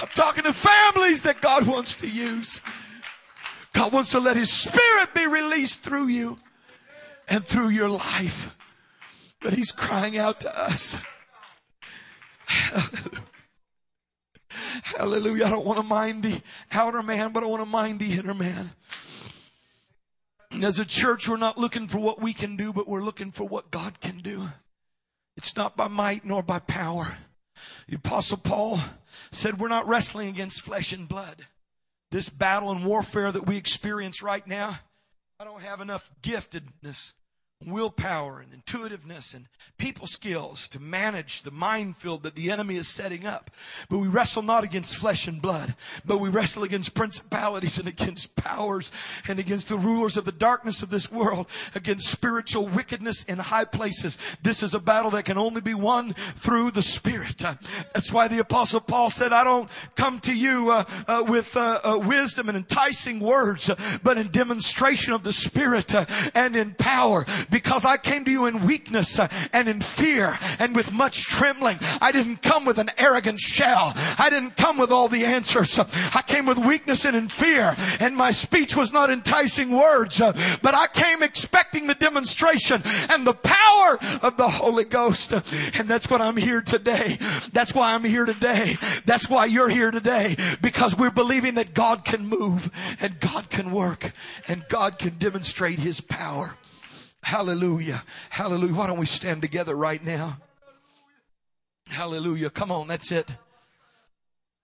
I'm 0.00 0.08
talking 0.14 0.44
to 0.44 0.52
families 0.52 1.22
that 1.22 1.40
God 1.40 1.66
wants 1.66 1.96
to 1.96 2.08
use. 2.08 2.60
God 3.72 3.92
wants 3.92 4.10
to 4.12 4.20
let 4.20 4.36
His 4.36 4.52
Spirit 4.52 5.14
be 5.14 5.26
released 5.26 5.82
through 5.82 6.08
you 6.08 6.38
and 7.28 7.46
through 7.46 7.68
your 7.68 7.88
life. 7.88 8.54
But 9.40 9.54
He's 9.54 9.72
crying 9.72 10.18
out 10.18 10.40
to 10.40 10.58
us. 10.58 10.96
Hallelujah. 14.82 15.46
I 15.46 15.50
don't 15.50 15.64
want 15.64 15.78
to 15.78 15.84
mind 15.84 16.24
the 16.24 16.42
outer 16.72 17.02
man, 17.02 17.32
but 17.32 17.42
I 17.42 17.46
want 17.46 17.62
to 17.62 17.66
mind 17.66 18.00
the 18.00 18.12
inner 18.12 18.34
man. 18.34 18.70
And 20.50 20.64
as 20.64 20.78
a 20.78 20.84
church, 20.84 21.28
we're 21.28 21.36
not 21.36 21.58
looking 21.58 21.86
for 21.86 21.98
what 21.98 22.20
we 22.20 22.32
can 22.32 22.56
do, 22.56 22.72
but 22.72 22.88
we're 22.88 23.04
looking 23.04 23.30
for 23.30 23.44
what 23.44 23.70
God 23.70 24.00
can 24.00 24.18
do. 24.18 24.48
It's 25.40 25.56
not 25.56 25.74
by 25.74 25.88
might 25.88 26.22
nor 26.22 26.42
by 26.42 26.58
power. 26.58 27.16
The 27.88 27.96
apostle 27.96 28.36
Paul 28.36 28.78
said 29.32 29.58
we're 29.58 29.68
not 29.68 29.88
wrestling 29.88 30.28
against 30.28 30.60
flesh 30.60 30.92
and 30.92 31.08
blood. 31.08 31.46
This 32.10 32.28
battle 32.28 32.70
and 32.70 32.84
warfare 32.84 33.32
that 33.32 33.46
we 33.46 33.56
experience 33.56 34.22
right 34.22 34.46
now, 34.46 34.80
I 35.38 35.44
don't 35.44 35.62
have 35.62 35.80
enough 35.80 36.10
giftedness 36.20 37.14
willpower 37.64 38.40
and 38.40 38.52
intuitiveness 38.54 39.34
and 39.34 39.46
people 39.76 40.06
skills 40.06 40.66
to 40.68 40.80
manage 40.80 41.42
the 41.42 41.50
minefield 41.50 42.22
that 42.22 42.34
the 42.34 42.50
enemy 42.50 42.76
is 42.76 42.88
setting 42.88 43.26
up. 43.26 43.50
But 43.88 43.98
we 43.98 44.08
wrestle 44.08 44.42
not 44.42 44.64
against 44.64 44.96
flesh 44.96 45.26
and 45.26 45.42
blood, 45.42 45.74
but 46.04 46.18
we 46.18 46.28
wrestle 46.30 46.62
against 46.62 46.94
principalities 46.94 47.78
and 47.78 47.88
against 47.88 48.34
powers 48.36 48.92
and 49.28 49.38
against 49.38 49.68
the 49.68 49.76
rulers 49.76 50.16
of 50.16 50.24
the 50.24 50.32
darkness 50.32 50.82
of 50.82 50.90
this 50.90 51.10
world, 51.10 51.46
against 51.74 52.08
spiritual 52.08 52.66
wickedness 52.66 53.24
in 53.24 53.38
high 53.38 53.64
places. 53.64 54.18
This 54.42 54.62
is 54.62 54.74
a 54.74 54.80
battle 54.80 55.10
that 55.12 55.24
can 55.24 55.38
only 55.38 55.60
be 55.60 55.74
won 55.74 56.14
through 56.36 56.70
the 56.70 56.82
Spirit. 56.82 57.44
Uh, 57.44 57.54
that's 57.92 58.12
why 58.12 58.28
the 58.28 58.38
apostle 58.38 58.80
Paul 58.80 59.10
said, 59.10 59.32
I 59.32 59.44
don't 59.44 59.68
come 59.96 60.20
to 60.20 60.34
you 60.34 60.70
uh, 60.70 60.84
uh, 61.06 61.24
with 61.26 61.56
uh, 61.56 61.80
uh, 61.84 61.98
wisdom 61.98 62.48
and 62.48 62.56
enticing 62.56 63.20
words, 63.20 63.70
but 64.02 64.18
in 64.18 64.30
demonstration 64.30 65.12
of 65.12 65.22
the 65.22 65.32
Spirit 65.32 65.94
and 66.34 66.56
in 66.56 66.74
power 66.74 67.26
because 67.50 67.84
I 67.84 67.96
came 67.96 68.24
to 68.24 68.30
you 68.30 68.46
in 68.46 68.64
weakness 68.66 69.18
and 69.52 69.68
in 69.68 69.80
fear 69.80 70.38
and 70.58 70.74
with 70.74 70.92
much 70.92 71.24
trembling. 71.24 71.78
I 72.00 72.12
didn't 72.12 72.42
come 72.42 72.64
with 72.64 72.78
an 72.78 72.90
arrogant 72.96 73.40
shell. 73.40 73.92
I 73.96 74.28
didn't 74.30 74.56
come 74.56 74.78
with 74.78 74.90
all 74.90 75.08
the 75.08 75.24
answers. 75.24 75.78
I 75.78 76.22
came 76.26 76.46
with 76.46 76.58
weakness 76.58 77.04
and 77.04 77.16
in 77.16 77.28
fear 77.28 77.76
and 77.98 78.16
my 78.16 78.30
speech 78.30 78.76
was 78.76 78.92
not 78.92 79.10
enticing 79.10 79.70
words, 79.70 80.18
but 80.18 80.74
I 80.74 80.86
came 80.88 81.22
expecting 81.22 81.86
the 81.86 81.94
demonstration 81.94 82.82
and 82.84 83.26
the 83.26 83.34
power 83.34 83.98
of 84.22 84.36
the 84.36 84.48
Holy 84.48 84.84
Ghost. 84.84 85.32
And 85.32 85.88
that's 85.88 86.08
what 86.08 86.20
I'm 86.20 86.36
here 86.36 86.62
today. 86.62 87.18
That's 87.52 87.74
why 87.74 87.94
I'm 87.94 88.04
here 88.04 88.24
today. 88.24 88.78
That's 89.04 89.28
why 89.28 89.46
you're 89.46 89.68
here 89.68 89.90
today 89.90 90.36
because 90.62 90.96
we're 90.96 91.10
believing 91.10 91.54
that 91.54 91.74
God 91.74 92.04
can 92.04 92.26
move 92.26 92.70
and 93.00 93.18
God 93.20 93.50
can 93.50 93.70
work 93.70 94.12
and 94.48 94.64
God 94.68 94.98
can 94.98 95.18
demonstrate 95.18 95.78
His 95.78 96.00
power. 96.00 96.56
Hallelujah. 97.22 98.04
Hallelujah. 98.30 98.74
Why 98.74 98.86
don't 98.86 98.98
we 98.98 99.06
stand 99.06 99.42
together 99.42 99.74
right 99.74 100.02
now? 100.04 100.38
Hallelujah. 101.86 102.50
Come 102.50 102.70
on. 102.70 102.88
That's 102.88 103.12
it. 103.12 103.30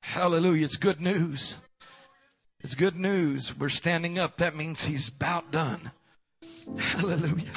Hallelujah. 0.00 0.64
It's 0.64 0.76
good 0.76 1.00
news. 1.00 1.57
It's 2.61 2.74
good 2.74 2.96
news. 2.96 3.57
We're 3.57 3.68
standing 3.68 4.18
up. 4.18 4.38
That 4.38 4.57
means 4.57 4.84
he's 4.84 5.09
about 5.09 5.50
done. 5.50 5.90
Hallelujah. 6.76 7.52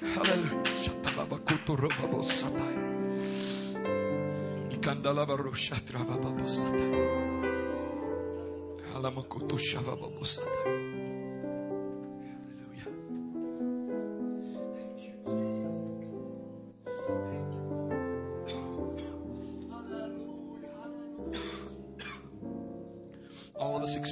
Hallelujah. 0.00 0.62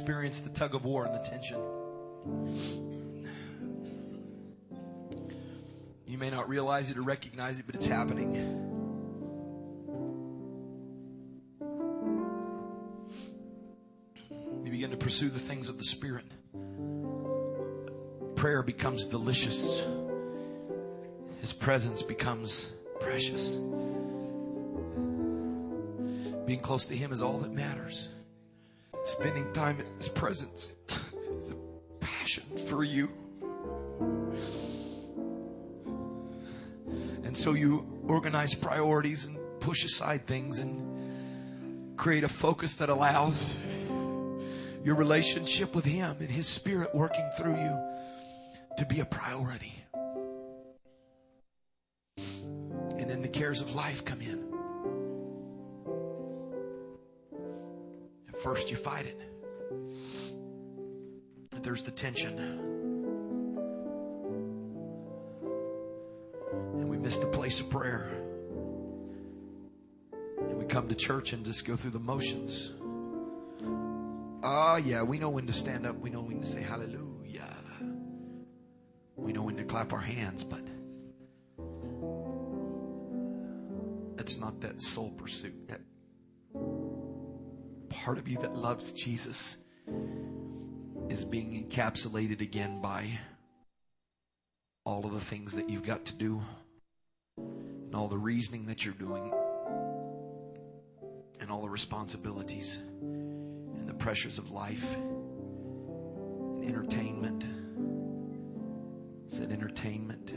Experience 0.03 0.41
the 0.41 0.51
tug 0.51 0.75
of 0.75 0.85
war 0.85 1.05
and 1.05 1.15
the 1.15 1.21
tension. 1.21 1.59
You 6.09 6.19
may 6.19 6.29
not 6.29 6.49
realize 6.49 6.91
it 6.91 6.99
or 6.99 7.03
recognize 7.03 7.61
it, 7.61 7.67
but 7.67 7.77
it's 7.77 7.87
happening. 7.87 8.35
You 14.65 14.71
begin 14.73 14.91
to 14.91 14.97
pursue 14.97 15.29
the 15.29 15.39
things 15.39 15.69
of 15.69 15.79
the 15.79 15.85
Spirit. 15.85 16.27
Prayer 18.35 18.65
becomes 18.65 19.07
delicious. 19.07 19.85
His 21.41 21.53
presence 21.53 22.03
becomes 22.03 22.71
precious. 22.99 23.55
Being 26.45 26.59
close 26.61 26.87
to 26.87 26.97
Him 26.97 27.13
is 27.13 27.23
all 27.23 27.39
that 27.39 27.53
matters 27.53 28.09
spending 29.05 29.53
time 29.53 29.81
in 29.81 29.87
His 29.97 30.09
presence 30.09 30.73
is 31.37 31.51
a 31.51 31.57
passion 32.01 32.45
for 32.69 32.85
you. 32.85 33.11
And 37.25 37.37
so 37.37 37.55
you 37.55 37.87
organize 38.07 38.55
priorities 38.55 39.25
and 39.27 39.39
push 39.61 39.85
aside 39.85 40.27
things 40.27 40.59
and 40.59 41.97
create 41.97 42.25
a 42.25 42.29
focus 42.29 42.75
that 42.77 42.89
allows 42.89 43.55
your 44.85 44.97
relationship 44.97 45.75
with 45.75 45.85
Him 45.85 46.17
and 46.21 46.31
His 46.31 46.47
Spirit 46.47 46.95
working 46.95 47.29
through 47.37 47.57
you 47.57 47.79
to 48.77 48.87
be 48.87 49.01
a 49.01 49.05
priority. 49.05 49.75
And 52.17 53.09
then 53.11 53.23
the 53.23 53.29
cares 53.29 53.61
of 53.61 53.75
life 53.75 54.05
come 54.05 54.21
in. 54.21 54.42
First, 58.43 58.71
you 58.71 58.77
fight 58.77 59.07
it. 59.07 59.21
There's 61.63 61.85
the 61.85 61.93
tension. 61.93 62.39
And 66.79 66.89
we 66.89 66.99
miss 66.99 67.19
the 67.19 67.27
place 67.27 67.61
of 67.61 67.71
prayer. 67.71 68.11
And 70.39 70.59
we 70.59 70.65
come 70.65 70.89
to 70.89 70.97
church 70.97 71.33
and 71.33 71.45
just 71.45 71.65
go 71.65 71.77
through 71.77 71.93
the 71.93 72.01
motions. 72.01 72.73
Oh, 74.43 74.75
yeah, 74.77 75.03
we 75.03 75.19
know 75.19 75.31
when 75.31 75.47
to 75.47 75.53
stand 75.53 75.87
up. 75.87 76.01
We 76.01 76.11
know 76.11 76.23
when 76.23 76.41
to 76.41 76.47
say 76.47 76.63
hallelujah. 76.63 77.57
We 79.15 79.33
know 79.33 79.43
when 79.43 79.57
to 79.57 79.65
clap 79.65 79.93
our 79.93 80.01
hands, 80.01 80.43
but 80.43 80.67
that's 84.17 84.37
not 84.39 84.61
that 84.63 84.83
soul 84.83 85.11
pursuit. 85.11 85.69
That 85.69 85.81
part 88.05 88.19
of 88.19 88.27
you 88.27 88.37
that 88.39 88.57
loves 88.57 88.91
Jesus 88.91 89.59
is 91.09 91.25
being 91.25 91.65
encapsulated 91.65 92.41
again 92.41 92.81
by 92.81 93.09
all 94.85 95.07
of 95.07 95.13
the 95.13 95.21
things 95.21 95.55
that 95.55 95.71
you've 95.71 95.87
got 95.87 96.05
to 96.07 96.13
do 96.15 96.43
and 97.37 97.95
all 97.95 98.09
the 98.09 98.19
reasoning 98.19 98.67
that 98.67 98.85
you're 98.85 98.95
doing 98.95 99.33
and 101.41 101.49
all 101.49 101.63
the 101.63 101.69
responsibilities 101.69 102.81
and 103.03 103.89
the 103.89 103.95
pressures 103.95 104.37
of 104.37 104.51
life 104.51 104.97
and 104.97 106.65
entertainment. 106.65 107.47
Said 109.29 109.53
entertainment, 109.53 110.35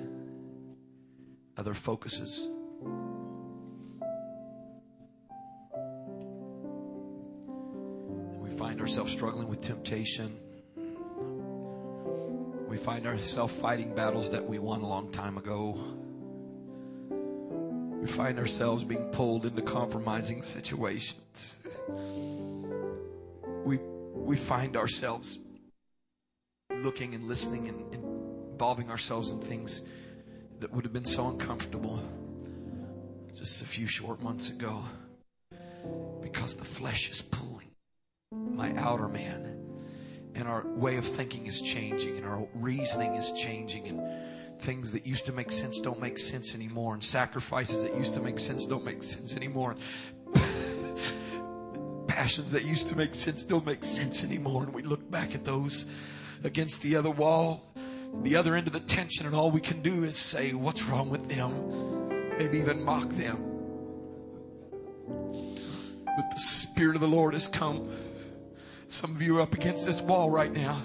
other 1.58 1.74
focuses. 1.74 2.48
Ourselves 8.86 9.12
struggling 9.12 9.48
with 9.48 9.62
temptation. 9.62 10.38
We 12.68 12.78
find 12.78 13.08
ourselves 13.08 13.52
fighting 13.56 13.96
battles 13.96 14.30
that 14.30 14.48
we 14.48 14.60
won 14.60 14.82
a 14.82 14.88
long 14.88 15.12
time 15.12 15.40
ago. 15.40 15.74
we 18.00 18.06
find 18.06 18.38
ourselves 18.38 18.84
being 18.84 19.06
pulled 19.06 19.48
into 19.48 19.64
compromising 19.64 20.44
situations. 20.44 21.56
We, 23.66 23.78
we 24.14 24.38
find 24.38 24.78
ourselves 24.78 25.40
looking 26.70 27.16
and 27.16 27.28
listening 27.28 27.68
and, 27.70 27.92
and 27.92 28.04
involving 28.52 28.92
ourselves 28.92 29.32
in 29.32 29.40
things 29.40 29.82
that 30.60 30.72
would 30.72 30.84
have 30.84 30.94
been 30.94 31.06
so 31.06 31.30
uncomfortable 31.30 32.00
just 33.36 33.64
a 33.64 33.66
few 33.66 33.88
short 33.88 34.22
months 34.22 34.52
ago 34.52 34.84
because 36.22 36.56
the 36.56 36.64
flesh 36.64 37.10
is 37.10 37.24
pulling 37.24 37.55
my 38.36 38.74
outer 38.76 39.08
man. 39.08 39.58
And 40.36 40.48
our 40.48 40.66
way 40.68 40.98
of 40.98 41.06
thinking 41.06 41.48
is 41.48 41.62
changing 41.62 42.18
and 42.18 42.26
our 42.26 42.48
reasoning 42.54 43.16
is 43.16 43.32
changing 43.34 43.88
and 43.88 44.02
things 44.62 44.92
that 44.92 45.06
used 45.06 45.26
to 45.26 45.32
make 45.32 45.52
sense 45.52 45.80
don't 45.80 46.00
make 46.00 46.18
sense 46.18 46.56
anymore 46.56 46.94
and 46.94 47.04
sacrifices 47.04 47.84
that 47.84 47.96
used 47.96 48.14
to 48.14 48.22
make 48.22 48.40
sense 48.40 48.66
don't 48.66 48.86
make 48.86 49.04
sense 49.04 49.36
anymore 49.36 49.76
And 50.34 52.08
passions 52.08 52.52
that 52.52 52.64
used 52.64 52.88
to 52.88 52.98
make 52.98 53.16
sense 53.16 53.44
don't 53.44 53.66
make 53.66 53.84
sense 53.84 54.24
anymore 54.24 54.64
and 54.64 54.74
we 54.74 54.82
look 54.82 55.10
back 55.12 55.36
at 55.36 55.44
those 55.44 55.86
against 56.44 56.82
the 56.82 56.96
other 56.96 57.12
wall 57.12 57.76
the 58.24 58.36
other 58.36 58.56
end 58.56 58.68
of 58.68 58.74
the 58.74 58.80
tension 58.80 59.26
and 59.26 59.36
all 59.36 59.52
we 59.52 59.62
can 59.62 59.82
do 59.82 60.04
is 60.04 60.16
say 60.16 60.54
what's 60.54 60.84
wrong 60.86 61.10
with 61.10 61.28
them? 61.30 62.38
Maybe 62.38 62.58
even 62.60 62.84
mock 62.84 63.10
them. 63.10 63.52
But 65.08 66.32
the 66.32 66.40
spirit 66.40 66.96
of 66.96 67.02
the 67.02 67.08
lord 67.08 67.34
has 67.34 67.48
come 67.48 67.90
some 68.88 69.16
of 69.16 69.22
you 69.22 69.38
are 69.38 69.42
up 69.42 69.54
against 69.54 69.86
this 69.86 70.02
wall 70.02 70.30
right 70.30 70.52
now 70.52 70.82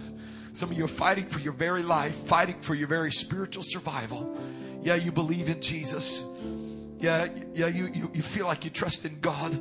some 0.53 0.71
of 0.73 0.77
you 0.77 0.85
are 0.85 0.89
fighting 0.89 1.27
for 1.27 1.39
your 1.41 1.53
very 1.53 1.83
life, 1.83 2.15
fighting 2.15 2.61
for 2.61 2.75
your 2.75 2.89
very 2.89 3.13
spiritual 3.13 3.63
survival. 3.63 4.37
Yeah, 4.83 4.97
you 4.97 5.13
believe 5.13 5.49
in 5.49 5.61
Jesus. 5.61 6.25
Yeah, 6.99 7.29
yeah, 7.55 7.69
you, 7.69 7.87
you, 7.95 8.11
you 8.13 8.23
feel 8.23 8.47
like 8.47 8.65
you 8.65 8.71
trust 8.71 9.05
in 9.05 9.21
God. 9.21 9.59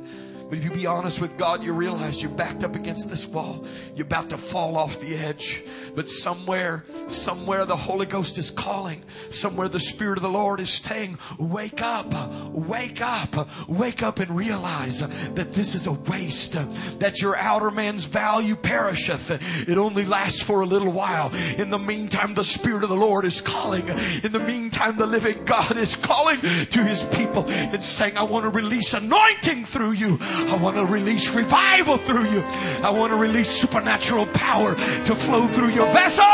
But 0.50 0.58
if 0.58 0.64
you 0.64 0.72
be 0.72 0.84
honest 0.84 1.20
with 1.20 1.38
God, 1.38 1.62
you 1.62 1.72
realize 1.72 2.20
you're 2.20 2.30
backed 2.32 2.64
up 2.64 2.74
against 2.74 3.08
this 3.08 3.24
wall. 3.24 3.64
You're 3.94 4.06
about 4.06 4.30
to 4.30 4.36
fall 4.36 4.76
off 4.76 4.98
the 4.98 5.16
edge. 5.16 5.62
But 5.94 6.08
somewhere, 6.08 6.84
somewhere 7.06 7.64
the 7.64 7.76
Holy 7.76 8.06
Ghost 8.06 8.36
is 8.36 8.50
calling. 8.50 9.04
Somewhere 9.30 9.68
the 9.68 9.78
Spirit 9.78 10.18
of 10.18 10.22
the 10.22 10.28
Lord 10.28 10.58
is 10.58 10.68
saying, 10.70 11.18
wake 11.38 11.80
up, 11.80 12.12
wake 12.52 13.00
up, 13.00 13.48
wake 13.68 14.02
up 14.02 14.18
and 14.18 14.36
realize 14.36 14.98
that 14.98 15.52
this 15.52 15.76
is 15.76 15.86
a 15.86 15.92
waste, 15.92 16.56
that 16.98 17.20
your 17.20 17.36
outer 17.36 17.70
man's 17.70 18.04
value 18.04 18.56
perisheth. 18.56 19.30
It 19.68 19.78
only 19.78 20.04
lasts 20.04 20.42
for 20.42 20.62
a 20.62 20.66
little 20.66 20.90
while. 20.92 21.32
In 21.58 21.70
the 21.70 21.78
meantime, 21.78 22.34
the 22.34 22.42
Spirit 22.42 22.82
of 22.82 22.88
the 22.88 22.96
Lord 22.96 23.24
is 23.24 23.40
calling. 23.40 23.88
In 23.88 24.32
the 24.32 24.40
meantime, 24.40 24.96
the 24.96 25.06
living 25.06 25.44
God 25.44 25.76
is 25.76 25.94
calling 25.94 26.40
to 26.40 26.84
his 26.84 27.04
people 27.04 27.48
and 27.48 27.80
saying, 27.80 28.18
I 28.18 28.24
want 28.24 28.44
to 28.46 28.50
release 28.50 28.94
anointing 28.94 29.64
through 29.64 29.92
you. 29.92 30.18
I 30.48 30.56
want 30.56 30.76
to 30.76 30.84
release 30.84 31.30
revival 31.30 31.96
through 31.96 32.30
you. 32.30 32.40
I 32.82 32.90
want 32.90 33.12
to 33.12 33.16
release 33.16 33.48
supernatural 33.48 34.26
power 34.26 34.74
to 34.74 35.14
flow 35.14 35.46
through 35.46 35.70
your 35.70 35.86
vessel, 35.92 36.24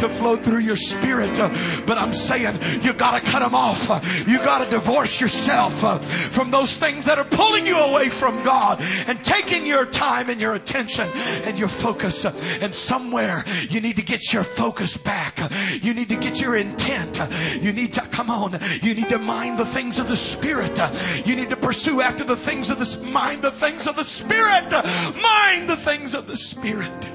to 0.00 0.08
flow 0.08 0.36
through 0.36 0.60
your 0.60 0.76
spirit. 0.76 1.38
Uh, 1.38 1.48
but 1.86 1.98
I'm 1.98 2.12
saying 2.12 2.58
you 2.82 2.92
got 2.92 3.12
to 3.12 3.30
cut 3.30 3.40
them 3.40 3.54
off. 3.54 3.88
Uh, 3.88 4.00
you 4.26 4.38
got 4.38 4.64
to 4.64 4.70
divorce 4.70 5.20
yourself 5.20 5.84
uh, 5.84 5.98
from 6.30 6.50
those 6.50 6.76
things 6.76 7.04
that 7.04 7.18
are 7.18 7.24
pulling 7.24 7.66
you 7.66 7.76
away 7.78 8.08
from 8.08 8.42
God 8.42 8.80
and 8.80 9.22
taking 9.24 9.66
your 9.66 9.86
time 9.86 10.28
and 10.30 10.40
your 10.40 10.54
attention 10.54 11.08
and 11.44 11.58
your 11.58 11.68
focus. 11.68 12.24
And 12.24 12.74
somewhere 12.74 13.44
you 13.68 13.80
need 13.80 13.96
to 13.96 14.02
get 14.02 14.32
your 14.32 14.44
focus 14.44 14.96
back. 14.96 15.38
You 15.82 15.94
need 15.94 16.08
to 16.08 16.16
get 16.16 16.40
your 16.40 16.56
intent. 16.56 17.18
You 17.60 17.72
need 17.72 17.92
to, 17.94 18.00
come 18.02 18.30
on, 18.30 18.58
you 18.82 18.94
need 18.94 19.08
to 19.10 19.18
mind 19.18 19.58
the 19.58 19.66
things 19.66 19.98
of 19.98 20.08
the 20.08 20.16
Spirit. 20.16 20.78
You 21.24 21.36
need 21.36 21.50
to 21.50 21.56
pursue 21.56 22.00
after 22.00 22.24
the 22.24 22.36
things 22.36 22.70
of 22.70 22.78
the 22.78 23.04
mind, 23.06 23.42
the 23.42 23.51
things 23.52 23.86
of 23.86 23.96
the 23.96 24.04
Spirit. 24.04 24.70
Mind 24.72 25.68
the 25.68 25.76
things 25.76 26.14
of 26.14 26.26
the 26.26 26.36
Spirit. 26.36 27.08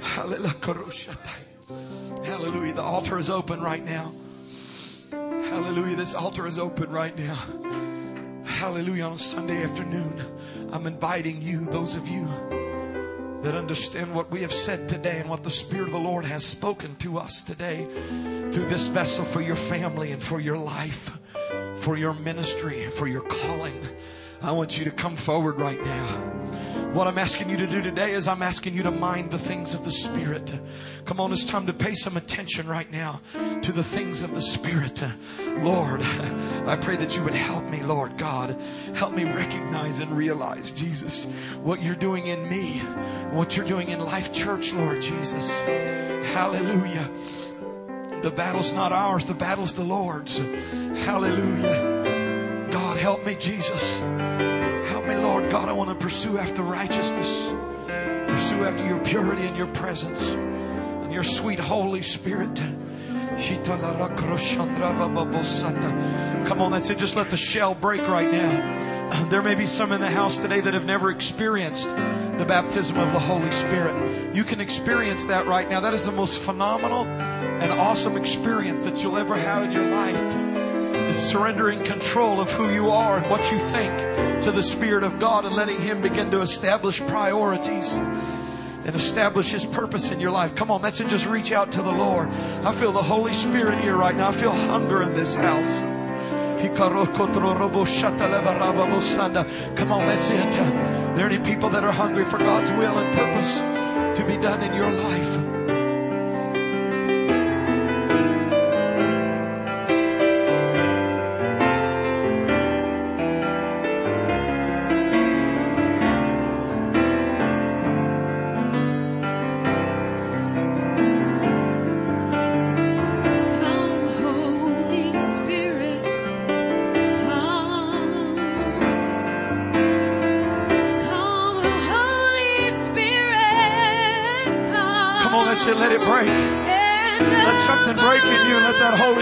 Hallelujah. 0.00 0.54
The 2.74 2.82
altar 2.82 3.18
is 3.18 3.30
open 3.30 3.60
right 3.60 3.84
now. 3.84 4.12
Hallelujah. 5.10 5.96
This 5.96 6.14
altar 6.14 6.46
is 6.46 6.58
open 6.58 6.90
right 6.90 7.16
now. 7.16 7.38
Hallelujah. 8.44 9.04
On 9.04 9.18
Sunday 9.18 9.62
afternoon, 9.62 10.22
I'm 10.72 10.86
inviting 10.86 11.40
you, 11.40 11.64
those 11.66 11.96
of 11.96 12.08
you 12.08 12.26
that 13.42 13.54
understand 13.54 14.12
what 14.14 14.30
we 14.30 14.42
have 14.42 14.52
said 14.52 14.88
today 14.88 15.20
and 15.20 15.30
what 15.30 15.44
the 15.44 15.50
Spirit 15.50 15.86
of 15.86 15.92
the 15.92 15.98
Lord 16.00 16.24
has 16.24 16.44
spoken 16.44 16.96
to 16.96 17.18
us 17.18 17.40
today 17.40 17.86
through 18.50 18.66
this 18.66 18.88
vessel 18.88 19.24
for 19.24 19.40
your 19.40 19.56
family 19.56 20.10
and 20.10 20.22
for 20.22 20.40
your 20.40 20.58
life, 20.58 21.12
for 21.76 21.96
your 21.96 22.14
ministry, 22.14 22.90
for 22.90 23.06
your 23.06 23.22
calling. 23.22 23.86
I 24.40 24.52
want 24.52 24.78
you 24.78 24.84
to 24.84 24.90
come 24.90 25.16
forward 25.16 25.58
right 25.58 25.82
now. 25.84 26.34
What 26.92 27.06
I'm 27.06 27.18
asking 27.18 27.50
you 27.50 27.56
to 27.58 27.66
do 27.66 27.82
today 27.82 28.12
is 28.12 28.26
I'm 28.28 28.40
asking 28.40 28.74
you 28.74 28.82
to 28.84 28.90
mind 28.90 29.30
the 29.30 29.38
things 29.38 29.74
of 29.74 29.84
the 29.84 29.90
Spirit. 29.90 30.54
Come 31.04 31.20
on, 31.20 31.32
it's 31.32 31.44
time 31.44 31.66
to 31.66 31.72
pay 31.72 31.94
some 31.94 32.16
attention 32.16 32.66
right 32.66 32.90
now 32.90 33.20
to 33.62 33.72
the 33.72 33.82
things 33.82 34.22
of 34.22 34.34
the 34.34 34.40
Spirit. 34.40 35.02
Lord, 35.58 36.02
I 36.02 36.76
pray 36.76 36.96
that 36.96 37.14
you 37.16 37.22
would 37.24 37.34
help 37.34 37.64
me, 37.64 37.82
Lord 37.82 38.16
God. 38.16 38.58
Help 38.94 39.12
me 39.12 39.24
recognize 39.24 39.98
and 39.98 40.16
realize, 40.16 40.72
Jesus, 40.72 41.24
what 41.62 41.82
you're 41.82 41.94
doing 41.94 42.26
in 42.26 42.48
me, 42.48 42.78
what 43.32 43.56
you're 43.56 43.66
doing 43.66 43.88
in 43.88 44.00
Life 44.00 44.32
Church, 44.32 44.72
Lord 44.72 45.02
Jesus. 45.02 45.60
Hallelujah. 45.60 47.10
The 48.22 48.30
battle's 48.30 48.72
not 48.72 48.92
ours, 48.92 49.24
the 49.26 49.34
battle's 49.34 49.74
the 49.74 49.84
Lord's. 49.84 50.38
Hallelujah. 50.38 51.97
God, 52.70 52.96
help 52.98 53.24
me, 53.24 53.34
Jesus. 53.34 54.00
Help 54.00 55.06
me, 55.06 55.16
Lord 55.16 55.50
God. 55.50 55.68
I 55.68 55.72
want 55.72 55.90
to 55.90 55.96
pursue 55.96 56.38
after 56.38 56.62
righteousness, 56.62 57.52
pursue 58.28 58.64
after 58.64 58.86
your 58.86 58.98
purity 59.00 59.46
and 59.46 59.56
your 59.56 59.68
presence 59.68 60.30
and 60.30 61.12
your 61.12 61.22
sweet 61.22 61.58
Holy 61.58 62.02
Spirit. 62.02 62.62
Come 66.46 66.60
on, 66.60 66.72
that's 66.72 66.90
it. 66.90 66.98
Just 66.98 67.16
let 67.16 67.30
the 67.30 67.36
shell 67.36 67.74
break 67.74 68.00
right 68.08 68.30
now. 68.30 69.28
There 69.30 69.42
may 69.42 69.54
be 69.54 69.64
some 69.64 69.92
in 69.92 70.00
the 70.00 70.10
house 70.10 70.38
today 70.38 70.60
that 70.60 70.74
have 70.74 70.84
never 70.84 71.10
experienced 71.10 71.88
the 71.88 72.44
baptism 72.46 72.98
of 72.98 73.12
the 73.12 73.18
Holy 73.18 73.50
Spirit. 73.50 74.34
You 74.34 74.44
can 74.44 74.60
experience 74.60 75.24
that 75.26 75.46
right 75.46 75.68
now. 75.68 75.80
That 75.80 75.94
is 75.94 76.04
the 76.04 76.12
most 76.12 76.40
phenomenal 76.40 77.06
and 77.06 77.72
awesome 77.72 78.16
experience 78.16 78.84
that 78.84 79.02
you'll 79.02 79.16
ever 79.16 79.36
have 79.36 79.62
in 79.62 79.72
your 79.72 79.86
life. 79.86 80.67
Is 81.06 81.16
surrendering 81.16 81.84
control 81.84 82.40
of 82.40 82.50
who 82.52 82.70
you 82.70 82.90
are 82.90 83.18
and 83.18 83.30
what 83.30 83.50
you 83.50 83.58
think 83.58 83.96
to 84.42 84.52
the 84.52 84.62
Spirit 84.62 85.04
of 85.04 85.18
God 85.18 85.44
and 85.44 85.54
letting 85.54 85.80
Him 85.80 86.00
begin 86.00 86.30
to 86.32 86.40
establish 86.40 87.00
priorities 87.00 87.94
and 87.94 88.94
establish 88.94 89.50
His 89.50 89.64
purpose 89.64 90.10
in 90.10 90.20
your 90.20 90.30
life. 90.30 90.54
Come 90.54 90.70
on, 90.70 90.82
that's 90.82 91.00
it. 91.00 91.08
Just 91.08 91.26
reach 91.26 91.52
out 91.52 91.72
to 91.72 91.82
the 91.82 91.92
Lord. 91.92 92.28
I 92.64 92.72
feel 92.72 92.92
the 92.92 93.02
Holy 93.02 93.32
Spirit 93.32 93.80
here 93.80 93.96
right 93.96 94.16
now. 94.16 94.28
I 94.28 94.32
feel 94.32 94.52
hunger 94.52 95.02
in 95.02 95.14
this 95.14 95.34
house. 95.34 95.80
Come 99.76 99.92
on, 99.92 100.06
that's 100.06 100.28
it. 100.30 100.58
Are 100.58 101.14
There 101.16 101.26
any 101.26 101.38
people 101.38 101.70
that 101.70 101.84
are 101.84 101.92
hungry 101.92 102.24
for 102.24 102.38
God's 102.38 102.72
will 102.72 102.98
and 102.98 103.14
purpose 103.16 103.60
to 104.18 104.24
be 104.26 104.36
done 104.36 104.62
in 104.62 104.74
your 104.74 104.90
life? 104.90 105.47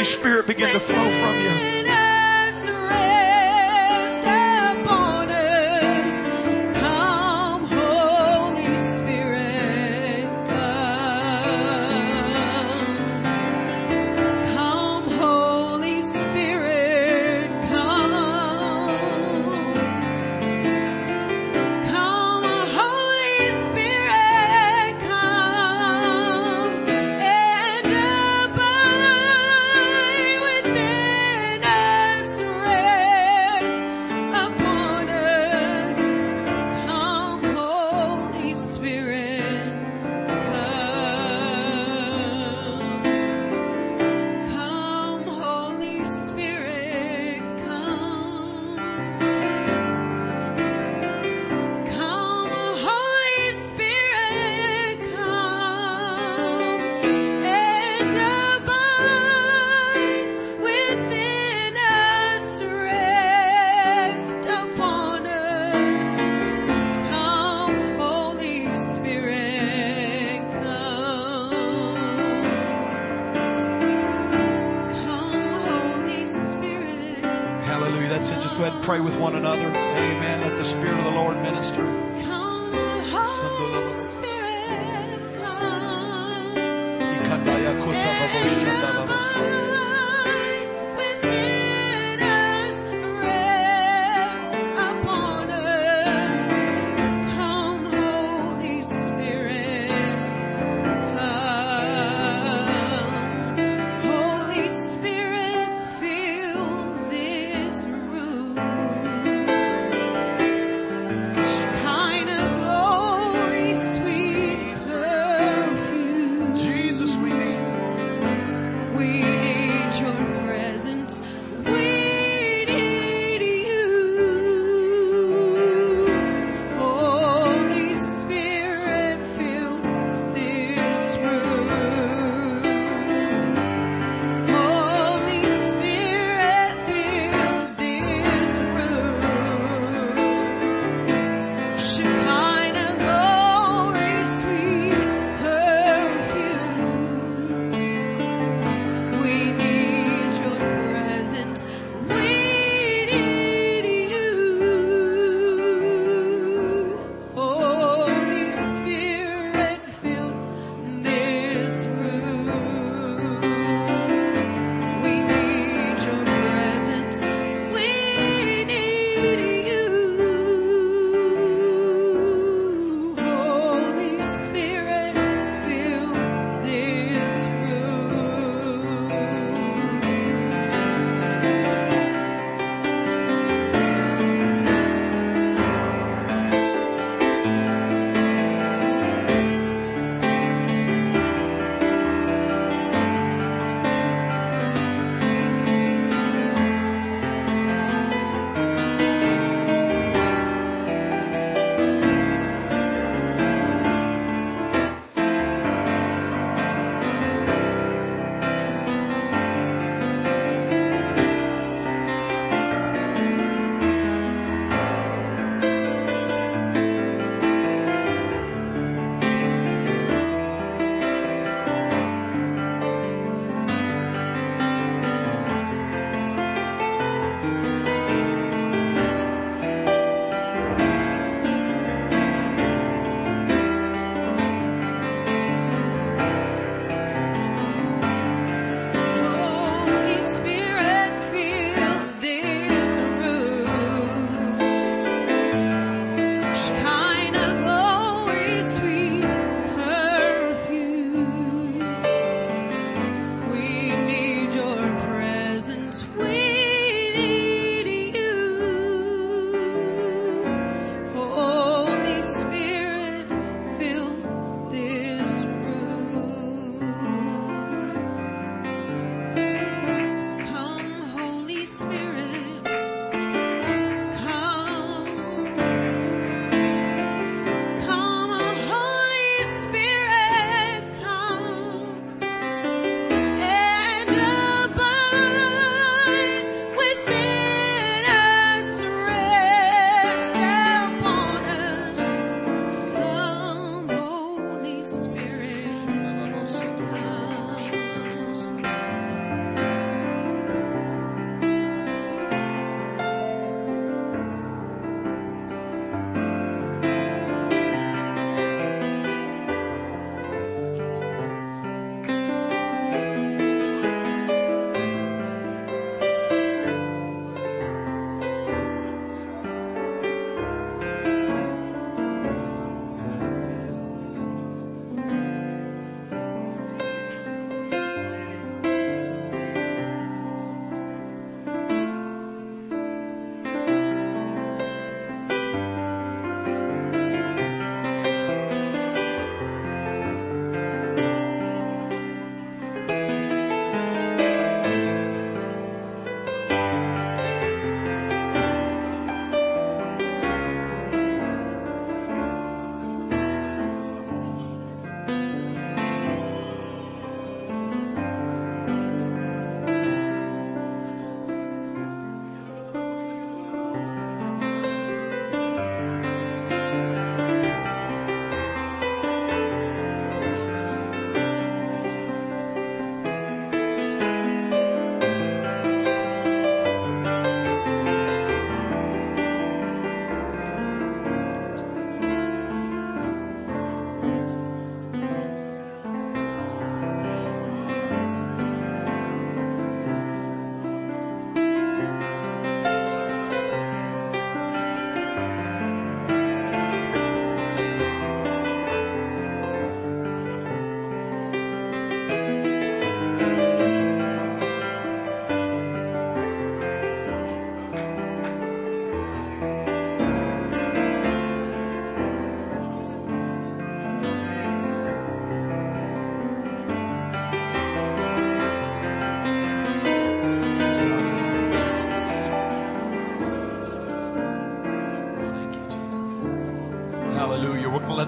Spirit 0.06 0.46
begin 0.46 0.72
to 0.72 0.78
flow 0.80 1.05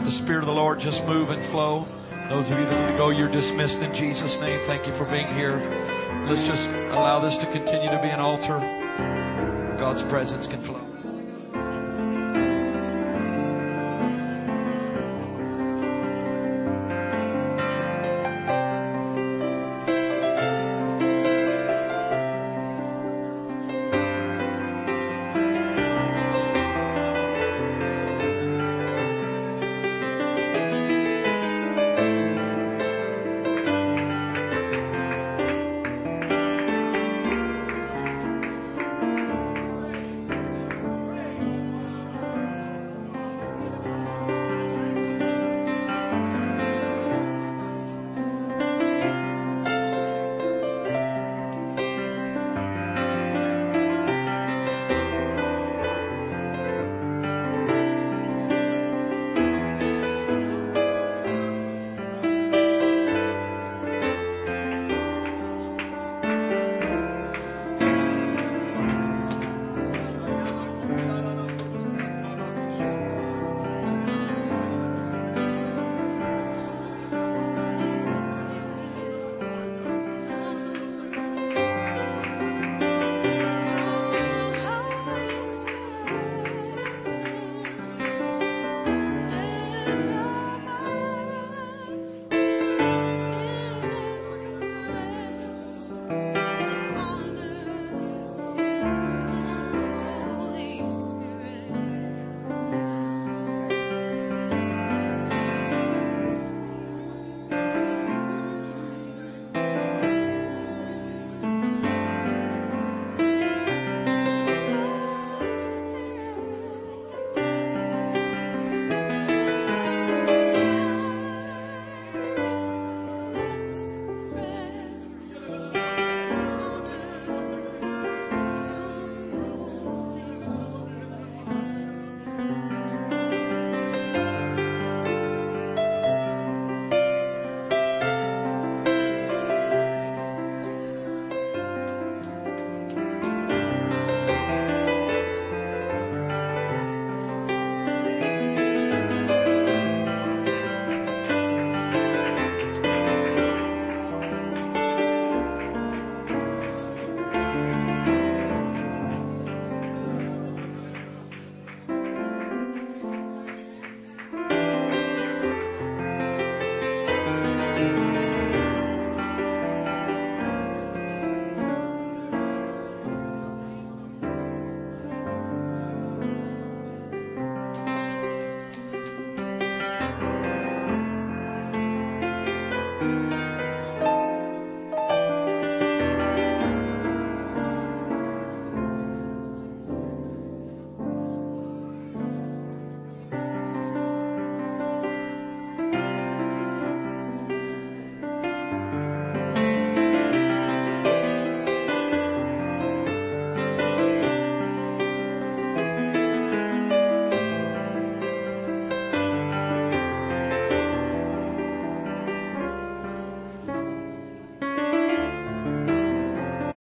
the 0.09 0.15
Spirit 0.15 0.41
of 0.41 0.47
the 0.47 0.55
Lord 0.55 0.81
just 0.81 1.05
move 1.05 1.29
and 1.29 1.45
flow. 1.45 1.87
Those 2.31 2.51
of 2.51 2.59
you 2.59 2.65
that 2.65 2.87
need 2.87 2.93
to 2.93 2.97
go, 2.97 3.11
you're 3.11 3.29
dismissed 3.29 3.83
in 3.83 3.95
Jesus' 3.95 4.41
name. 4.41 4.59
Thank 4.65 4.87
you 4.87 4.93
for 4.95 5.05
being 5.05 5.27
here. 5.27 5.59
Let's 6.27 6.47
just 6.47 6.67
allow 6.71 7.19
this 7.19 7.37
to 7.37 7.45
continue 7.53 7.91
to 7.91 8.01
be 8.01 8.09
an 8.09 8.19
altar 8.19 8.59
God's 9.79 10.03
presence 10.03 10.47
can 10.47 10.63
flow. 10.63 10.88